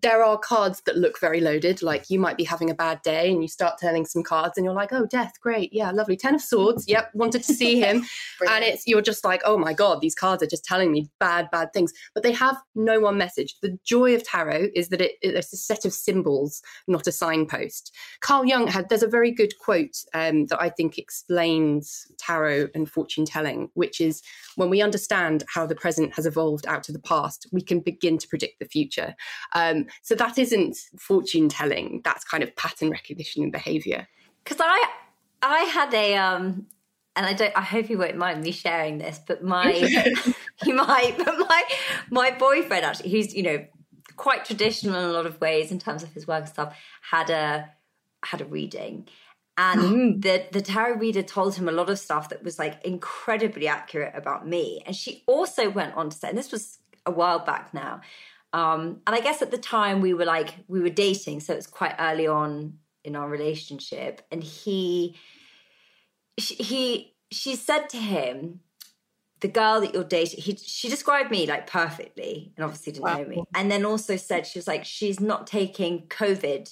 there 0.00 0.24
are 0.24 0.38
cards 0.38 0.80
that 0.86 0.96
look 0.96 1.20
very 1.20 1.40
loaded. 1.40 1.82
Like 1.82 2.08
you 2.08 2.18
might 2.18 2.38
be 2.38 2.44
having 2.44 2.70
a 2.70 2.74
bad 2.74 3.02
day 3.02 3.30
and 3.30 3.42
you 3.42 3.48
start 3.48 3.78
turning 3.78 4.06
some 4.06 4.22
cards 4.22 4.56
and 4.56 4.64
you're 4.64 4.74
like, 4.74 4.92
oh, 4.92 5.04
death, 5.04 5.34
great. 5.42 5.70
Yeah, 5.72 5.90
lovely. 5.90 6.16
Ten 6.16 6.34
of 6.34 6.40
swords. 6.40 6.88
Yep, 6.88 7.10
wanted 7.12 7.42
to 7.42 7.52
see 7.52 7.78
him. 7.78 8.04
and 8.48 8.64
it's, 8.64 8.86
you're 8.86 9.02
just 9.02 9.22
like, 9.22 9.42
oh 9.44 9.58
my 9.58 9.74
God, 9.74 10.00
these 10.00 10.14
cards 10.14 10.42
are 10.42 10.46
just 10.46 10.64
telling 10.64 10.90
me 10.90 11.10
bad, 11.20 11.50
bad 11.50 11.74
things. 11.74 11.92
But 12.14 12.22
they 12.22 12.32
have 12.32 12.56
no 12.74 13.00
one 13.00 13.18
message. 13.18 13.56
The 13.60 13.78
joy 13.84 14.14
of 14.14 14.24
tarot 14.24 14.68
is 14.74 14.88
that 14.88 15.02
it, 15.02 15.12
it's 15.20 15.52
a 15.52 15.58
set 15.58 15.84
of 15.84 15.92
symbols, 15.92 16.62
not 16.88 17.06
a 17.06 17.12
signpost. 17.12 17.94
Carl 18.20 18.46
Jung 18.46 18.68
had, 18.68 18.88
there's 18.88 19.02
a 19.02 19.08
very 19.08 19.30
good 19.30 19.58
quote 19.58 19.96
um, 20.14 20.46
that 20.46 20.60
I 20.60 20.70
think 20.70 20.96
explains 20.96 22.06
tarot 22.16 22.68
and 22.74 22.90
fortune 22.90 23.26
telling, 23.26 23.68
which 23.74 24.00
is 24.00 24.22
when 24.56 24.70
we 24.70 24.80
understand 24.80 25.44
how 25.52 25.66
the 25.66 25.74
present 25.74 26.14
has 26.14 26.24
evolved 26.24 26.66
out 26.66 26.82
to 26.84 26.92
the 26.92 26.98
past, 26.98 27.46
we 27.52 27.62
can 27.62 27.80
begin 27.80 28.18
to 28.18 28.28
predict 28.28 28.58
the 28.58 28.66
future. 28.66 29.14
Um, 29.54 29.86
so 30.02 30.14
that 30.14 30.38
isn't 30.38 30.76
fortune 30.98 31.48
telling. 31.48 32.00
That's 32.04 32.24
kind 32.24 32.42
of 32.42 32.54
pattern 32.56 32.90
recognition 32.90 33.42
and 33.42 33.52
behavior. 33.52 34.08
Because 34.42 34.58
I, 34.60 34.88
I 35.42 35.60
had 35.60 35.94
a 35.94 36.16
um, 36.16 36.66
and 37.14 37.26
I 37.26 37.32
don't. 37.32 37.56
I 37.56 37.62
hope 37.62 37.90
you 37.90 37.98
won't 37.98 38.16
mind 38.16 38.42
me 38.42 38.52
sharing 38.52 38.98
this, 38.98 39.20
but 39.26 39.44
my, 39.44 39.72
he 40.64 40.72
might. 40.72 41.16
But 41.18 41.38
my 41.38 41.64
my 42.10 42.30
boyfriend 42.30 42.84
actually, 42.84 43.10
who's 43.10 43.34
you 43.34 43.42
know 43.42 43.64
quite 44.16 44.44
traditional 44.44 44.98
in 44.98 45.04
a 45.04 45.12
lot 45.12 45.26
of 45.26 45.40
ways 45.40 45.70
in 45.70 45.78
terms 45.78 46.02
of 46.02 46.12
his 46.12 46.26
work 46.26 46.40
and 46.40 46.48
stuff, 46.48 46.76
had 47.10 47.30
a 47.30 47.70
had 48.24 48.40
a 48.40 48.44
reading. 48.44 49.08
And 49.58 50.22
the 50.22 50.46
the 50.52 50.62
tarot 50.62 50.96
reader 50.96 51.22
told 51.22 51.54
him 51.54 51.68
a 51.68 51.72
lot 51.72 51.90
of 51.90 51.98
stuff 51.98 52.30
that 52.30 52.42
was 52.42 52.58
like 52.58 52.82
incredibly 52.84 53.68
accurate 53.68 54.14
about 54.14 54.46
me. 54.46 54.82
And 54.86 54.96
she 54.96 55.22
also 55.26 55.70
went 55.70 55.94
on 55.94 56.10
to 56.10 56.16
say, 56.16 56.28
and 56.28 56.38
this 56.38 56.52
was 56.52 56.78
a 57.06 57.10
while 57.10 57.40
back 57.40 57.72
now, 57.74 58.00
um, 58.52 59.00
and 59.06 59.16
I 59.16 59.20
guess 59.20 59.40
at 59.40 59.50
the 59.50 59.58
time 59.58 60.00
we 60.00 60.12
were 60.12 60.24
like 60.24 60.54
we 60.68 60.80
were 60.80 60.90
dating, 60.90 61.40
so 61.40 61.54
it's 61.54 61.66
quite 61.66 61.94
early 61.98 62.26
on 62.26 62.74
in 63.04 63.16
our 63.16 63.28
relationship. 63.28 64.22
And 64.30 64.42
he, 64.42 65.16
he, 66.36 67.14
she 67.30 67.56
said 67.56 67.88
to 67.90 67.96
him, 67.96 68.60
"The 69.40 69.48
girl 69.48 69.80
that 69.80 69.94
you're 69.94 70.04
dating," 70.04 70.40
he, 70.40 70.56
she 70.56 70.90
described 70.90 71.30
me 71.30 71.46
like 71.46 71.66
perfectly, 71.66 72.52
and 72.56 72.64
obviously 72.64 72.92
didn't 72.92 73.04
wow. 73.04 73.18
know 73.18 73.24
me. 73.24 73.44
And 73.54 73.70
then 73.70 73.86
also 73.86 74.16
said 74.16 74.46
she 74.46 74.58
was 74.58 74.68
like, 74.68 74.84
she's 74.84 75.18
not 75.18 75.46
taking 75.46 76.06
COVID 76.08 76.68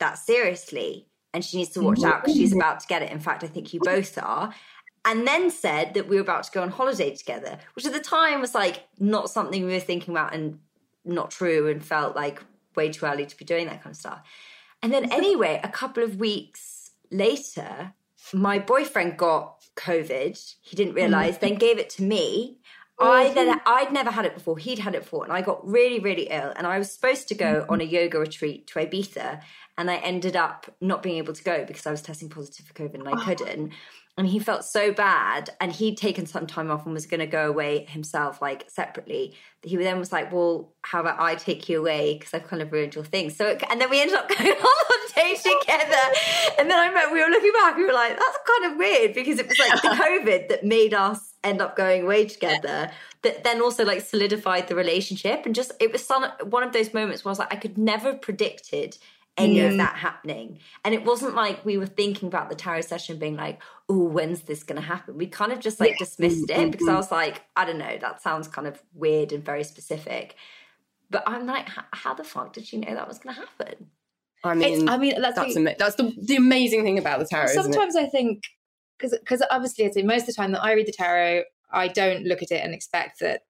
that 0.00 0.18
seriously, 0.18 1.08
and 1.32 1.42
she 1.42 1.56
needs 1.56 1.70
to 1.70 1.80
watch 1.80 2.02
out 2.02 2.22
because 2.22 2.36
she's 2.36 2.52
about 2.52 2.80
to 2.80 2.86
get 2.86 3.00
it. 3.00 3.10
In 3.10 3.20
fact, 3.20 3.42
I 3.42 3.46
think 3.46 3.72
you 3.72 3.80
both 3.80 4.18
are 4.18 4.54
and 5.04 5.26
then 5.26 5.50
said 5.50 5.94
that 5.94 6.08
we 6.08 6.16
were 6.16 6.22
about 6.22 6.44
to 6.44 6.50
go 6.50 6.62
on 6.62 6.70
holiday 6.70 7.14
together, 7.14 7.58
which 7.74 7.86
at 7.86 7.92
the 7.92 8.00
time 8.00 8.40
was 8.40 8.54
like 8.54 8.84
not 8.98 9.30
something 9.30 9.64
we 9.64 9.72
were 9.72 9.80
thinking 9.80 10.14
about 10.14 10.34
and 10.34 10.58
not 11.04 11.30
true 11.30 11.68
and 11.68 11.84
felt 11.84 12.16
like 12.16 12.42
way 12.74 12.90
too 12.90 13.06
early 13.06 13.26
to 13.26 13.36
be 13.36 13.44
doing 13.44 13.66
that 13.66 13.82
kind 13.82 13.92
of 13.92 13.98
stuff. 13.98 14.22
And 14.82 14.92
then, 14.92 15.04
anyway, 15.12 15.60
a 15.62 15.68
couple 15.68 16.02
of 16.02 16.16
weeks 16.16 16.92
later, 17.10 17.92
my 18.32 18.58
boyfriend 18.58 19.18
got 19.18 19.62
COVID. 19.76 20.54
He 20.62 20.76
didn't 20.76 20.94
mm. 20.94 20.96
realize, 20.96 21.38
then 21.38 21.56
gave 21.56 21.78
it 21.78 21.90
to 21.90 22.02
me. 22.02 22.58
I 22.98 23.26
oh. 23.26 23.34
then 23.34 23.60
I'd 23.66 23.92
never 23.92 24.12
had 24.12 24.24
it 24.24 24.34
before. 24.34 24.56
He'd 24.56 24.78
had 24.78 24.94
it 24.94 25.02
before, 25.02 25.24
and 25.24 25.32
I 25.32 25.42
got 25.42 25.66
really, 25.66 25.98
really 25.98 26.28
ill. 26.30 26.52
And 26.54 26.64
I 26.64 26.78
was 26.78 26.92
supposed 26.92 27.26
to 27.28 27.34
go 27.34 27.62
mm-hmm. 27.62 27.72
on 27.72 27.80
a 27.80 27.84
yoga 27.84 28.20
retreat 28.20 28.68
to 28.68 28.78
Ibiza, 28.78 29.40
and 29.76 29.90
I 29.90 29.96
ended 29.96 30.36
up 30.36 30.72
not 30.80 31.02
being 31.02 31.18
able 31.18 31.34
to 31.34 31.42
go 31.42 31.64
because 31.64 31.86
I 31.86 31.90
was 31.90 32.02
testing 32.02 32.28
positive 32.28 32.66
for 32.66 32.74
COVID 32.74 32.94
and 32.94 33.08
I 33.08 33.12
oh. 33.12 33.24
couldn't 33.24 33.72
and 34.16 34.28
he 34.28 34.38
felt 34.38 34.64
so 34.64 34.92
bad 34.92 35.50
and 35.60 35.72
he'd 35.72 35.96
taken 35.96 36.26
some 36.26 36.46
time 36.46 36.70
off 36.70 36.84
and 36.84 36.94
was 36.94 37.06
going 37.06 37.20
to 37.20 37.26
go 37.26 37.48
away 37.48 37.86
himself 37.86 38.40
like 38.40 38.70
separately. 38.70 39.34
He 39.62 39.76
then 39.76 39.98
was 39.98 40.12
like 40.12 40.32
well 40.32 40.72
how 40.82 41.00
about 41.00 41.18
i 41.20 41.34
take 41.34 41.68
you 41.68 41.80
away? 41.80 42.14
Because 42.14 42.32
i've 42.34 42.46
kind 42.46 42.62
of 42.62 42.70
ruined 42.72 42.94
your 42.94 43.04
thing. 43.04 43.30
So 43.30 43.56
and 43.70 43.80
then 43.80 43.90
we 43.90 44.00
ended 44.00 44.16
up 44.16 44.28
going 44.38 44.50
on 44.50 44.56
holiday 44.60 45.34
together. 45.34 46.18
And 46.58 46.70
then 46.70 46.78
i 46.78 46.92
met 46.92 47.12
we 47.12 47.22
were 47.22 47.30
looking 47.30 47.52
back 47.52 47.76
we 47.76 47.84
were 47.84 47.92
like 47.92 48.16
that's 48.16 48.38
kind 48.46 48.72
of 48.72 48.78
weird 48.78 49.14
because 49.14 49.38
it 49.38 49.48
was 49.48 49.58
like 49.58 49.82
the 49.82 49.88
covid 50.04 50.48
that 50.48 50.64
made 50.64 50.94
us 50.94 51.34
end 51.42 51.60
up 51.60 51.76
going 51.76 52.04
away 52.04 52.24
together 52.24 52.90
that 53.22 53.42
then 53.42 53.60
also 53.60 53.84
like 53.84 54.02
solidified 54.02 54.68
the 54.68 54.76
relationship. 54.76 55.44
And 55.44 55.54
just 55.54 55.72
it 55.80 55.90
was 55.90 56.04
some, 56.04 56.24
one 56.50 56.62
of 56.62 56.72
those 56.72 56.94
moments 56.94 57.24
where 57.24 57.30
i 57.30 57.32
was 57.32 57.38
like 57.40 57.52
i 57.52 57.56
could 57.56 57.76
never 57.76 58.12
have 58.12 58.22
predicted 58.22 58.96
any 59.36 59.60
of 59.60 59.76
that 59.76 59.96
happening. 59.96 60.60
And 60.84 60.94
it 60.94 61.04
wasn't 61.04 61.34
like 61.34 61.64
we 61.64 61.76
were 61.76 61.86
thinking 61.86 62.28
about 62.28 62.48
the 62.48 62.54
tarot 62.54 62.82
session 62.82 63.18
being 63.18 63.36
like, 63.36 63.60
oh, 63.88 64.04
when's 64.04 64.42
this 64.42 64.62
going 64.62 64.80
to 64.80 64.86
happen? 64.86 65.16
We 65.16 65.26
kind 65.26 65.52
of 65.52 65.60
just 65.60 65.80
like 65.80 65.92
yeah. 65.92 65.96
dismissed 65.98 66.50
it 66.50 66.70
because 66.70 66.86
I 66.86 66.92
mm-hmm. 66.92 66.98
was 66.98 67.10
like, 67.10 67.42
I 67.56 67.64
don't 67.64 67.78
know, 67.78 67.98
that 68.00 68.22
sounds 68.22 68.48
kind 68.48 68.68
of 68.68 68.80
weird 68.94 69.32
and 69.32 69.44
very 69.44 69.64
specific. 69.64 70.36
But 71.10 71.24
I'm 71.26 71.46
like, 71.46 71.68
how 71.92 72.14
the 72.14 72.24
fuck 72.24 72.52
did 72.52 72.72
you 72.72 72.80
know 72.80 72.94
that 72.94 73.08
was 73.08 73.18
going 73.18 73.34
to 73.34 73.40
happen? 73.40 73.90
I 74.44 74.54
mean, 74.54 74.82
it's, 74.82 74.90
I 74.90 74.98
mean, 74.98 75.20
that's 75.20 75.36
that's, 75.36 75.54
the, 75.54 75.76
that's 75.78 75.94
the, 75.96 76.12
the 76.20 76.36
amazing 76.36 76.84
thing 76.84 76.98
about 76.98 77.18
the 77.18 77.26
tarot. 77.26 77.48
Sometimes 77.48 77.96
I 77.96 78.06
think 78.06 78.42
because 78.98 79.18
because 79.18 79.42
obviously, 79.50 79.90
most 80.02 80.22
of 80.22 80.26
the 80.26 80.32
time 80.34 80.52
that 80.52 80.62
I 80.62 80.74
read 80.74 80.86
the 80.86 80.92
tarot, 80.92 81.44
I 81.72 81.88
don't 81.88 82.24
look 82.24 82.42
at 82.42 82.50
it 82.50 82.62
and 82.62 82.74
expect 82.74 83.20
that 83.20 83.42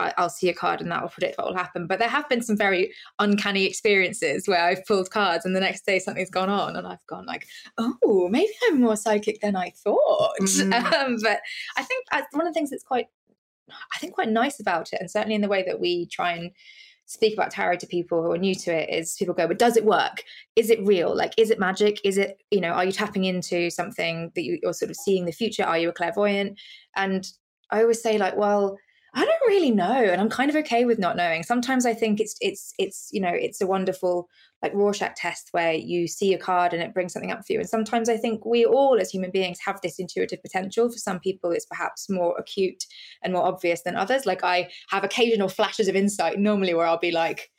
I, 0.00 0.22
will 0.22 0.28
see 0.28 0.48
a 0.48 0.54
card 0.54 0.80
and 0.80 0.90
that 0.90 1.02
will 1.02 1.08
predict 1.08 1.38
what 1.38 1.48
will 1.48 1.56
happen. 1.56 1.86
But 1.86 1.98
there 1.98 2.08
have 2.08 2.28
been 2.28 2.42
some 2.42 2.56
very 2.56 2.92
uncanny 3.18 3.64
experiences 3.64 4.48
where 4.48 4.62
I've 4.62 4.84
pulled 4.86 5.10
cards 5.10 5.44
and 5.44 5.54
the 5.54 5.60
next 5.60 5.86
day 5.86 5.98
something's 5.98 6.30
gone 6.30 6.48
on 6.48 6.76
and 6.76 6.86
I've 6.86 7.06
gone 7.06 7.26
like, 7.26 7.46
oh, 7.78 8.28
maybe 8.28 8.52
I'm 8.66 8.80
more 8.80 8.96
psychic 8.96 9.40
than 9.40 9.56
I 9.56 9.72
thought. 9.82 10.32
Mm. 10.40 10.80
Um, 11.00 11.16
but 11.22 11.40
I 11.76 11.82
think 11.82 12.04
one 12.32 12.46
of 12.46 12.52
the 12.52 12.58
things 12.58 12.70
that's 12.70 12.82
quite, 12.82 13.06
I 13.94 13.98
think 13.98 14.14
quite 14.14 14.28
nice 14.28 14.58
about 14.58 14.92
it, 14.92 15.00
and 15.00 15.10
certainly 15.10 15.34
in 15.34 15.40
the 15.40 15.48
way 15.48 15.62
that 15.66 15.78
we 15.80 16.06
try 16.06 16.32
and 16.32 16.50
speak 17.10 17.34
about 17.34 17.50
tarot 17.50 17.74
to 17.74 17.88
people 17.88 18.22
who 18.22 18.30
are 18.30 18.38
new 18.38 18.54
to 18.54 18.72
it 18.72 18.88
is 18.88 19.16
people 19.18 19.34
go 19.34 19.48
but 19.48 19.58
does 19.58 19.76
it 19.76 19.84
work 19.84 20.22
is 20.54 20.70
it 20.70 20.80
real 20.86 21.12
like 21.12 21.34
is 21.36 21.50
it 21.50 21.58
magic 21.58 22.00
is 22.04 22.16
it 22.16 22.40
you 22.52 22.60
know 22.60 22.68
are 22.68 22.84
you 22.84 22.92
tapping 22.92 23.24
into 23.24 23.68
something 23.68 24.30
that 24.36 24.44
you're 24.44 24.72
sort 24.72 24.92
of 24.92 24.96
seeing 24.96 25.24
the 25.24 25.32
future 25.32 25.64
are 25.64 25.76
you 25.76 25.88
a 25.88 25.92
clairvoyant 25.92 26.56
and 26.94 27.32
i 27.72 27.82
always 27.82 28.00
say 28.00 28.16
like 28.16 28.36
well 28.36 28.78
I 29.14 29.24
don't 29.24 29.48
really 29.48 29.70
know, 29.70 29.92
and 29.92 30.20
I'm 30.20 30.28
kind 30.28 30.50
of 30.50 30.56
okay 30.56 30.84
with 30.84 30.98
not 30.98 31.16
knowing. 31.16 31.42
Sometimes 31.42 31.84
I 31.86 31.94
think 31.94 32.20
it's 32.20 32.36
it's 32.40 32.72
it's 32.78 33.08
you 33.12 33.20
know 33.20 33.32
it's 33.32 33.60
a 33.60 33.66
wonderful 33.66 34.28
like 34.62 34.74
Rorschach 34.74 35.16
test 35.16 35.48
where 35.52 35.72
you 35.72 36.06
see 36.06 36.34
a 36.34 36.38
card 36.38 36.72
and 36.74 36.82
it 36.82 36.92
brings 36.92 37.12
something 37.12 37.30
up 37.32 37.46
for 37.46 37.54
you. 37.54 37.60
And 37.60 37.68
sometimes 37.68 38.08
I 38.08 38.16
think 38.16 38.44
we 38.44 38.64
all 38.64 38.98
as 39.00 39.10
human 39.10 39.30
beings 39.30 39.58
have 39.64 39.80
this 39.80 39.98
intuitive 39.98 40.42
potential. 40.42 40.90
For 40.90 40.98
some 40.98 41.18
people, 41.18 41.50
it's 41.50 41.64
perhaps 41.66 42.10
more 42.10 42.36
acute 42.38 42.84
and 43.22 43.32
more 43.32 43.44
obvious 43.44 43.82
than 43.82 43.96
others. 43.96 44.26
Like 44.26 44.44
I 44.44 44.68
have 44.90 45.02
occasional 45.02 45.48
flashes 45.48 45.88
of 45.88 45.96
insight 45.96 46.38
normally 46.38 46.74
where 46.74 46.86
I'll 46.86 46.98
be 46.98 47.10
like, 47.10 47.50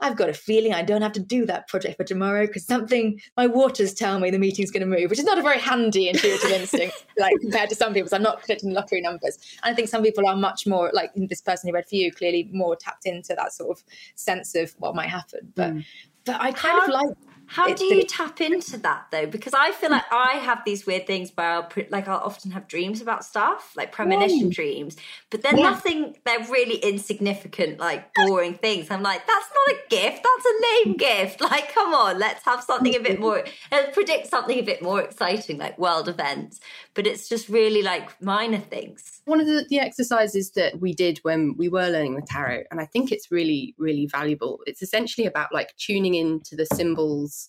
I've 0.00 0.16
got 0.16 0.28
a 0.28 0.34
feeling 0.34 0.74
I 0.74 0.82
don't 0.82 1.02
have 1.02 1.12
to 1.12 1.20
do 1.20 1.46
that 1.46 1.68
project 1.68 1.96
for 1.96 2.04
tomorrow 2.04 2.46
because 2.46 2.64
something, 2.64 3.20
my 3.36 3.46
waters 3.46 3.94
tell 3.94 4.18
me 4.18 4.30
the 4.30 4.38
meeting's 4.38 4.70
going 4.70 4.80
to 4.80 4.86
move, 4.86 5.10
which 5.10 5.18
is 5.18 5.24
not 5.24 5.38
a 5.38 5.42
very 5.42 5.58
handy 5.58 6.08
intuitive 6.08 6.50
instinct, 6.50 7.04
like 7.18 7.34
compared 7.40 7.68
to 7.70 7.76
some 7.76 7.94
people. 7.94 8.08
So 8.08 8.16
I'm 8.16 8.22
not 8.22 8.38
predicting 8.40 8.72
lottery 8.72 9.00
numbers. 9.00 9.38
And 9.62 9.72
I 9.72 9.74
think 9.74 9.88
some 9.88 10.02
people 10.02 10.26
are 10.26 10.36
much 10.36 10.66
more, 10.66 10.90
like 10.92 11.10
this 11.14 11.40
person 11.40 11.68
who 11.68 11.74
read 11.74 11.88
for 11.88 11.96
you, 11.96 12.12
clearly 12.12 12.48
more 12.52 12.76
tapped 12.76 13.06
into 13.06 13.34
that 13.34 13.52
sort 13.52 13.78
of 13.78 13.84
sense 14.14 14.54
of 14.54 14.72
what 14.78 14.94
might 14.94 15.08
happen. 15.08 15.52
But, 15.54 15.74
mm. 15.74 15.84
but 16.24 16.40
I 16.40 16.52
kind 16.52 16.78
How, 16.80 16.84
of 16.84 16.88
like. 16.90 17.16
How 17.46 17.72
do 17.74 17.84
you 17.84 18.04
tap 18.04 18.40
into 18.40 18.78
that 18.78 19.06
though? 19.10 19.26
Because 19.26 19.52
I 19.54 19.72
feel 19.72 19.90
like 19.90 20.10
I 20.10 20.38
have 20.38 20.62
these 20.64 20.86
weird 20.86 21.06
things 21.06 21.30
where 21.34 21.48
I'll 21.48 21.68
like 21.90 22.08
I'll 22.08 22.18
often 22.18 22.50
have 22.52 22.66
dreams 22.66 23.00
about 23.00 23.24
stuff, 23.24 23.72
like 23.76 23.92
premonition 23.92 24.48
dreams, 24.48 24.96
but 25.30 25.42
they're 25.42 25.56
yeah. 25.56 25.70
nothing. 25.70 26.16
They're 26.24 26.46
really 26.50 26.76
insignificant, 26.76 27.78
like 27.78 28.12
boring 28.14 28.54
things. 28.54 28.90
I'm 28.90 29.02
like, 29.02 29.26
that's 29.26 29.46
not 29.54 29.76
a 29.76 29.80
gift. 29.88 30.22
That's 30.24 30.46
a 30.46 30.88
lame 30.88 30.96
gift. 30.96 31.42
Like, 31.52 31.74
come 31.74 31.92
on, 31.92 32.18
let's 32.18 32.42
have 32.46 32.62
something 32.62 32.94
a 32.94 33.00
bit 33.00 33.20
more. 33.20 33.44
Let's 33.72 33.92
predict 33.94 34.28
something 34.28 34.58
a 34.58 34.62
bit 34.62 34.80
more 34.80 35.02
exciting, 35.02 35.58
like 35.58 35.76
world 35.76 36.08
events. 36.08 36.60
But 36.94 37.06
it's 37.06 37.28
just 37.28 37.48
really 37.48 37.82
like 37.82 38.20
minor 38.22 38.58
things. 38.58 39.20
One 39.26 39.40
of 39.40 39.46
the, 39.46 39.66
the 39.68 39.80
exercises 39.80 40.52
that 40.52 40.80
we 40.80 40.94
did 40.94 41.18
when 41.22 41.54
we 41.58 41.68
were 41.68 41.88
learning 41.88 42.14
the 42.14 42.22
tarot, 42.22 42.64
and 42.70 42.80
I 42.80 42.86
think 42.86 43.12
it's 43.12 43.30
really, 43.30 43.74
really 43.76 44.06
valuable. 44.06 44.60
It's 44.66 44.82
essentially 44.82 45.26
about 45.26 45.52
like 45.52 45.76
tuning 45.76 46.14
into 46.14 46.56
the 46.56 46.66
symbols 46.66 47.41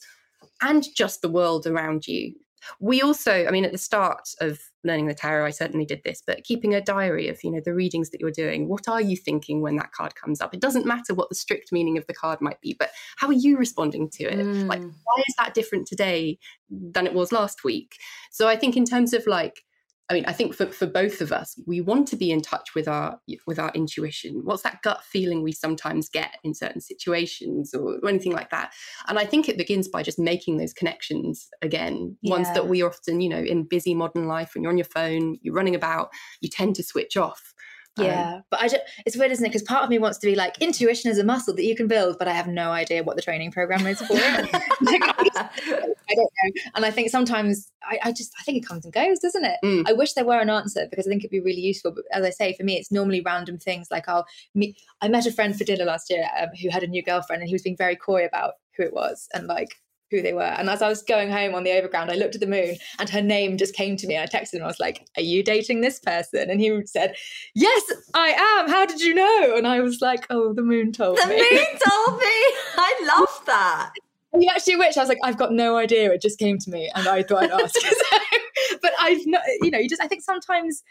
and 0.62 0.86
just 0.96 1.22
the 1.22 1.30
world 1.30 1.68
around 1.68 2.08
you. 2.08 2.34
We 2.80 3.02
also, 3.02 3.46
I 3.46 3.52
mean, 3.52 3.66
at 3.66 3.74
the 3.74 3.78
start 3.78 4.30
of 4.40 4.60
learning 4.86 5.08
the 5.08 5.14
tarot, 5.14 5.46
I 5.46 5.50
certainly 5.50 5.86
did 5.86 6.02
this, 6.06 6.24
but 6.26 6.44
keeping 6.46 6.74
a 6.74 6.82
diary 6.82 7.28
of, 7.28 7.44
you 7.44 7.52
know, 7.52 7.60
the 7.60 7.74
readings 7.74 8.10
that 8.12 8.22
you're 8.22 8.32
doing. 8.32 8.70
What 8.70 8.88
are 8.88 9.02
you 9.02 9.18
thinking 9.18 9.62
when 9.62 9.76
that 9.78 9.92
card 9.92 10.16
comes 10.16 10.40
up? 10.40 10.54
It 10.54 10.62
doesn't 10.62 10.86
matter 10.86 11.14
what 11.14 11.28
the 11.28 11.36
strict 11.36 11.74
meaning 11.74 11.98
of 11.98 12.08
the 12.08 12.14
card 12.14 12.40
might 12.40 12.62
be, 12.62 12.76
but 12.78 12.92
how 13.18 13.28
are 13.28 13.34
you 13.34 13.58
responding 13.58 14.10
to 14.12 14.24
it? 14.24 14.40
Mm. 14.40 14.68
Like, 14.68 14.82
why 14.82 15.24
is 15.28 15.36
that 15.38 15.54
different 15.54 15.88
today 15.88 16.40
than 16.70 17.06
it 17.06 17.14
was 17.14 17.34
last 17.34 17.66
week? 17.66 17.98
So 18.32 18.48
I 18.48 18.56
think 18.56 18.78
in 18.78 18.86
terms 18.86 19.14
of 19.14 19.28
like 19.28 19.66
I 20.10 20.14
mean, 20.16 20.26
I 20.26 20.34
think 20.34 20.54
for, 20.54 20.66
for 20.66 20.86
both 20.86 21.22
of 21.22 21.32
us, 21.32 21.58
we 21.66 21.80
want 21.80 22.08
to 22.10 22.18
be 22.18 22.30
in 22.30 22.42
touch 22.42 22.76
with 22.76 22.88
our 22.90 23.20
with 23.48 23.58
our 23.58 23.72
intuition. 23.74 24.42
What's 24.44 24.64
that 24.64 24.82
gut 24.82 25.02
feeling 25.04 25.42
we 25.42 25.54
sometimes 25.54 26.10
get 26.10 26.36
in 26.44 26.54
certain 26.54 26.82
situations 26.82 27.74
or, 27.74 28.00
anything 28.08 28.34
like 28.34 28.50
that? 28.50 28.74
And 29.08 29.18
I 29.18 29.26
think 29.26 29.48
it 29.48 29.58
begins 29.58 29.88
by 29.88 30.04
just 30.04 30.20
making 30.20 30.58
those 30.58 30.74
connections 30.74 31.48
again. 31.62 32.18
Yeah. 32.22 32.32
Ones 32.32 32.48
that 32.54 32.68
we 32.68 32.84
often, 32.84 33.22
you 33.22 33.30
know, 33.30 33.40
in 33.40 33.64
busy 33.64 33.96
modern 33.96 34.28
life, 34.28 34.52
when 34.54 34.64
you're 34.64 34.72
on 34.72 34.78
your 34.78 34.86
phone, 34.86 35.38
you're 35.42 35.56
running 35.56 35.76
about, 35.76 36.10
you 36.42 36.50
tend 36.50 36.76
to 36.76 36.84
switch 36.84 37.16
off. 37.16 37.54
Yeah, 37.98 38.36
um, 38.36 38.44
but 38.50 38.60
I 38.60 38.68
just, 38.68 38.82
it's 39.06 39.16
weird, 39.16 39.32
isn't 39.32 39.46
it? 39.46 39.50
Because 39.50 39.62
part 39.62 39.84
of 39.84 39.90
me 39.90 40.00
wants 40.00 40.18
to 40.20 40.28
be 40.28 40.36
like, 40.36 40.60
intuition 40.60 41.12
is 41.12 41.20
a 41.20 41.24
muscle 41.24 41.54
that 41.54 41.64
you 41.64 41.76
can 41.76 41.88
build, 41.88 42.18
but 42.18 42.28
I 42.28 42.34
have 42.34 42.48
no 42.48 42.72
idea 42.72 43.04
what 43.04 43.16
the 43.16 43.22
training 43.22 43.52
program 43.52 43.86
is 43.86 44.00
for 44.00 44.08
it. 44.12 44.50
I 44.54 46.16
don't 46.16 46.32
know. 46.44 46.52
And 46.76 46.86
I 46.86 46.92
think 46.92 47.12
sometimes 47.12 47.72
I, 47.84 48.00
I, 48.06 48.12
just, 48.12 48.34
I 48.40 48.44
think 48.44 48.58
it 48.58 48.68
comes 48.68 48.84
and 48.86 48.94
goes, 48.94 49.20
doesn't 49.20 49.46
it? 49.46 49.58
Mm. 49.64 49.88
I 49.88 49.94
wish 49.94 50.14
there 50.14 50.26
were 50.26 50.40
an 50.40 50.50
answer 50.50 50.88
because 50.90 51.06
I 51.06 51.10
think 51.10 51.22
it'd 51.22 51.32
be 51.32 51.40
really 51.40 51.62
useful. 51.62 51.92
But 51.92 52.06
as 52.12 52.24
I 52.24 52.32
say, 52.32 52.54
for 52.54 52.64
me, 52.64 52.78
it's 52.78 52.92
normally 52.92 53.22
random 53.22 53.60
things 53.60 53.90
like 53.92 54.10
I'll 54.10 54.26
meet, 54.56 54.78
I 55.02 55.08
met 55.08 55.28
a 55.28 55.32
friend 55.32 55.56
for 55.56 55.64
dinner 55.64 55.86
last 55.86 56.10
year 56.10 56.28
um, 56.40 56.50
who 56.62 56.70
had 56.70 56.84
a 56.84 56.88
new 56.88 57.04
girlfriend 57.04 57.42
and 57.42 57.50
he 57.50 57.54
was 57.54 57.62
being 57.62 57.78
very 57.78 57.96
coy 57.96 58.26
about 58.26 58.54
who 58.76 58.84
it 58.84 58.94
was. 58.94 59.28
And 59.36 59.46
like, 59.46 59.76
who 60.14 60.22
they 60.22 60.34
were. 60.34 60.44
And 60.44 60.70
as 60.70 60.82
I 60.82 60.88
was 60.88 61.02
going 61.02 61.32
home 61.32 61.56
on 61.56 61.64
the 61.64 61.72
overground, 61.72 62.12
I 62.12 62.16
looked 62.16 62.36
at 62.36 62.42
the 62.42 62.48
moon 62.48 62.76
and 63.00 63.10
her 63.10 63.22
name 63.22 63.58
just 63.58 63.76
came 63.76 63.98
to 63.98 64.08
me. 64.08 64.18
I 64.18 64.26
texted 64.26 64.56
him, 64.56 64.64
I 64.64 64.68
was 64.68 64.80
like, 64.80 65.08
Are 65.18 65.24
you 65.24 65.44
dating 65.44 65.82
this 65.82 66.00
person? 66.00 66.50
And 66.50 66.62
he 66.62 66.86
said, 66.86 67.16
Yes, 67.56 67.84
I 68.14 68.30
am. 68.30 68.70
How 68.70 68.86
did 68.86 69.02
you 69.02 69.14
know? 69.14 69.56
And 69.58 69.68
I 69.68 69.80
was 69.82 70.02
like, 70.02 70.28
Oh, 70.30 70.54
the 70.54 70.62
moon 70.62 70.92
told 70.92 71.18
the 71.18 71.28
me. 71.28 71.36
The 71.36 71.56
moon 71.56 71.66
told 71.66 72.20
me. 72.20 72.26
I 72.78 73.16
love 73.18 73.42
that. 73.48 73.92
You 74.36 74.50
actually 74.50 74.78
wish 74.78 74.98
I 74.98 75.02
was 75.02 75.10
like, 75.10 75.20
I've 75.24 75.38
got 75.38 75.52
no 75.52 75.78
idea. 75.78 76.12
It 76.12 76.20
just 76.20 76.40
came 76.40 76.58
to 76.58 76.72
me 76.72 76.90
and 76.96 77.08
I 77.08 77.22
thought 77.22 77.44
I'd 77.44 77.52
ask. 77.62 77.76
but 78.82 78.92
I've 79.00 79.24
not, 79.28 79.44
you 79.62 79.70
know, 79.70 79.78
you 79.78 79.88
just, 79.88 80.02
I 80.02 80.08
think 80.08 80.24
sometimes 80.24 80.82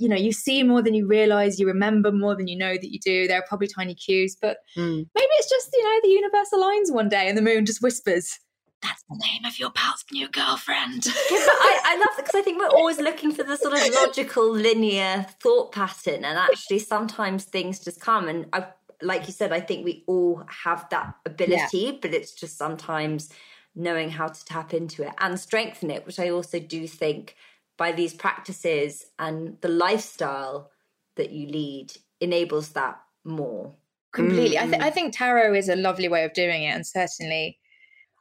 you 0.00 0.08
know 0.08 0.16
you 0.16 0.32
see 0.32 0.62
more 0.62 0.82
than 0.82 0.94
you 0.94 1.06
realize 1.06 1.60
you 1.60 1.66
remember 1.66 2.10
more 2.10 2.34
than 2.34 2.48
you 2.48 2.56
know 2.56 2.72
that 2.72 2.90
you 2.90 2.98
do 2.98 3.28
there 3.28 3.38
are 3.38 3.44
probably 3.46 3.68
tiny 3.68 3.94
cues 3.94 4.36
but 4.40 4.58
mm. 4.76 5.06
maybe 5.14 5.28
it's 5.38 5.50
just 5.50 5.68
you 5.72 5.84
know 5.84 6.00
the 6.02 6.08
universe 6.08 6.48
aligns 6.54 6.94
one 6.94 7.08
day 7.08 7.28
and 7.28 7.36
the 7.36 7.42
moon 7.42 7.66
just 7.66 7.82
whispers 7.82 8.38
that's 8.82 9.02
the 9.08 9.16
name 9.16 9.44
of 9.44 9.58
your 9.58 9.70
pal's 9.70 10.04
new 10.10 10.28
girlfriend. 10.28 11.06
yeah, 11.06 11.12
I, 11.30 11.80
I, 11.84 11.96
love 11.96 12.18
it 12.18 12.24
because 12.24 12.34
I 12.34 12.42
think 12.42 12.58
we're 12.58 12.68
always 12.68 12.98
looking 12.98 13.32
for 13.32 13.42
the 13.42 13.56
sort 13.56 13.74
of 13.74 13.94
logical, 13.94 14.50
linear 14.50 15.26
thought 15.40 15.72
pattern, 15.72 16.24
and 16.24 16.38
actually 16.38 16.78
sometimes 16.78 17.44
things 17.44 17.80
just 17.80 18.00
come. 18.00 18.28
And 18.28 18.46
I, 18.52 18.66
like 19.02 19.26
you 19.26 19.32
said, 19.32 19.52
I 19.52 19.60
think 19.60 19.84
we 19.84 20.04
all 20.06 20.44
have 20.64 20.88
that 20.90 21.14
ability, 21.26 21.78
yeah. 21.78 21.92
but 22.00 22.14
it's 22.14 22.32
just 22.32 22.56
sometimes 22.56 23.30
knowing 23.74 24.10
how 24.10 24.28
to 24.28 24.44
tap 24.44 24.74
into 24.74 25.02
it 25.02 25.12
and 25.20 25.38
strengthen 25.38 25.90
it, 25.90 26.06
which 26.06 26.18
I 26.18 26.30
also 26.30 26.58
do 26.58 26.86
think 26.86 27.36
by 27.76 27.92
these 27.92 28.14
practices 28.14 29.06
and 29.18 29.56
the 29.60 29.68
lifestyle 29.68 30.70
that 31.16 31.30
you 31.30 31.48
lead 31.48 31.92
enables 32.20 32.70
that 32.70 33.00
more. 33.24 33.74
Completely. 34.12 34.56
Mm-hmm. 34.56 34.74
I, 34.74 34.78
th- 34.78 34.82
I 34.82 34.90
think 34.90 35.16
tarot 35.16 35.54
is 35.54 35.68
a 35.68 35.76
lovely 35.76 36.08
way 36.08 36.24
of 36.24 36.32
doing 36.32 36.64
it, 36.64 36.74
and 36.74 36.86
certainly 36.86 37.58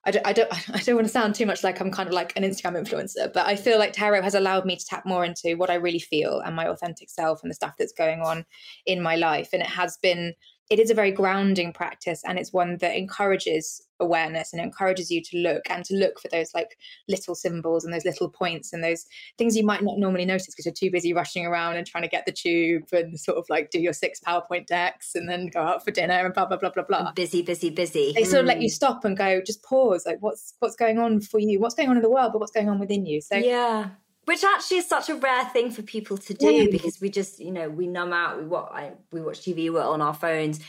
I 0.06 0.12
don't, 0.12 0.26
I 0.28 0.34
don't, 0.34 0.70
I 0.70 0.80
don't 0.80 0.96
want 0.96 1.08
to 1.08 1.12
sound 1.12 1.36
too 1.36 1.46
much 1.46 1.64
like 1.64 1.80
I'm 1.80 1.92
kind 1.92 2.08
of 2.08 2.14
like 2.14 2.34
an 2.36 2.44
Instagram 2.44 2.78
influencer, 2.82 3.32
but 3.34 3.46
I 3.46 3.56
feel 3.56 3.78
like 3.78 3.94
tarot 3.94 4.22
has 4.22 4.36
allowed 4.36 4.66
me 4.66 4.76
to 4.76 4.86
tap 4.86 5.06
more 5.06 5.26
into 5.26 5.56
what 5.56 5.70
I 5.70 5.76
really 5.76 6.00
feel 6.00 6.40
and 6.40 6.56
my 6.56 6.68
authentic 6.68 7.10
self 7.10 7.42
and 7.44 7.50
the 7.50 7.56
stuff 7.56 7.74
that's 7.78 7.94
going 7.94 8.22
on 8.22 8.46
in 8.86 9.02
my 9.02 9.16
life. 9.16 9.50
And 9.54 9.62
it 9.62 9.70
has 9.70 9.98
been 10.02 10.34
it 10.70 10.80
is 10.80 10.92
a 10.92 10.94
very 10.94 11.12
grounding 11.12 11.74
practice 11.74 12.22
and 12.26 12.38
it's 12.38 12.54
one 12.54 12.78
that 12.78 12.96
encourages 12.96 13.82
awareness 14.00 14.54
and 14.54 14.62
encourages 14.62 15.10
you 15.10 15.22
to 15.22 15.38
look 15.38 15.64
and 15.70 15.84
to 15.84 15.96
look 15.96 16.20
for 16.20 16.28
those 16.30 16.54
like 16.54 16.78
little 17.08 17.34
symbols 17.34 17.84
and 17.84 17.94
those 17.94 18.06
little 18.06 18.30
points 18.30 18.72
and 18.72 18.84
those 18.84 19.06
things 19.38 19.58
you 19.58 19.66
might 19.66 19.84
not 19.84 19.98
normally 19.98 20.26
notice 20.26 20.48
because 20.48 20.66
you're 20.66 20.74
too 20.74 20.92
busy 20.92 21.12
rushing 21.12 21.46
around 21.46 21.76
and 21.76 21.88
trying 21.88 22.04
to 22.04 22.08
get 22.08 22.26
the 22.26 22.32
tube 22.32 22.84
and 22.92 23.20
sort 23.20 23.38
of 23.38 23.46
like 23.50 23.72
do 23.72 23.80
your 23.80 23.94
six 23.94 24.20
PowerPoint 24.20 24.68
decks 24.68 25.16
and 25.16 25.28
then 25.28 25.48
go 25.48 25.60
out 25.60 25.84
for 25.84 25.92
dinner 25.92 26.24
and 26.26 26.34
blah 26.34 26.46
blah 26.46 26.58
blah 26.58 26.70
blah 26.70 26.84
blah. 26.84 27.12
Busy, 27.14 27.42
busy, 27.42 27.72
busy. 27.72 28.14
They 28.16 28.24
sort 28.24 28.42
of 28.42 28.46
let 28.46 28.62
you 28.62 28.70
mm. 28.70 28.74
stop 28.74 29.04
and 29.04 29.18
go, 29.18 29.42
just 29.42 29.64
pause. 29.64 30.06
Like 30.06 30.18
what's 30.22 30.54
what's 30.60 30.76
going 30.76 31.00
on 31.00 31.20
for 31.20 31.40
you? 31.40 31.60
What's 31.60 31.76
going 31.76 31.90
on 31.90 31.98
in 31.98 32.04
the 32.04 32.12
world, 32.12 32.32
but 32.32 32.40
what's 32.40 32.52
going 32.52 32.70
on 32.70 32.80
within 32.80 33.06
you? 33.06 33.22
So 33.22 33.36
yeah 33.36 33.90
which 34.30 34.44
actually 34.44 34.78
is 34.78 34.88
such 34.88 35.10
a 35.10 35.16
rare 35.16 35.44
thing 35.46 35.72
for 35.72 35.82
people 35.82 36.16
to 36.16 36.36
do 36.36 36.70
because 36.70 37.02
we 37.02 37.10
just 37.10 37.40
you 37.40 37.52
know 37.52 37.68
we 37.68 37.88
numb 37.88 38.14
out 38.14 38.38
we 38.38 38.46
watch 38.46 38.94
we 39.12 39.22
watch 39.22 39.40
tv 39.42 39.74
we're 39.74 39.82
on 39.82 40.02
our 40.02 40.14
phones. 40.14 40.60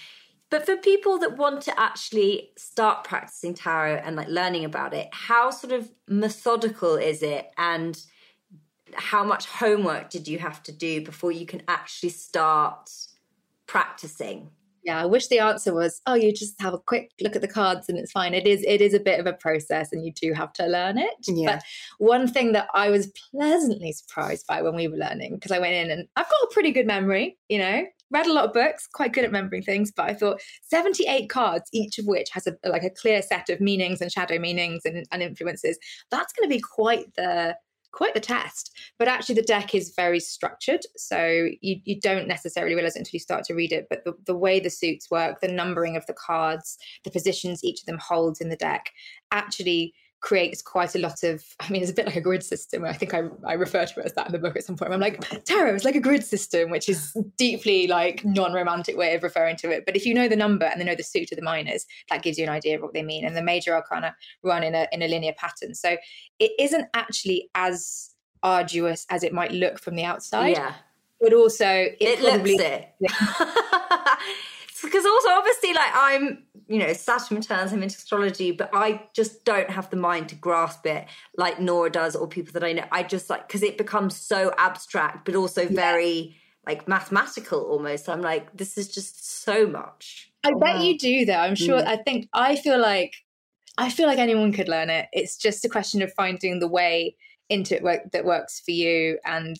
But 0.48 0.64
for 0.64 0.76
people 0.78 1.18
that 1.18 1.36
want 1.36 1.60
to 1.64 1.78
actually 1.78 2.52
start 2.56 3.04
practicing 3.04 3.52
tarot 3.52 3.96
and 3.96 4.16
like 4.16 4.28
learning 4.28 4.64
about 4.64 4.94
it 4.94 5.08
how 5.12 5.50
sort 5.50 5.74
of 5.74 5.90
methodical 6.08 6.96
is 6.96 7.22
it? 7.22 7.50
And 7.58 8.02
how 8.94 9.24
much 9.24 9.44
homework 9.44 10.08
did 10.08 10.26
you 10.26 10.38
have 10.38 10.62
to 10.62 10.72
do 10.72 11.04
before 11.04 11.30
you 11.30 11.44
can 11.44 11.60
actually 11.68 12.08
start 12.08 12.88
practicing 13.66 14.48
yeah 14.82 15.00
i 15.00 15.04
wish 15.04 15.28
the 15.28 15.38
answer 15.38 15.74
was 15.74 16.00
oh 16.06 16.14
you 16.14 16.32
just 16.32 16.60
have 16.60 16.74
a 16.74 16.78
quick 16.78 17.10
look 17.20 17.36
at 17.36 17.42
the 17.42 17.48
cards 17.48 17.88
and 17.88 17.98
it's 17.98 18.12
fine 18.12 18.34
it 18.34 18.46
is 18.46 18.64
it 18.66 18.80
is 18.80 18.94
a 18.94 19.00
bit 19.00 19.20
of 19.20 19.26
a 19.26 19.32
process 19.32 19.92
and 19.92 20.04
you 20.04 20.12
do 20.12 20.32
have 20.32 20.52
to 20.52 20.66
learn 20.66 20.98
it 20.98 21.14
yeah. 21.26 21.56
but 21.56 21.62
one 21.98 22.26
thing 22.26 22.52
that 22.52 22.68
i 22.74 22.90
was 22.90 23.12
pleasantly 23.30 23.92
surprised 23.92 24.46
by 24.46 24.62
when 24.62 24.74
we 24.74 24.88
were 24.88 24.96
learning 24.96 25.34
because 25.34 25.52
i 25.52 25.58
went 25.58 25.74
in 25.74 25.90
and 25.90 26.08
i've 26.16 26.28
got 26.28 26.42
a 26.44 26.50
pretty 26.52 26.70
good 26.70 26.86
memory 26.86 27.36
you 27.48 27.58
know 27.58 27.84
read 28.12 28.26
a 28.26 28.32
lot 28.32 28.44
of 28.44 28.52
books 28.52 28.88
quite 28.92 29.12
good 29.12 29.24
at 29.24 29.30
remembering 29.30 29.62
things 29.62 29.92
but 29.94 30.08
i 30.08 30.14
thought 30.14 30.40
78 30.62 31.28
cards 31.28 31.68
each 31.72 31.98
of 31.98 32.06
which 32.06 32.30
has 32.30 32.46
a 32.46 32.56
like 32.68 32.82
a 32.82 32.90
clear 32.90 33.22
set 33.22 33.48
of 33.48 33.60
meanings 33.60 34.00
and 34.00 34.10
shadow 34.10 34.38
meanings 34.38 34.82
and, 34.84 35.06
and 35.12 35.22
influences 35.22 35.78
that's 36.10 36.32
going 36.32 36.48
to 36.48 36.54
be 36.54 36.60
quite 36.60 37.14
the 37.16 37.56
quite 37.92 38.14
the 38.14 38.20
test. 38.20 38.76
But 38.98 39.08
actually, 39.08 39.36
the 39.36 39.42
deck 39.42 39.74
is 39.74 39.94
very 39.94 40.20
structured. 40.20 40.80
So 40.96 41.48
you, 41.60 41.80
you 41.84 42.00
don't 42.00 42.28
necessarily 42.28 42.74
realize 42.74 42.96
it 42.96 43.00
until 43.00 43.12
you 43.14 43.20
start 43.20 43.44
to 43.44 43.54
read 43.54 43.72
it. 43.72 43.86
But 43.88 44.04
the, 44.04 44.14
the 44.26 44.36
way 44.36 44.60
the 44.60 44.70
suits 44.70 45.10
work, 45.10 45.40
the 45.40 45.48
numbering 45.48 45.96
of 45.96 46.06
the 46.06 46.14
cards, 46.14 46.78
the 47.04 47.10
positions 47.10 47.64
each 47.64 47.80
of 47.80 47.86
them 47.86 47.98
holds 47.98 48.40
in 48.40 48.48
the 48.48 48.56
deck 48.56 48.90
actually 49.32 49.94
creates 50.20 50.60
quite 50.60 50.94
a 50.94 50.98
lot 50.98 51.22
of 51.22 51.42
i 51.60 51.70
mean 51.70 51.82
it's 51.82 51.90
a 51.90 51.94
bit 51.94 52.06
like 52.06 52.16
a 52.16 52.20
grid 52.20 52.42
system. 52.42 52.84
I 52.84 52.92
think 52.92 53.14
i, 53.14 53.22
I 53.46 53.54
refer 53.54 53.86
to 53.86 54.00
it 54.00 54.06
as 54.06 54.12
that 54.14 54.26
in 54.26 54.32
the 54.32 54.38
book 54.38 54.56
at 54.56 54.64
some 54.64 54.76
point. 54.76 54.92
I'm 54.92 55.00
like 55.00 55.20
tarot 55.44 55.74
is 55.74 55.84
like 55.84 55.96
a 55.96 56.00
grid 56.00 56.24
system 56.24 56.70
which 56.70 56.88
is 56.88 57.16
deeply 57.36 57.86
like 57.86 58.24
non-romantic 58.24 58.96
way 58.96 59.14
of 59.14 59.22
referring 59.22 59.56
to 59.56 59.70
it. 59.70 59.84
But 59.86 59.96
if 59.96 60.06
you 60.06 60.14
know 60.14 60.28
the 60.28 60.36
number 60.36 60.66
and 60.66 60.80
they 60.80 60.84
know 60.84 60.94
the 60.94 61.02
suit 61.02 61.32
of 61.32 61.36
the 61.36 61.42
minors 61.42 61.86
that 62.10 62.22
gives 62.22 62.38
you 62.38 62.44
an 62.44 62.50
idea 62.50 62.76
of 62.76 62.82
what 62.82 62.94
they 62.94 63.02
mean. 63.02 63.24
And 63.24 63.36
the 63.36 63.42
major 63.42 63.74
arcana 63.74 64.14
run 64.42 64.62
in 64.62 64.74
a 64.74 64.86
in 64.92 65.02
a 65.02 65.08
linear 65.08 65.34
pattern. 65.36 65.74
So 65.74 65.96
it 66.38 66.52
isn't 66.58 66.88
actually 66.94 67.50
as 67.54 68.10
arduous 68.42 69.06
as 69.10 69.22
it 69.22 69.32
might 69.32 69.52
look 69.52 69.78
from 69.78 69.94
the 69.94 70.04
outside 70.04 70.56
yeah. 70.56 70.74
but 71.20 71.32
also 71.32 71.66
it, 71.66 71.96
it 72.00 72.18
probably, 72.20 72.56
looks 72.56 72.64
it 72.64 72.88
because 74.82 75.04
also 75.04 75.28
obviously 75.30 75.72
like 75.72 75.90
i'm 75.94 76.44
you 76.68 76.78
know 76.78 76.92
saturn 76.92 77.36
returns 77.36 77.72
i'm 77.72 77.82
into 77.82 77.96
astrology 77.96 78.50
but 78.50 78.70
i 78.72 79.02
just 79.14 79.44
don't 79.44 79.70
have 79.70 79.90
the 79.90 79.96
mind 79.96 80.28
to 80.28 80.34
grasp 80.34 80.86
it 80.86 81.06
like 81.36 81.60
nora 81.60 81.90
does 81.90 82.14
or 82.14 82.26
people 82.26 82.52
that 82.52 82.64
i 82.64 82.72
know. 82.72 82.84
I 82.92 83.02
just 83.02 83.30
like 83.30 83.46
because 83.46 83.62
it 83.62 83.78
becomes 83.78 84.16
so 84.16 84.52
abstract 84.58 85.24
but 85.24 85.34
also 85.34 85.66
very 85.66 86.36
like 86.66 86.86
mathematical 86.86 87.62
almost. 87.62 88.08
I'm 88.08 88.20
like 88.20 88.56
this 88.56 88.76
is 88.76 88.88
just 88.88 89.42
so 89.42 89.66
much. 89.66 90.30
I 90.44 90.52
bet 90.58 90.80
you 90.82 90.98
do 90.98 91.24
though. 91.24 91.34
I'm 91.34 91.54
sure 91.54 91.80
mm. 91.80 91.86
i 91.86 91.96
think 91.96 92.28
i 92.32 92.56
feel 92.56 92.80
like 92.80 93.14
i 93.78 93.90
feel 93.90 94.06
like 94.06 94.18
anyone 94.18 94.52
could 94.52 94.68
learn 94.68 94.90
it. 94.90 95.08
It's 95.12 95.36
just 95.36 95.64
a 95.64 95.68
question 95.68 96.02
of 96.02 96.12
finding 96.12 96.60
the 96.60 96.68
way 96.68 97.16
into 97.48 97.74
it 97.74 97.82
work 97.82 98.12
that 98.12 98.24
works 98.24 98.60
for 98.60 98.70
you 98.70 99.18
and 99.24 99.56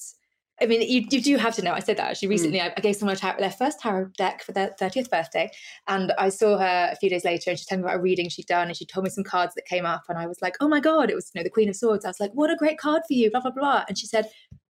I 0.62 0.66
mean, 0.66 0.82
you, 0.82 1.06
you 1.10 1.22
do 1.22 1.36
have 1.36 1.54
to 1.56 1.62
know. 1.62 1.72
I 1.72 1.80
said 1.80 1.96
that 1.96 2.10
actually 2.10 2.28
mm. 2.28 2.32
recently. 2.32 2.58
Mm. 2.58 2.70
I, 2.70 2.74
I, 2.76 2.80
gave 2.80 2.96
someone 2.96 3.16
tarot, 3.16 3.38
their 3.38 3.50
first 3.50 3.80
tarot 3.80 4.10
deck 4.16 4.42
for 4.42 4.52
their 4.52 4.74
30th 4.80 5.10
birthday. 5.10 5.50
And 5.88 6.12
I 6.18 6.28
saw 6.28 6.58
her 6.58 6.90
a 6.92 6.96
few 6.96 7.08
days 7.08 7.24
later 7.24 7.50
and 7.50 7.58
she 7.58 7.64
told 7.64 7.80
me 7.80 7.84
about 7.86 7.98
a 7.98 8.02
reading 8.02 8.28
she'd 8.28 8.46
done. 8.46 8.68
And 8.68 8.76
she 8.76 8.84
told 8.84 9.04
me 9.04 9.10
some 9.10 9.24
cards 9.24 9.54
that 9.54 9.66
came 9.66 9.86
up. 9.86 10.02
And 10.08 10.18
I 10.18 10.26
was 10.26 10.40
like, 10.42 10.56
oh 10.60 10.68
my 10.68 10.80
God, 10.80 11.10
it 11.10 11.14
was, 11.14 11.30
you 11.34 11.38
know, 11.38 11.44
the 11.44 11.50
Queen 11.50 11.68
of 11.68 11.76
Swords. 11.76 12.04
I 12.04 12.08
was 12.08 12.20
like, 12.20 12.32
what 12.32 12.50
a 12.50 12.56
great 12.56 12.78
card 12.78 13.02
for 13.06 13.14
you, 13.14 13.30
blah, 13.30 13.40
blah, 13.40 13.52
blah. 13.52 13.84
And 13.88 13.96
she 13.96 14.06
said, 14.06 14.28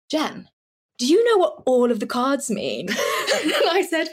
Jen, 0.09 0.47
do 0.97 1.07
you 1.07 1.23
know 1.23 1.37
what 1.37 1.63
all 1.65 1.91
of 1.91 1.99
the 1.99 2.07
cards 2.07 2.49
mean? 2.51 2.89
and 2.89 2.97
I 3.71 3.85
said, 3.89 4.09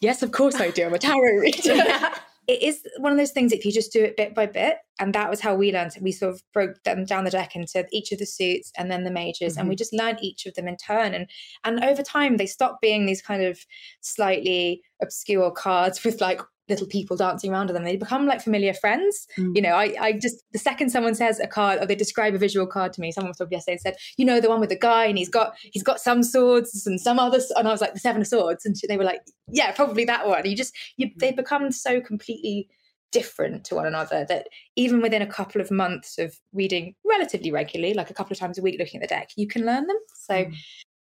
yes, 0.00 0.22
of 0.22 0.32
course 0.32 0.56
I 0.56 0.70
do. 0.70 0.86
I'm 0.86 0.94
a 0.94 0.98
tarot 0.98 1.38
reader. 1.38 1.84
It 2.52 2.62
is 2.62 2.82
one 2.98 3.12
of 3.12 3.18
those 3.18 3.30
things 3.30 3.50
if 3.50 3.64
you 3.64 3.72
just 3.72 3.94
do 3.94 4.04
it 4.04 4.14
bit 4.14 4.34
by 4.34 4.44
bit 4.44 4.76
and 5.00 5.14
that 5.14 5.30
was 5.30 5.40
how 5.40 5.54
we 5.54 5.72
learned 5.72 5.96
we 6.02 6.12
sort 6.12 6.34
of 6.34 6.42
broke 6.52 6.82
them 6.84 7.06
down 7.06 7.24
the 7.24 7.30
deck 7.30 7.56
into 7.56 7.86
each 7.92 8.12
of 8.12 8.18
the 8.18 8.26
suits 8.26 8.70
and 8.76 8.90
then 8.90 9.04
the 9.04 9.10
majors 9.10 9.52
mm-hmm. 9.52 9.60
and 9.60 9.68
we 9.70 9.74
mm-hmm. 9.74 9.78
just 9.78 9.94
learned 9.94 10.18
each 10.20 10.44
of 10.44 10.54
them 10.54 10.68
in 10.68 10.76
turn 10.76 11.14
and 11.14 11.30
and 11.64 11.82
over 11.82 12.02
time 12.02 12.36
they 12.36 12.44
stopped 12.44 12.82
being 12.82 13.06
these 13.06 13.22
kind 13.22 13.42
of 13.42 13.64
slightly 14.02 14.82
obscure 15.00 15.50
cards 15.50 16.04
with 16.04 16.20
like 16.20 16.42
little 16.72 16.86
people 16.86 17.16
dancing 17.16 17.52
around 17.52 17.70
them. 17.70 17.84
They 17.84 17.96
become 17.96 18.26
like 18.26 18.42
familiar 18.42 18.74
friends. 18.74 19.26
Mm. 19.38 19.54
You 19.54 19.62
know, 19.62 19.74
I, 19.74 19.94
I 20.00 20.12
just 20.12 20.42
the 20.52 20.58
second 20.58 20.90
someone 20.90 21.14
says 21.14 21.38
a 21.38 21.46
card 21.46 21.80
or 21.80 21.86
they 21.86 21.94
describe 21.94 22.34
a 22.34 22.38
visual 22.38 22.66
card 22.66 22.92
to 22.94 23.00
me, 23.00 23.12
someone 23.12 23.30
was 23.30 23.36
talking 23.38 23.56
yesterday 23.56 23.74
and 23.74 23.80
said, 23.80 23.96
you 24.16 24.24
know, 24.24 24.40
the 24.40 24.48
one 24.48 24.60
with 24.60 24.70
the 24.70 24.78
guy 24.78 25.04
and 25.04 25.18
he's 25.18 25.28
got 25.28 25.54
he's 25.72 25.82
got 25.82 26.00
some 26.00 26.22
swords 26.22 26.86
and 26.86 27.00
some 27.00 27.18
others, 27.18 27.50
and 27.56 27.68
I 27.68 27.70
was 27.70 27.80
like 27.80 27.94
the 27.94 28.00
seven 28.00 28.22
of 28.22 28.28
swords, 28.28 28.66
and 28.66 28.74
they 28.88 28.96
were 28.96 29.04
like, 29.04 29.22
yeah, 29.48 29.72
probably 29.72 30.04
that 30.06 30.26
one. 30.26 30.44
You 30.44 30.56
just 30.56 30.74
you 30.96 31.08
mm. 31.08 31.18
they 31.18 31.32
become 31.32 31.70
so 31.70 32.00
completely 32.00 32.68
different 33.12 33.64
to 33.66 33.74
one 33.74 33.86
another 33.86 34.24
that 34.28 34.48
even 34.74 35.00
within 35.00 35.22
a 35.22 35.26
couple 35.26 35.60
of 35.60 35.70
months 35.70 36.18
of 36.18 36.34
reading 36.52 36.94
relatively 37.04 37.52
regularly, 37.52 37.94
like 37.94 38.10
a 38.10 38.14
couple 38.14 38.32
of 38.32 38.38
times 38.38 38.58
a 38.58 38.62
week 38.62 38.78
looking 38.78 39.00
at 39.00 39.08
the 39.08 39.14
deck, 39.14 39.30
you 39.36 39.46
can 39.46 39.64
learn 39.64 39.86
them. 39.86 39.98
So, 40.14 40.34
mm. 40.34 40.54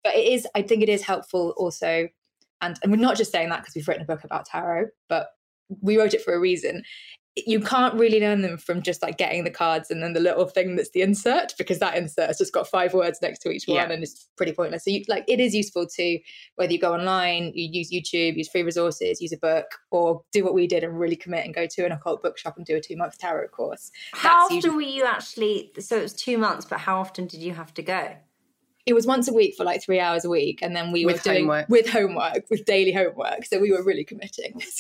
but 0.05 0.15
it 0.15 0.33
is, 0.33 0.47
I 0.55 0.63
think 0.63 0.83
it 0.83 0.89
is 0.89 1.03
helpful 1.03 1.53
also. 1.57 2.09
And, 2.63 2.79
and 2.83 2.91
we're 2.91 2.99
not 2.99 3.17
just 3.17 3.33
saying 3.33 3.51
that 3.51 3.61
because 3.61 3.75
we've 3.75 3.87
written 3.87 4.05
a 4.05 4.07
book 4.07 4.25
about 4.25 4.47
tarot, 4.47 4.87
but 5.09 5.29
we 5.81 5.97
wrote 5.97 6.15
it 6.15 6.23
for 6.23 6.35
a 6.35 6.41
reason 6.41 6.83
you 7.45 7.61
can't 7.61 7.95
really 7.95 8.21
learn 8.21 8.41
them 8.41 8.57
from 8.57 8.81
just 8.81 9.03
like 9.03 9.19
getting 9.19 9.45
the 9.45 9.51
cards 9.51 9.91
and 9.91 10.03
then 10.03 10.15
the 10.15 10.21
little 10.21 10.47
thing 10.47 10.75
that's 10.75 10.91
the 10.91 11.03
insert 11.03 11.53
because 11.59 11.79
that 11.81 11.95
insert 11.95 12.29
has 12.29 12.39
just 12.39 12.53
got 12.53 12.67
five 12.67 12.95
words 12.95 13.19
next 13.21 13.41
to 13.41 13.51
each 13.51 13.65
one 13.67 13.77
yeah. 13.77 13.93
and 13.93 14.03
it's 14.03 14.29
pretty 14.37 14.53
pointless. 14.53 14.85
So 14.85 14.91
you 14.91 15.05
like 15.07 15.25
it 15.29 15.39
is 15.39 15.55
useful 15.55 15.87
to 15.87 16.19
whether 16.55 16.73
you 16.73 16.79
go 16.79 16.95
online, 16.95 17.53
you 17.55 17.69
use 17.71 17.93
YouTube, 17.93 18.37
use 18.37 18.49
free 18.49 18.63
resources, 18.63 19.21
use 19.21 19.33
a 19.33 19.37
book, 19.37 19.67
or 19.91 20.23
do 20.33 20.45
what 20.45 20.55
we 20.55 20.67
did 20.67 20.83
and 20.83 20.99
really 20.99 21.17
commit 21.17 21.45
and 21.45 21.55
go 21.55 21.67
to 21.67 21.85
an 21.85 21.93
occult 21.93 22.23
bookshop 22.23 22.57
and 22.57 22.65
do 22.65 22.77
a 22.77 22.81
two 22.81 22.97
month 22.97 23.19
tarot 23.19 23.49
course. 23.49 23.91
How 24.13 24.31
that's 24.31 24.45
often 24.45 24.57
usually- 24.57 24.75
were 24.75 24.83
you 24.83 25.05
actually? 25.05 25.73
So 25.79 25.99
it 25.99 26.03
was 26.03 26.15
two 26.15 26.39
months, 26.39 26.65
but 26.65 26.81
how 26.81 27.01
often 27.01 27.27
did 27.27 27.41
you 27.41 27.53
have 27.53 27.75
to 27.75 27.83
go? 27.83 28.17
It 28.87 28.95
was 28.95 29.05
once 29.05 29.27
a 29.27 29.33
week 29.33 29.57
for 29.57 29.65
like 29.65 29.83
three 29.83 29.99
hours 29.99 30.25
a 30.25 30.29
week 30.29 30.61
and 30.63 30.75
then 30.75 30.93
we 30.93 31.05
with 31.05 31.17
were 31.17 31.33
doing 31.33 31.45
homework. 31.45 31.69
with 31.69 31.89
homework 31.89 32.45
with 32.49 32.65
daily 32.65 32.93
homework. 32.93 33.45
So 33.45 33.59
we 33.59 33.73
were 33.73 33.83
really 33.83 34.05
committing. 34.05 34.63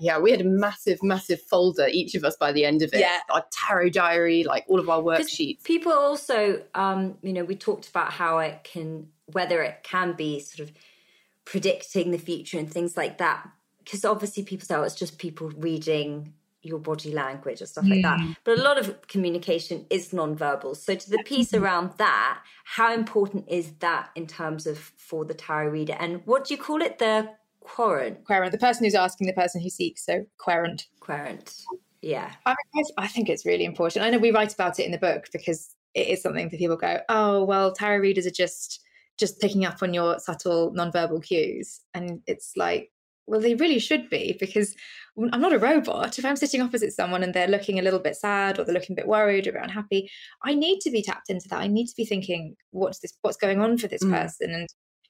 Yeah 0.00 0.18
we 0.18 0.30
had 0.30 0.40
a 0.40 0.44
massive 0.44 1.02
massive 1.02 1.42
folder 1.42 1.86
each 1.90 2.14
of 2.14 2.24
us 2.24 2.36
by 2.36 2.52
the 2.52 2.64
end 2.64 2.80
of 2.80 2.92
it. 2.94 3.00
Yeah. 3.00 3.18
Our 3.28 3.44
tarot 3.52 3.90
diary 3.90 4.44
like 4.44 4.64
all 4.66 4.80
of 4.80 4.88
our 4.88 5.02
worksheets. 5.02 5.62
People 5.62 5.92
also 5.92 6.62
um 6.74 7.18
you 7.22 7.34
know 7.34 7.44
we 7.44 7.54
talked 7.54 7.88
about 7.88 8.12
how 8.12 8.38
it 8.38 8.64
can 8.64 9.08
whether 9.26 9.62
it 9.62 9.82
can 9.82 10.14
be 10.14 10.40
sort 10.40 10.66
of 10.66 10.74
predicting 11.44 12.12
the 12.12 12.18
future 12.18 12.58
and 12.58 12.72
things 12.72 12.96
like 12.96 13.18
that. 13.18 13.46
Because 13.84 14.04
obviously 14.04 14.42
people 14.42 14.64
say 14.64 14.74
oh 14.74 14.82
it's 14.82 14.94
just 14.94 15.18
people 15.18 15.50
reading 15.50 16.32
your 16.62 16.78
body 16.78 17.12
language 17.12 17.62
or 17.62 17.66
stuff 17.66 17.86
like 17.88 18.02
that. 18.02 18.20
Mm. 18.20 18.36
But 18.44 18.58
a 18.58 18.62
lot 18.62 18.78
of 18.78 19.06
communication 19.08 19.86
is 19.88 20.10
nonverbal. 20.10 20.76
So 20.76 20.94
to 20.94 21.10
the 21.10 21.22
piece 21.24 21.54
around 21.54 21.92
that, 21.98 22.42
how 22.64 22.92
important 22.92 23.46
is 23.48 23.72
that 23.80 24.10
in 24.14 24.26
terms 24.26 24.66
of 24.66 24.78
for 24.78 25.24
the 25.24 25.34
tarot 25.34 25.70
reader? 25.70 25.96
And 25.98 26.22
what 26.26 26.46
do 26.46 26.54
you 26.54 26.60
call 26.60 26.82
it? 26.82 26.98
The 26.98 27.30
querent. 27.60 28.24
Querent. 28.24 28.52
The 28.52 28.58
person 28.58 28.84
who's 28.84 28.94
asking 28.94 29.26
the 29.26 29.32
person 29.32 29.60
who 29.60 29.70
seeks. 29.70 30.04
So 30.04 30.26
querent. 30.38 30.86
Querent. 31.00 31.54
Yeah. 32.02 32.32
I, 32.46 32.54
mean, 32.74 32.84
I 32.98 33.06
think 33.06 33.28
it's 33.28 33.46
really 33.46 33.64
important. 33.64 34.04
I 34.04 34.10
know 34.10 34.18
we 34.18 34.30
write 34.30 34.52
about 34.52 34.78
it 34.78 34.84
in 34.84 34.92
the 34.92 34.98
book 34.98 35.28
because 35.32 35.74
it 35.94 36.08
is 36.08 36.22
something 36.22 36.48
that 36.48 36.58
people 36.58 36.76
go, 36.76 37.00
oh, 37.08 37.44
well, 37.44 37.72
tarot 37.72 37.98
readers 37.98 38.26
are 38.26 38.30
just 38.30 38.80
just 39.18 39.38
picking 39.38 39.66
up 39.66 39.82
on 39.82 39.92
your 39.92 40.18
subtle 40.18 40.72
nonverbal 40.72 41.22
cues. 41.22 41.82
And 41.92 42.22
it's 42.26 42.54
like, 42.56 42.90
well, 43.30 43.40
they 43.40 43.54
really 43.54 43.78
should 43.78 44.10
be 44.10 44.36
because 44.40 44.74
I'm 45.32 45.40
not 45.40 45.52
a 45.52 45.58
robot. 45.58 46.18
If 46.18 46.24
I'm 46.24 46.34
sitting 46.34 46.60
opposite 46.60 46.92
someone 46.92 47.22
and 47.22 47.32
they're 47.32 47.46
looking 47.46 47.78
a 47.78 47.82
little 47.82 48.00
bit 48.00 48.16
sad 48.16 48.58
or 48.58 48.64
they're 48.64 48.74
looking 48.74 48.94
a 48.94 48.96
bit 48.96 49.06
worried 49.06 49.46
or 49.46 49.56
unhappy, 49.56 50.10
I 50.44 50.54
need 50.54 50.80
to 50.80 50.90
be 50.90 51.00
tapped 51.00 51.30
into 51.30 51.46
that. 51.48 51.60
I 51.60 51.68
need 51.68 51.86
to 51.86 51.94
be 51.96 52.04
thinking, 52.04 52.56
what's 52.72 52.98
this? 52.98 53.12
What's 53.22 53.36
going 53.36 53.60
on 53.60 53.78
for 53.78 53.86
this 53.86 54.02
mm. 54.02 54.10
person? 54.10 54.50
And 54.50 54.68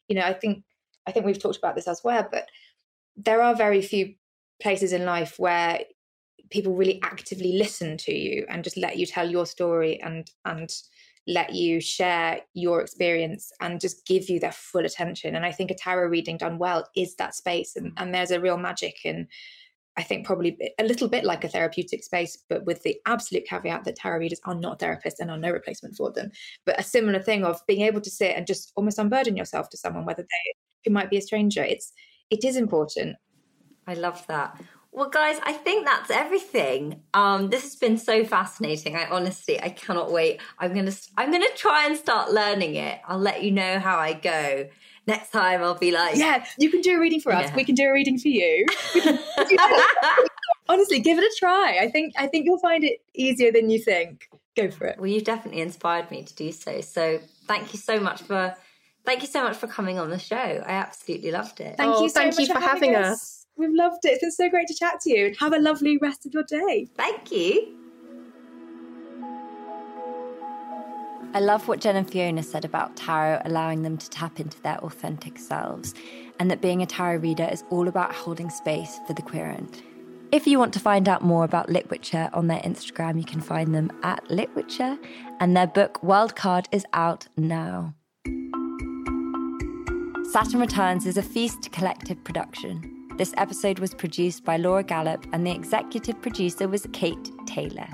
you 0.09 0.16
know, 0.16 0.27
I 0.27 0.35
think 0.35 0.62
I 1.07 1.12
think 1.12 1.25
we've 1.25 1.39
talked 1.39 1.57
about 1.57 1.77
this 1.77 1.89
elsewhere, 1.89 2.29
but 2.31 2.47
there 3.16 3.41
are 3.41 3.55
very 3.55 3.81
few 3.81 4.14
places 4.61 4.93
in 4.93 5.07
life 5.07 5.39
where 5.39 5.81
people 6.51 6.75
really 6.75 7.01
actively 7.03 7.55
listen 7.57 7.97
to 7.97 8.12
you 8.12 8.45
and 8.51 8.64
just 8.64 8.77
let 8.77 8.99
you 8.99 9.07
tell 9.07 9.31
your 9.31 9.47
story 9.47 9.99
and 10.03 10.31
and 10.45 10.71
let 11.27 11.55
you 11.55 11.81
share 11.81 12.41
your 12.55 12.81
experience 12.81 13.53
and 13.61 13.81
just 13.81 14.07
give 14.07 14.29
you 14.29 14.41
their 14.41 14.53
full 14.53 14.85
attention. 14.85 15.37
And 15.37 15.45
I 15.45 15.53
think 15.53 15.71
a 15.71 15.75
tarot 15.75 16.09
reading 16.09 16.39
done 16.39 16.59
well 16.59 16.89
is 16.97 17.14
that 17.16 17.35
space. 17.35 17.77
And, 17.77 17.93
mm. 17.93 17.95
and 17.99 18.14
there's 18.14 18.31
a 18.31 18.41
real 18.41 18.57
magic 18.57 19.01
and 19.05 19.27
I 19.97 20.03
think, 20.03 20.25
probably 20.25 20.57
a 20.79 20.85
little 20.85 21.09
bit 21.09 21.25
like 21.25 21.45
a 21.45 21.49
therapeutic 21.49 22.05
space, 22.05 22.39
but 22.49 22.64
with 22.64 22.83
the 22.85 22.97
absolute 23.07 23.45
caveat 23.47 23.85
that 23.85 23.97
tarot 23.97 24.21
readers 24.21 24.41
are 24.45 24.55
not 24.55 24.79
therapists 24.79 25.18
and 25.18 25.31
are 25.31 25.37
no 25.37 25.51
replacement 25.51 25.97
for 25.97 26.11
them. 26.11 26.31
But 26.64 26.79
a 26.79 26.85
similar 26.85 27.21
thing 27.21 27.45
of 27.45 27.61
being 27.66 27.83
able 27.83 28.01
to 28.01 28.11
sit 28.11 28.37
and 28.37 28.47
just 28.47 28.73
almost 28.77 28.99
unburden 28.99 29.37
yourself 29.37 29.68
to 29.71 29.77
someone, 29.77 30.07
whether 30.07 30.23
they 30.23 30.55
who 30.85 30.93
might 30.93 31.11
be 31.11 31.18
a 31.18 31.23
stranger. 31.23 31.62
It's 31.62 31.93
it 32.31 32.45
is 32.45 32.57
important. 32.57 33.16
I 33.87 33.95
love 33.95 34.25
that. 34.29 34.59
Well, 34.93 35.09
guys, 35.09 35.38
I 35.45 35.53
think 35.53 35.86
that's 35.86 36.11
everything. 36.11 37.03
Um, 37.14 37.49
this 37.49 37.62
has 37.62 37.76
been 37.76 37.97
so 37.97 38.24
fascinating. 38.24 38.97
I 38.97 39.07
honestly, 39.07 39.61
I 39.62 39.68
cannot 39.68 40.11
wait. 40.11 40.41
I'm 40.59 40.74
gonna, 40.74 40.93
I'm 41.16 41.30
gonna 41.30 41.47
try 41.55 41.86
and 41.86 41.97
start 41.97 42.32
learning 42.32 42.74
it. 42.74 43.01
I'll 43.07 43.18
let 43.18 43.43
you 43.45 43.53
know 43.53 43.78
how 43.78 43.99
I 43.99 44.14
go. 44.14 44.68
Next 45.07 45.30
time, 45.30 45.62
I'll 45.62 45.78
be 45.78 45.93
like, 45.93 46.16
yeah, 46.16 46.45
you 46.59 46.70
can 46.70 46.80
do 46.80 46.97
a 46.97 47.01
reading 47.01 47.20
for 47.20 47.32
us. 47.32 47.49
Yeah. 47.49 47.57
We 47.57 47.64
can 47.64 47.74
do 47.74 47.84
a 47.84 47.93
reading 47.93 48.18
for 48.18 48.28
you. 48.28 48.66
honestly, 50.70 51.01
give 51.01 51.18
it 51.18 51.24
a 51.24 51.36
try. 51.38 51.78
I 51.80 51.91
think, 51.91 52.14
I 52.16 52.26
think 52.26 52.47
you'll 52.47 52.59
find 52.59 52.84
it 52.84 52.99
easier 53.14 53.53
than 53.53 53.70
you 53.70 53.78
think. 53.78 54.28
Go 54.57 54.70
for 54.70 54.86
it. 54.86 54.99
Well, 54.99 55.07
you've 55.09 55.24
definitely 55.24 55.61
inspired 55.61 56.11
me 56.11 56.22
to 56.22 56.34
do 56.34 56.53
so. 56.53 56.80
So, 56.80 57.20
thank 57.47 57.72
you 57.72 57.78
so 57.78 58.01
much 58.01 58.22
for, 58.22 58.55
thank 59.05 59.22
you 59.22 59.28
so 59.28 59.43
much 59.43 59.57
for 59.57 59.66
coming 59.66 59.99
on 59.99 60.11
the 60.11 60.18
show. 60.18 60.36
I 60.36 60.72
absolutely 60.72 61.30
loved 61.32 61.61
it. 61.61 61.76
Thank 61.76 61.95
oh, 61.95 62.03
you 62.03 62.09
so 62.09 62.20
thank 62.20 62.34
much 62.34 62.41
you 62.41 62.47
for, 62.47 62.55
for 62.55 62.61
having, 62.61 62.93
having 62.93 63.11
us. 63.11 63.22
us. 63.22 63.39
We've 63.61 63.75
loved 63.75 64.07
it. 64.07 64.13
It's 64.13 64.21
been 64.23 64.33
so 64.33 64.49
great 64.49 64.69
to 64.69 64.75
chat 64.75 65.01
to 65.03 65.11
you. 65.11 65.27
And 65.27 65.37
have 65.37 65.53
a 65.53 65.59
lovely 65.59 65.99
rest 65.99 66.25
of 66.25 66.33
your 66.33 66.45
day. 66.45 66.89
Thank 66.97 67.31
you. 67.31 67.77
I 71.35 71.41
love 71.41 71.69
what 71.69 71.79
Jen 71.81 71.95
and 71.95 72.11
Fiona 72.11 72.43
said 72.43 72.65
about 72.65 72.97
tarot 72.97 73.43
allowing 73.45 73.83
them 73.83 73.99
to 73.99 74.09
tap 74.09 74.41
into 74.41 74.59
their 74.63 74.79
authentic 74.79 75.39
selves, 75.39 75.93
and 76.41 76.51
that 76.51 76.63
being 76.63 76.81
a 76.81 76.87
tarot 76.87 77.19
reader 77.19 77.49
is 77.53 77.63
all 77.69 77.87
about 77.87 78.15
holding 78.15 78.49
space 78.49 78.99
for 79.07 79.13
the 79.13 79.23
querent. 79.23 79.83
If 80.33 80.47
you 80.47 80.59
want 80.59 80.73
to 80.75 80.81
find 80.81 81.07
out 81.07 81.23
more 81.23 81.45
about 81.45 81.69
Litwitchure 81.69 82.35
on 82.35 82.47
their 82.47 82.61
Instagram, 82.61 83.19
you 83.19 83.25
can 83.25 83.43
find 83.43 83.75
them 83.75 83.93
at 84.03 84.25
Litwitchure, 84.29 84.99
and 85.39 85.55
their 85.55 85.67
book 85.67 86.01
Wildcard 86.03 86.65
is 86.73 86.87
out 86.95 87.29
now. 87.37 87.95
Saturn 90.33 90.61
Returns 90.61 91.07
is 91.07 91.19
a 91.19 91.23
Feast 91.23 91.71
Collective 91.71 92.25
production. 92.25 92.99
This 93.21 93.35
episode 93.37 93.81
was 93.81 93.93
produced 93.93 94.45
by 94.45 94.57
Laura 94.57 94.83
Gallup, 94.83 95.27
and 95.35 95.47
the 95.47 95.51
executive 95.51 96.23
producer 96.23 96.66
was 96.66 96.87
Kate 96.95 97.31
Taylor. 97.45 97.87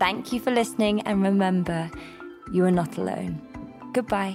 Thank 0.00 0.32
you 0.32 0.40
for 0.40 0.50
listening, 0.50 1.02
and 1.02 1.22
remember, 1.22 1.88
you 2.52 2.64
are 2.64 2.72
not 2.72 2.98
alone. 2.98 3.40
Goodbye. 3.92 4.34